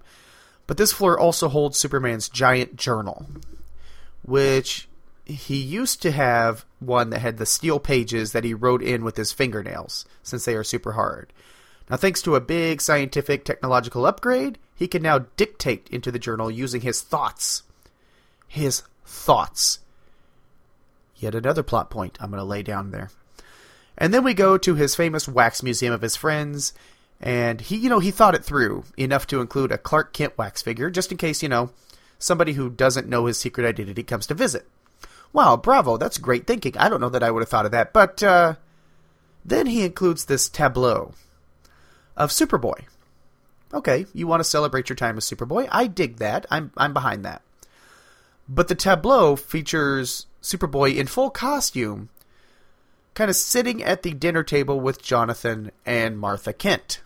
But 0.68 0.78
this 0.78 0.92
floor 0.92 1.18
also 1.18 1.48
holds 1.48 1.78
Superman's 1.78 2.30
giant 2.30 2.76
journal, 2.76 3.26
which 4.22 4.88
he 5.26 5.58
used 5.58 6.02
to 6.02 6.12
have 6.12 6.66
one 6.80 7.10
that 7.10 7.20
had 7.20 7.38
the 7.38 7.46
steel 7.46 7.80
pages 7.80 8.34
that 8.34 8.44
he 8.44 8.54
wrote 8.54 8.82
in 8.82 9.04
with 9.04 9.18
his 9.18 9.32
fingernails, 9.32 10.06
since 10.24 10.46
they 10.46 10.56
are 10.56 10.64
super 10.64 10.94
hard. 10.94 11.32
Now, 11.90 11.98
thanks 11.98 12.22
to 12.24 12.36
a 12.36 12.42
big 12.42 12.82
scientific 12.82 13.46
technological 13.46 14.06
upgrade, 14.06 14.60
he 14.76 14.88
can 14.88 15.02
now 15.02 15.26
dictate 15.38 15.88
into 15.90 16.12
the 16.12 16.20
journal 16.20 16.52
using 16.52 16.82
his 16.82 17.02
thoughts. 17.02 17.64
His 18.50 18.84
thoughts. 19.06 19.80
Yet 21.16 21.36
another 21.36 21.64
plot 21.64 21.90
point 21.90 22.18
I'm 22.20 22.32
going 22.32 22.40
to 22.40 22.44
lay 22.44 22.64
down 22.64 22.92
there. 22.92 23.10
And 23.98 24.14
then 24.14 24.24
we 24.26 24.34
go 24.34 24.58
to 24.58 24.76
his 24.76 24.96
famous 24.96 25.28
wax 25.28 25.64
museum 25.64 25.94
of 25.94 26.02
his 26.02 26.16
friends, 26.16 26.74
and 27.22 27.62
he, 27.62 27.76
you 27.78 27.90
know, 27.90 28.00
he 28.00 28.12
thought 28.12 28.36
it 28.36 28.44
through 28.44 28.86
enough 28.98 29.28
to 29.28 29.40
include 29.42 29.72
a 29.72 29.78
Clark 29.78 30.14
Kent 30.14 30.38
wax 30.38 30.62
figure, 30.62 30.90
just 30.90 31.12
in 31.12 31.18
case, 31.18 31.44
you 31.44 31.50
know, 31.50 31.70
somebody 32.18 32.54
who 32.54 32.70
doesn't 32.70 33.10
know 33.10 33.26
his 33.26 33.38
secret 33.38 33.66
identity 33.68 34.04
comes 34.04 34.26
to 34.28 34.34
visit. 34.34 34.68
Wow, 35.32 35.58
bravo, 35.58 35.98
that's 35.98 36.18
great 36.18 36.48
thinking. 36.48 36.78
I 36.78 36.90
don't 36.90 37.02
know 37.02 37.10
that 37.10 37.24
I 37.24 37.30
would 37.30 37.42
have 37.42 37.50
thought 37.50 37.66
of 37.66 37.72
that. 37.72 37.94
But 37.94 38.24
uh, 38.24 38.56
then 39.46 39.68
he 39.68 39.84
includes 39.84 40.26
this 40.26 40.50
tableau 40.50 41.14
of 42.18 42.32
Superboy. 42.32 42.86
Okay, 43.74 44.06
you 44.14 44.26
want 44.26 44.40
to 44.40 44.46
celebrate 44.50 44.90
your 44.90 44.96
time 44.96 45.18
as 45.18 45.30
Superboy? 45.30 45.68
I 45.72 45.88
dig 45.88 46.18
that. 46.18 46.46
I'm 46.50 46.72
I'm 46.76 46.94
behind 46.94 47.24
that. 47.26 47.44
But 48.50 48.68
the 48.68 48.76
tableau 48.76 49.36
features 49.36 50.26
Superboy 50.42 50.96
in 50.96 51.06
full 51.06 51.30
costume, 51.30 52.10
kind 53.14 53.30
of 53.30 53.36
sitting 53.36 53.84
at 53.84 54.02
the 54.02 54.12
dinner 54.12 54.44
table 54.44 54.80
with 54.80 55.04
Jonathan 55.04 55.72
and 55.86 56.18
Martha 56.18 56.52
Kent. 56.52 57.02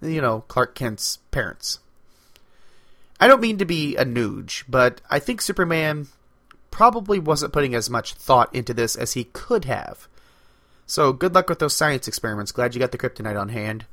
You 0.00 0.20
know, 0.20 0.44
Clark 0.46 0.76
Kent's 0.76 1.18
parents. 1.32 1.80
I 3.18 3.26
don't 3.26 3.40
mean 3.40 3.58
to 3.58 3.64
be 3.64 3.96
a 3.96 4.04
nooge, 4.04 4.64
but 4.68 5.00
I 5.10 5.18
think 5.18 5.40
Superman 5.40 6.06
probably 6.70 7.18
wasn't 7.18 7.52
putting 7.52 7.74
as 7.74 7.90
much 7.90 8.14
thought 8.14 8.54
into 8.54 8.74
this 8.74 8.94
as 8.94 9.14
he 9.14 9.24
could 9.24 9.64
have. 9.64 10.06
So 10.86 11.12
good 11.12 11.34
luck 11.34 11.48
with 11.48 11.58
those 11.58 11.74
science 11.74 12.06
experiments. 12.06 12.52
Glad 12.52 12.74
you 12.74 12.78
got 12.78 12.92
the 12.92 12.98
kryptonite 12.98 13.40
on 13.40 13.48
hand. 13.48 13.86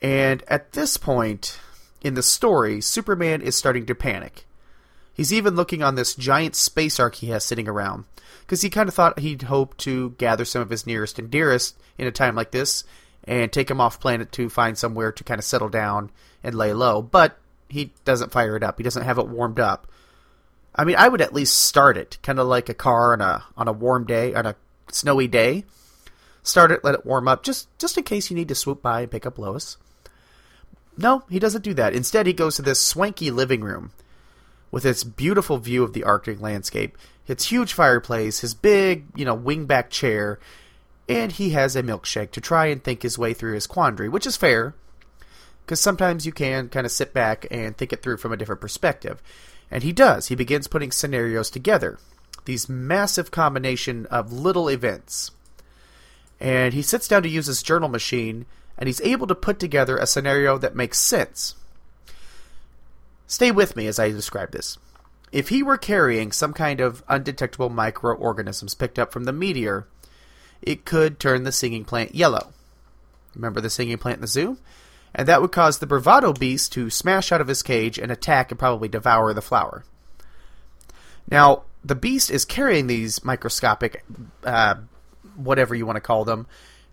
And 0.00 0.42
at 0.48 0.72
this 0.72 0.96
point 0.96 1.58
in 2.00 2.14
the 2.14 2.22
story, 2.22 2.80
Superman 2.80 3.42
is 3.42 3.56
starting 3.56 3.84
to 3.86 3.94
panic. 3.94 4.46
He's 5.14 5.32
even 5.32 5.56
looking 5.56 5.82
on 5.82 5.94
this 5.94 6.14
giant 6.14 6.54
space 6.56 6.98
ark 6.98 7.16
he 7.16 7.28
has 7.28 7.44
sitting 7.44 7.68
around, 7.68 8.04
because 8.40 8.62
he 8.62 8.70
kind 8.70 8.88
of 8.88 8.94
thought 8.94 9.18
he'd 9.18 9.42
hope 9.42 9.76
to 9.78 10.10
gather 10.10 10.44
some 10.44 10.62
of 10.62 10.70
his 10.70 10.86
nearest 10.86 11.18
and 11.18 11.30
dearest 11.30 11.76
in 11.98 12.06
a 12.06 12.12
time 12.12 12.34
like 12.34 12.50
this 12.50 12.84
and 13.24 13.52
take 13.52 13.68
them 13.68 13.80
off 13.80 14.00
planet 14.00 14.32
to 14.32 14.48
find 14.48 14.76
somewhere 14.76 15.12
to 15.12 15.24
kind 15.24 15.38
of 15.38 15.44
settle 15.44 15.68
down 15.68 16.10
and 16.42 16.54
lay 16.54 16.72
low. 16.72 17.02
But 17.02 17.38
he 17.68 17.92
doesn't 18.04 18.32
fire 18.32 18.56
it 18.56 18.62
up. 18.62 18.78
He 18.78 18.84
doesn't 18.84 19.04
have 19.04 19.18
it 19.18 19.28
warmed 19.28 19.60
up. 19.60 19.86
I 20.74 20.84
mean, 20.84 20.96
I 20.96 21.08
would 21.08 21.20
at 21.20 21.34
least 21.34 21.58
start 21.58 21.96
it, 21.96 22.18
kind 22.22 22.40
of 22.40 22.46
like 22.46 22.68
a 22.68 22.74
car 22.74 23.12
on 23.12 23.20
a 23.20 23.44
on 23.56 23.68
a 23.68 23.72
warm 23.72 24.06
day, 24.06 24.34
on 24.34 24.46
a 24.46 24.56
snowy 24.90 25.28
day. 25.28 25.64
Start 26.42 26.72
it, 26.72 26.82
let 26.82 26.94
it 26.94 27.06
warm 27.06 27.28
up, 27.28 27.42
just 27.42 27.68
just 27.78 27.98
in 27.98 28.04
case 28.04 28.30
you 28.30 28.36
need 28.36 28.48
to 28.48 28.54
swoop 28.54 28.82
by 28.82 29.02
and 29.02 29.10
pick 29.10 29.26
up 29.26 29.38
Lois. 29.38 29.76
No, 30.96 31.24
he 31.28 31.38
doesn't 31.38 31.62
do 31.62 31.74
that. 31.74 31.94
Instead, 31.94 32.26
he 32.26 32.32
goes 32.32 32.56
to 32.56 32.62
this 32.62 32.80
swanky 32.80 33.30
living 33.30 33.60
room 33.60 33.92
with 34.72 34.84
its 34.84 35.04
beautiful 35.04 35.58
view 35.58 35.84
of 35.84 35.92
the 35.92 36.02
Arctic 36.02 36.40
landscape, 36.40 36.98
its 37.28 37.46
huge 37.46 37.72
fireplace, 37.72 38.40
his 38.40 38.54
big, 38.54 39.04
you 39.14 39.24
know, 39.24 39.36
wingback 39.36 39.90
chair, 39.90 40.40
and 41.08 41.30
he 41.30 41.50
has 41.50 41.76
a 41.76 41.82
milkshake 41.82 42.32
to 42.32 42.40
try 42.40 42.66
and 42.66 42.82
think 42.82 43.02
his 43.02 43.18
way 43.18 43.34
through 43.34 43.52
his 43.54 43.66
quandary, 43.66 44.08
which 44.08 44.26
is 44.26 44.36
fair, 44.36 44.74
because 45.64 45.80
sometimes 45.80 46.26
you 46.26 46.32
can 46.32 46.68
kind 46.68 46.86
of 46.86 46.90
sit 46.90 47.12
back 47.12 47.46
and 47.50 47.76
think 47.76 47.92
it 47.92 48.02
through 48.02 48.16
from 48.16 48.32
a 48.32 48.36
different 48.36 48.60
perspective. 48.60 49.22
And 49.70 49.82
he 49.82 49.92
does. 49.92 50.28
He 50.28 50.34
begins 50.34 50.68
putting 50.68 50.90
scenarios 50.90 51.50
together, 51.50 51.98
these 52.46 52.68
massive 52.68 53.30
combination 53.30 54.06
of 54.06 54.32
little 54.32 54.68
events. 54.68 55.30
And 56.40 56.74
he 56.74 56.82
sits 56.82 57.06
down 57.06 57.22
to 57.22 57.28
use 57.28 57.46
his 57.46 57.62
journal 57.62 57.88
machine, 57.88 58.46
and 58.76 58.88
he's 58.88 59.00
able 59.02 59.26
to 59.26 59.34
put 59.34 59.58
together 59.58 59.96
a 59.96 60.06
scenario 60.06 60.58
that 60.58 60.74
makes 60.74 60.98
sense. 60.98 61.54
Stay 63.32 63.50
with 63.50 63.76
me 63.76 63.86
as 63.86 63.98
I 63.98 64.10
describe 64.10 64.50
this. 64.50 64.76
If 65.32 65.48
he 65.48 65.62
were 65.62 65.78
carrying 65.78 66.32
some 66.32 66.52
kind 66.52 66.82
of 66.82 67.02
undetectable 67.08 67.70
microorganisms 67.70 68.74
picked 68.74 68.98
up 68.98 69.10
from 69.10 69.24
the 69.24 69.32
meteor, 69.32 69.86
it 70.60 70.84
could 70.84 71.18
turn 71.18 71.44
the 71.44 71.50
singing 71.50 71.86
plant 71.86 72.14
yellow. 72.14 72.52
Remember 73.34 73.62
the 73.62 73.70
singing 73.70 73.96
plant 73.96 74.18
in 74.18 74.20
the 74.20 74.26
zoo? 74.26 74.58
And 75.14 75.26
that 75.28 75.40
would 75.40 75.50
cause 75.50 75.78
the 75.78 75.86
bravado 75.86 76.34
beast 76.34 76.72
to 76.72 76.90
smash 76.90 77.32
out 77.32 77.40
of 77.40 77.48
his 77.48 77.62
cage 77.62 77.98
and 77.98 78.12
attack 78.12 78.50
and 78.50 78.58
probably 78.58 78.90
devour 78.90 79.32
the 79.32 79.40
flower. 79.40 79.82
Now, 81.26 81.62
the 81.82 81.94
beast 81.94 82.30
is 82.30 82.44
carrying 82.44 82.86
these 82.86 83.24
microscopic, 83.24 84.04
uh, 84.44 84.74
whatever 85.36 85.74
you 85.74 85.86
want 85.86 85.96
to 85.96 86.02
call 86.02 86.26
them, 86.26 86.46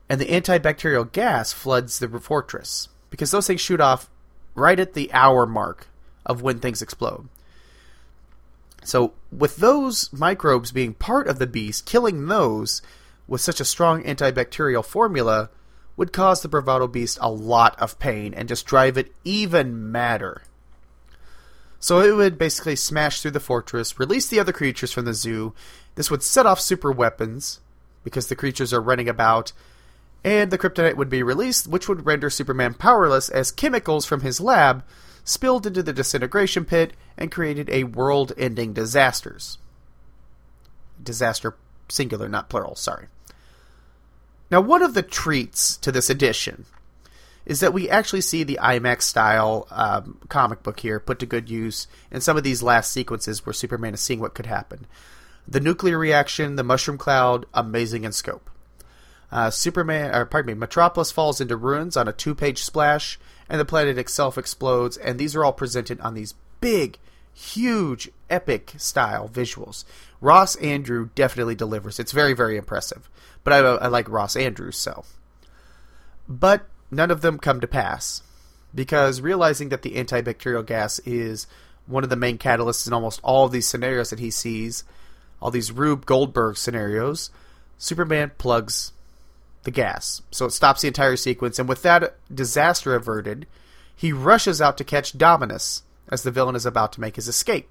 and 0.07 0.21
the 0.21 0.27
antibacterial 0.27 1.11
gas 1.11 1.51
floods 1.51 1.99
the 1.99 2.07
fortress 2.17 2.87
because 3.09 3.31
those 3.31 3.47
things 3.47 3.59
shoot 3.59 3.81
off 3.81 4.09
right 4.55 4.79
at 4.79 4.93
the 4.93 5.11
hour 5.11 5.45
mark 5.45 5.89
of 6.26 6.41
when 6.41 6.59
things 6.59 6.82
explode. 6.82 7.28
So, 8.84 9.13
with 9.32 9.57
those 9.57 10.11
microbes 10.13 10.72
being 10.72 10.93
part 10.93 11.28
of 11.28 11.38
the 11.38 11.47
beast, 11.47 11.86
killing 11.86 12.28
those 12.28 12.82
with 13.28 13.41
such 13.41 13.59
a 13.59 13.65
strong 13.65 14.03
antibacterial 14.03 14.84
formula 14.84 15.49
would 15.97 16.13
cause 16.13 16.41
the 16.41 16.47
bravado 16.47 16.88
beast 16.88 17.17
a 17.22 17.30
lot 17.30 17.78
of 17.80 17.99
pain 17.99 18.34
and 18.34 18.47
just 18.47 18.65
drive 18.65 18.97
it 18.97 19.13
even 19.24 19.91
madder. 19.91 20.43
So 21.80 21.99
it 21.99 22.15
would 22.15 22.38
basically 22.38 22.76
smash 22.76 23.22
through 23.22 23.32
the 23.32 23.39
fortress, 23.39 23.99
release 23.99 24.28
the 24.28 24.39
other 24.39 24.51
creatures 24.51 24.91
from 24.91 25.05
the 25.05 25.13
zoo. 25.13 25.53
This 25.95 26.09
would 26.09 26.24
set 26.24 26.45
off 26.45 26.59
super 26.59 26.91
weapons 26.91 27.59
because 28.03 28.28
the 28.28 28.36
creatures 28.36 28.74
are 28.74 28.82
running 28.82 29.09
about, 29.09 29.51
and 30.24 30.51
the 30.51 30.57
kryptonite 30.57 30.95
would 30.95 31.09
be 31.09 31.24
released, 31.24 31.67
which 31.67 31.88
would 31.88 32.05
render 32.05 32.30
Superman 32.30 32.74
powerless 32.74 33.30
as 33.30 33.51
chemicals 33.51 34.05
from 34.05 34.22
his 34.22 34.41
lab 34.41 34.84
spilled 35.30 35.67
into 35.67 35.84
the 35.84 35.93
disintegration 35.93 36.65
pit 36.65 36.93
and 37.17 37.32
created 37.32 37.69
a 37.69 37.84
world 37.84 38.34
ending 38.38 38.73
disasters. 38.73 39.59
Disaster 41.01 41.55
singular, 41.88 42.27
not 42.27 42.49
plural, 42.49 42.75
sorry. 42.75 43.07
Now, 44.49 44.61
one 44.61 44.82
of 44.82 44.95
the 44.95 45.03
treats 45.03 45.77
to 45.77 45.91
this 45.91 46.09
edition 46.09 46.65
is 47.45 47.59
that 47.59 47.73
we 47.73 47.89
actually 47.89 48.21
see 48.21 48.43
the 48.43 48.59
IMAX 48.61 49.03
style 49.03 49.67
um, 49.69 50.17
comic 50.30 50.63
book 50.63 50.80
here 50.80 50.99
put 50.99 51.19
to 51.19 51.25
good 51.25 51.49
use 51.49 51.88
in 52.11 52.21
some 52.21 52.36
of 52.36 52.43
these 52.43 52.63
last 52.63 52.91
sequences 52.91 53.45
where 53.45 53.53
Superman 53.53 53.93
is 53.93 54.01
seeing 54.01 54.19
what 54.19 54.34
could 54.34 54.47
happen. 54.47 54.88
The 55.47 55.59
nuclear 55.59 55.97
reaction, 55.97 56.55
the 56.55 56.63
mushroom 56.63 56.97
cloud, 56.97 57.45
amazing 57.53 58.03
in 58.03 58.11
scope. 58.11 58.49
Uh, 59.32 59.49
Superman, 59.49 60.13
or 60.15 60.25
pardon 60.25 60.47
me, 60.47 60.59
Metropolis 60.59 61.11
falls 61.11 61.39
into 61.39 61.55
ruins 61.55 61.95
on 61.95 62.07
a 62.07 62.13
two-page 62.13 62.63
splash, 62.63 63.19
and 63.47 63.59
the 63.59 63.65
planet 63.65 63.97
itself 63.97 64.38
explodes. 64.38 64.97
And 64.97 65.19
these 65.19 65.36
are 65.36 65.45
all 65.45 65.53
presented 65.53 65.99
on 66.01 66.13
these 66.15 66.34
big, 66.61 66.97
huge, 67.34 68.09
epic 68.30 68.73
style 68.77 69.30
visuals. 69.30 69.86
Ross 70.19 70.55
Andru 70.57 71.09
definitely 71.15 71.55
delivers. 71.55 71.99
It's 71.99 72.11
very, 72.11 72.34
very 72.34 72.57
impressive. 72.57 73.09
But 73.43 73.53
I, 73.53 73.57
I 73.57 73.88
like 73.88 74.09
Ross 74.09 74.36
Andru's, 74.36 74.77
so. 74.77 75.05
But 76.27 76.67
none 76.91 77.11
of 77.11 77.21
them 77.21 77.38
come 77.38 77.61
to 77.61 77.67
pass 77.67 78.23
because 78.73 79.21
realizing 79.21 79.69
that 79.69 79.82
the 79.82 79.91
antibacterial 79.91 80.65
gas 80.65 80.99
is 80.99 81.47
one 81.88 82.03
of 82.03 82.09
the 82.09 82.15
main 82.15 82.38
catalysts 82.38 82.86
in 82.86 82.93
almost 82.93 83.19
all 83.23 83.45
of 83.45 83.51
these 83.51 83.67
scenarios 83.67 84.11
that 84.11 84.19
he 84.19 84.30
sees, 84.30 84.84
all 85.41 85.49
these 85.49 85.71
Rube 85.71 86.05
Goldberg 86.05 86.57
scenarios, 86.57 87.32
Superman 87.77 88.32
plugs 88.38 88.91
the 89.64 89.72
gas. 89.72 90.22
So 90.32 90.45
it 90.45 90.51
stops 90.51 90.82
the 90.82 90.88
entire 90.88 91.16
sequence, 91.16 91.60
and 91.60 91.68
with 91.68 91.82
that 91.84 92.16
disaster 92.34 92.95
averted, 92.95 93.47
he 93.95 94.14
rushes 94.14 94.62
out 94.62 94.78
to 94.78 94.84
catch 94.84 95.18
Dominus 95.18 95.84
as 96.10 96.24
the 96.24 96.32
villain 96.32 96.55
is 96.55 96.66
about 96.66 96.93
to 96.93 97.01
make 97.01 97.16
his 97.16 97.28
escape. 97.28 97.70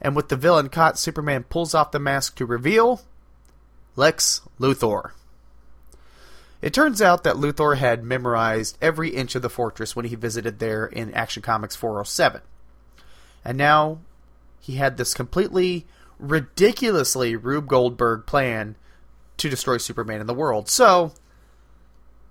And 0.00 0.16
with 0.16 0.28
the 0.28 0.36
villain 0.36 0.68
caught, 0.68 0.98
Superman 0.98 1.44
pulls 1.44 1.74
off 1.74 1.92
the 1.92 1.98
mask 1.98 2.36
to 2.36 2.46
reveal 2.46 3.02
Lex 3.96 4.42
Luthor. 4.58 5.12
It 6.62 6.74
turns 6.74 7.00
out 7.00 7.24
that 7.24 7.36
Luthor 7.36 7.76
had 7.76 8.04
memorized 8.04 8.76
every 8.82 9.10
inch 9.10 9.34
of 9.34 9.42
the 9.42 9.48
fortress 9.48 9.96
when 9.96 10.04
he 10.04 10.14
visited 10.14 10.58
there 10.58 10.86
in 10.86 11.14
Action 11.14 11.42
Comics 11.42 11.76
407. 11.76 12.42
And 13.44 13.56
now 13.56 14.00
he 14.60 14.74
had 14.74 14.96
this 14.96 15.14
completely 15.14 15.86
ridiculously 16.18 17.34
Rube 17.34 17.66
Goldberg 17.66 18.26
plan 18.26 18.76
to 19.40 19.50
destroy 19.50 19.78
Superman 19.78 20.20
in 20.20 20.26
the 20.26 20.34
world. 20.34 20.68
So, 20.68 21.12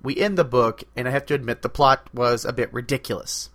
we 0.01 0.17
end 0.17 0.37
the 0.37 0.43
book, 0.43 0.83
and 0.95 1.07
I 1.07 1.11
have 1.11 1.25
to 1.27 1.33
admit 1.33 1.61
the 1.61 1.69
plot 1.69 2.07
was 2.13 2.45
a 2.45 2.53
bit 2.53 2.73
ridiculous. 2.73 3.49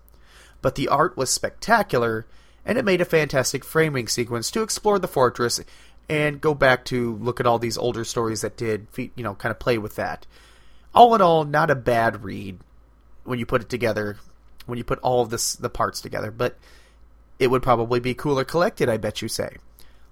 But 0.61 0.75
the 0.75 0.89
art 0.89 1.17
was 1.17 1.31
spectacular, 1.31 2.27
and 2.65 2.79
it 2.79 2.85
made 2.85 3.01
a 3.01 3.07
fantastic 3.07 3.65
framing 3.65 4.09
sequence 4.09 4.51
to 4.51 4.63
explore 4.63 4.99
the 4.99 5.09
fortress 5.09 5.61
and 6.09 6.41
go 6.41 6.55
back 6.55 6.85
to 6.87 7.17
look 7.17 7.41
at 7.41 7.47
all 7.47 7.59
these 7.59 7.79
older 7.79 8.05
stories 8.05 8.43
that 8.43 8.57
did, 8.57 8.87
you 8.97 9.11
know, 9.17 9.35
kind 9.35 9.51
of 9.51 9.59
play 9.59 9.79
with 9.79 9.97
that. 9.97 10.27
All 10.95 11.15
in 11.15 11.23
all, 11.23 11.45
not 11.45 11.71
a 11.71 11.75
bad 11.75 12.25
read 12.25 12.59
when 13.25 13.39
you 13.39 13.47
put 13.47 13.63
it 13.63 13.71
together, 13.71 14.19
when 14.67 14.79
you 14.79 14.85
put 14.85 14.99
all 15.01 15.23
of 15.23 15.31
this 15.31 15.55
the 15.55 15.71
parts 15.71 16.01
together, 16.01 16.31
but 16.31 16.57
it 17.39 17.51
would 17.51 17.63
probably 17.63 18.01
be 18.01 18.15
cooler 18.15 18.45
collected, 18.45 18.89
I 18.89 18.97
bet 18.97 19.23
you 19.23 19.29
say. 19.29 19.57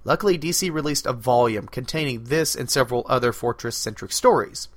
Luckily, 0.05 0.39
DC 0.39 0.73
released 0.73 1.07
a 1.07 1.13
volume 1.13 1.69
containing 1.69 2.25
this 2.25 2.57
and 2.57 2.69
several 2.69 3.07
other 3.09 3.33
fortress 3.33 3.77
centric 3.77 4.13
stories. 4.13 4.69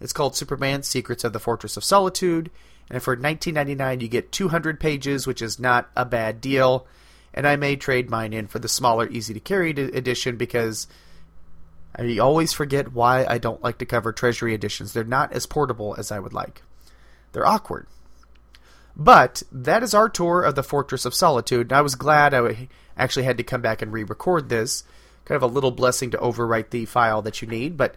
It's 0.00 0.12
called 0.12 0.36
Superman 0.36 0.82
Secrets 0.82 1.24
of 1.24 1.32
the 1.32 1.40
Fortress 1.40 1.76
of 1.76 1.84
Solitude, 1.84 2.50
and 2.90 3.02
for 3.02 3.16
$19.99 3.16 4.02
you 4.02 4.08
get 4.08 4.32
200 4.32 4.78
pages, 4.78 5.26
which 5.26 5.40
is 5.40 5.58
not 5.58 5.90
a 5.96 6.04
bad 6.04 6.40
deal. 6.40 6.86
And 7.32 7.46
I 7.46 7.56
may 7.56 7.76
trade 7.76 8.10
mine 8.10 8.32
in 8.32 8.46
for 8.46 8.58
the 8.58 8.68
smaller, 8.68 9.08
easy 9.08 9.34
to 9.34 9.40
carry 9.40 9.70
edition 9.70 10.36
because 10.36 10.86
I 11.94 12.18
always 12.18 12.52
forget 12.52 12.92
why 12.92 13.24
I 13.26 13.38
don't 13.38 13.62
like 13.62 13.78
to 13.78 13.86
cover 13.86 14.12
Treasury 14.12 14.54
editions. 14.54 14.92
They're 14.92 15.04
not 15.04 15.32
as 15.32 15.46
portable 15.46 15.94
as 15.98 16.12
I 16.12 16.18
would 16.18 16.34
like, 16.34 16.62
they're 17.32 17.46
awkward. 17.46 17.86
But 18.94 19.42
that 19.52 19.82
is 19.82 19.92
our 19.92 20.08
tour 20.08 20.42
of 20.42 20.54
the 20.54 20.62
Fortress 20.62 21.04
of 21.04 21.14
Solitude. 21.14 21.66
And 21.66 21.72
I 21.72 21.82
was 21.82 21.94
glad 21.94 22.32
I 22.32 22.68
actually 22.96 23.24
had 23.24 23.38
to 23.38 23.44
come 23.44 23.60
back 23.60 23.82
and 23.82 23.92
re 23.92 24.04
record 24.04 24.48
this. 24.48 24.84
Kind 25.24 25.36
of 25.36 25.42
a 25.42 25.52
little 25.52 25.70
blessing 25.70 26.10
to 26.12 26.18
overwrite 26.18 26.70
the 26.70 26.84
file 26.84 27.22
that 27.22 27.42
you 27.42 27.48
need. 27.48 27.76
But 27.76 27.96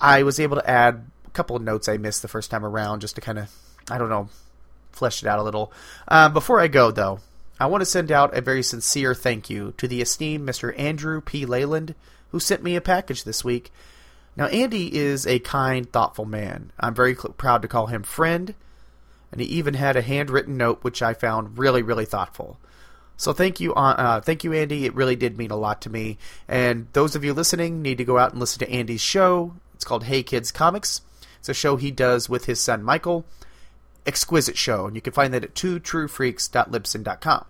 I 0.00 0.22
was 0.22 0.38
able 0.38 0.56
to 0.56 0.70
add 0.70 1.06
a 1.26 1.30
couple 1.30 1.56
of 1.56 1.62
notes 1.62 1.88
I 1.88 1.96
missed 1.96 2.22
the 2.22 2.28
first 2.28 2.50
time 2.50 2.64
around 2.64 3.00
just 3.00 3.14
to 3.14 3.20
kind 3.20 3.38
of, 3.38 3.50
I 3.90 3.98
don't 3.98 4.10
know, 4.10 4.28
flesh 4.92 5.22
it 5.22 5.28
out 5.28 5.38
a 5.38 5.42
little. 5.42 5.72
Uh, 6.06 6.28
before 6.28 6.60
I 6.60 6.68
go, 6.68 6.90
though, 6.90 7.20
I 7.58 7.66
want 7.66 7.80
to 7.80 7.86
send 7.86 8.12
out 8.12 8.36
a 8.36 8.40
very 8.40 8.62
sincere 8.62 9.14
thank 9.14 9.48
you 9.48 9.72
to 9.78 9.88
the 9.88 10.02
esteemed 10.02 10.48
Mr. 10.48 10.78
Andrew 10.78 11.20
P. 11.20 11.46
Leyland, 11.46 11.94
who 12.30 12.40
sent 12.40 12.62
me 12.62 12.76
a 12.76 12.80
package 12.80 13.24
this 13.24 13.44
week. 13.44 13.72
Now, 14.36 14.46
Andy 14.46 14.94
is 14.94 15.26
a 15.26 15.38
kind, 15.40 15.90
thoughtful 15.90 16.24
man. 16.24 16.72
I'm 16.78 16.94
very 16.94 17.14
cl- 17.14 17.32
proud 17.32 17.62
to 17.62 17.68
call 17.68 17.86
him 17.86 18.02
friend 18.02 18.54
and 19.32 19.40
he 19.40 19.46
even 19.46 19.74
had 19.74 19.96
a 19.96 20.02
handwritten 20.02 20.56
note 20.56 20.82
which 20.82 21.02
I 21.02 21.14
found 21.14 21.58
really 21.58 21.82
really 21.82 22.04
thoughtful. 22.04 22.58
So 23.20 23.34
thank 23.34 23.60
you, 23.60 23.74
uh, 23.74 23.94
uh, 23.98 24.20
thank 24.22 24.44
you, 24.44 24.54
Andy. 24.54 24.86
It 24.86 24.94
really 24.94 25.14
did 25.14 25.36
mean 25.36 25.50
a 25.50 25.56
lot 25.56 25.82
to 25.82 25.90
me. 25.90 26.16
And 26.48 26.86
those 26.94 27.14
of 27.14 27.22
you 27.22 27.34
listening 27.34 27.82
need 27.82 27.98
to 27.98 28.04
go 28.04 28.16
out 28.16 28.30
and 28.30 28.40
listen 28.40 28.60
to 28.60 28.70
Andy's 28.70 29.02
show. 29.02 29.52
It's 29.74 29.84
called 29.84 30.04
Hey 30.04 30.22
Kids 30.22 30.50
Comics. 30.50 31.02
It's 31.38 31.50
a 31.50 31.52
show 31.52 31.76
he 31.76 31.90
does 31.90 32.30
with 32.30 32.46
his 32.46 32.62
son 32.62 32.82
Michael. 32.82 33.26
Exquisite 34.06 34.56
show, 34.56 34.86
and 34.86 34.96
you 34.96 35.02
can 35.02 35.12
find 35.12 35.34
that 35.34 35.44
at 35.44 35.54
twotruefreaks.libsyn.com. 35.54 37.44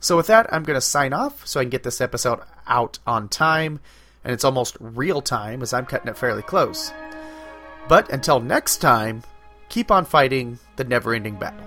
So 0.00 0.16
with 0.16 0.28
that, 0.28 0.50
I'm 0.50 0.62
going 0.62 0.78
to 0.78 0.80
sign 0.80 1.12
off 1.12 1.46
so 1.46 1.60
I 1.60 1.64
can 1.64 1.70
get 1.70 1.82
this 1.82 2.00
episode 2.00 2.40
out 2.66 3.00
on 3.06 3.28
time, 3.28 3.80
and 4.24 4.32
it's 4.32 4.44
almost 4.44 4.78
real 4.80 5.20
time 5.20 5.60
as 5.60 5.74
I'm 5.74 5.84
cutting 5.84 6.08
it 6.08 6.16
fairly 6.16 6.40
close. 6.40 6.90
But 7.86 8.10
until 8.10 8.40
next 8.40 8.78
time, 8.78 9.24
keep 9.68 9.90
on 9.90 10.06
fighting 10.06 10.58
the 10.76 10.84
never 10.84 11.12
ending 11.12 11.34
battle. 11.34 11.66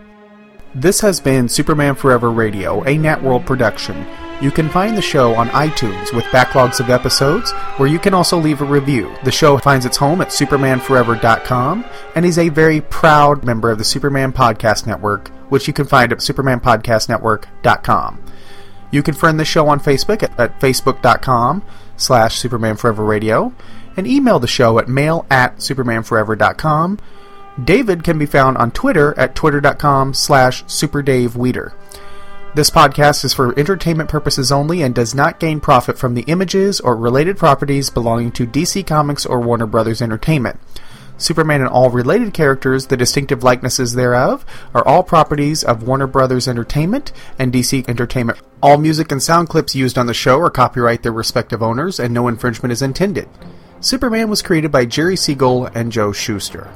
This 0.76 1.02
has 1.02 1.20
been 1.20 1.50
Superman 1.50 1.94
Forever 1.94 2.32
Radio, 2.32 2.82
a 2.82 2.98
Networld 2.98 3.46
production. 3.46 4.08
You 4.42 4.50
can 4.50 4.70
find 4.70 4.98
the 4.98 5.04
show 5.04 5.36
on 5.36 5.50
iTunes 5.50 6.12
with 6.16 6.24
backlogs 6.26 6.80
of 6.80 6.90
episodes, 6.90 7.52
where 7.78 7.88
you 7.88 8.00
can 8.00 8.16
also 8.16 8.40
leave 8.40 8.60
a 8.60 8.66
review. 8.66 9.16
The 9.24 9.32
show 9.32 9.56
finds 9.60 9.86
its 9.86 9.98
home 9.98 10.20
at 10.20 10.30
supermanforever.com 10.30 11.86
and 12.16 12.26
is 12.26 12.40
a 12.40 12.50
very 12.50 12.82
proud 12.82 13.46
member 13.46 13.70
of 13.70 13.78
the 13.78 13.84
Superman 13.84 14.34
Podcast 14.34 14.88
Network, 14.88 15.28
which 15.50 15.68
you 15.68 15.74
can 15.74 15.86
find 15.86 16.12
at 16.12 16.18
supermanpodcastnetwork.com. 16.18 18.24
You 18.90 19.04
can 19.04 19.14
friend 19.14 19.40
the 19.40 19.46
show 19.46 19.68
on 19.68 19.80
Facebook 19.80 20.24
at, 20.24 20.40
at 20.40 20.60
facebook.com 20.60 21.62
slash 21.98 22.42
supermanforeverradio 22.42 23.54
and 23.96 24.08
email 24.08 24.40
the 24.40 24.48
show 24.48 24.80
at 24.80 24.90
mail 24.90 25.28
at 25.30 25.58
supermanforever.com 25.58 26.98
David 27.62 28.04
can 28.04 28.18
be 28.18 28.26
found 28.26 28.58
on 28.58 28.72
Twitter 28.72 29.18
at 29.18 29.36
twitter.com 29.36 30.14
slash 30.14 30.64
superdaveweter. 30.66 31.74
This 32.56 32.70
podcast 32.70 33.26
is 33.26 33.34
for 33.34 33.58
entertainment 33.58 34.10
purposes 34.10 34.52
only 34.52 34.84
and 34.84 34.94
does 34.94 35.16
not 35.16 35.40
gain 35.40 35.60
profit 35.60 35.98
from 35.98 36.14
the 36.14 36.22
images 36.24 36.80
or 36.80 36.96
related 36.96 37.38
properties 37.38 37.90
belonging 37.90 38.32
to 38.34 38.46
DC 38.46 38.86
Comics 38.86 39.26
or 39.26 39.40
Warner 39.40 39.66
Brothers 39.66 40.02
Entertainment. 40.02 40.60
Superman 41.18 41.62
and 41.62 41.70
all 41.70 41.90
related 41.90 42.34
characters, 42.34 42.88
the 42.88 42.98
distinctive 42.98 43.44
likenesses 43.44 43.94
thereof, 43.94 44.46
are 44.74 44.86
all 44.88 45.04
properties 45.04 45.64
of 45.64 45.84
Warner 45.84 46.08
Brothers 46.08 46.48
Entertainment 46.48 47.12
and 47.40 47.54
DC 47.54 47.88
Entertainment. 47.88 48.40
All 48.62 48.78
music 48.78 49.12
and 49.12 49.22
sound 49.22 49.50
clips 49.50 49.76
used 49.76 49.98
on 49.98 50.08
the 50.08 50.14
show 50.14 50.40
are 50.40 50.50
copyright 50.50 51.04
their 51.04 51.12
respective 51.12 51.64
owners 51.64 52.00
and 52.00 52.14
no 52.14 52.28
infringement 52.28 52.72
is 52.72 52.82
intended. 52.82 53.30
Superman 53.80 54.30
was 54.30 54.42
created 54.42 54.72
by 54.72 54.86
Jerry 54.86 55.16
Siegel 55.16 55.68
and 55.68 55.92
Joe 55.92 56.12
Shuster. 56.12 56.70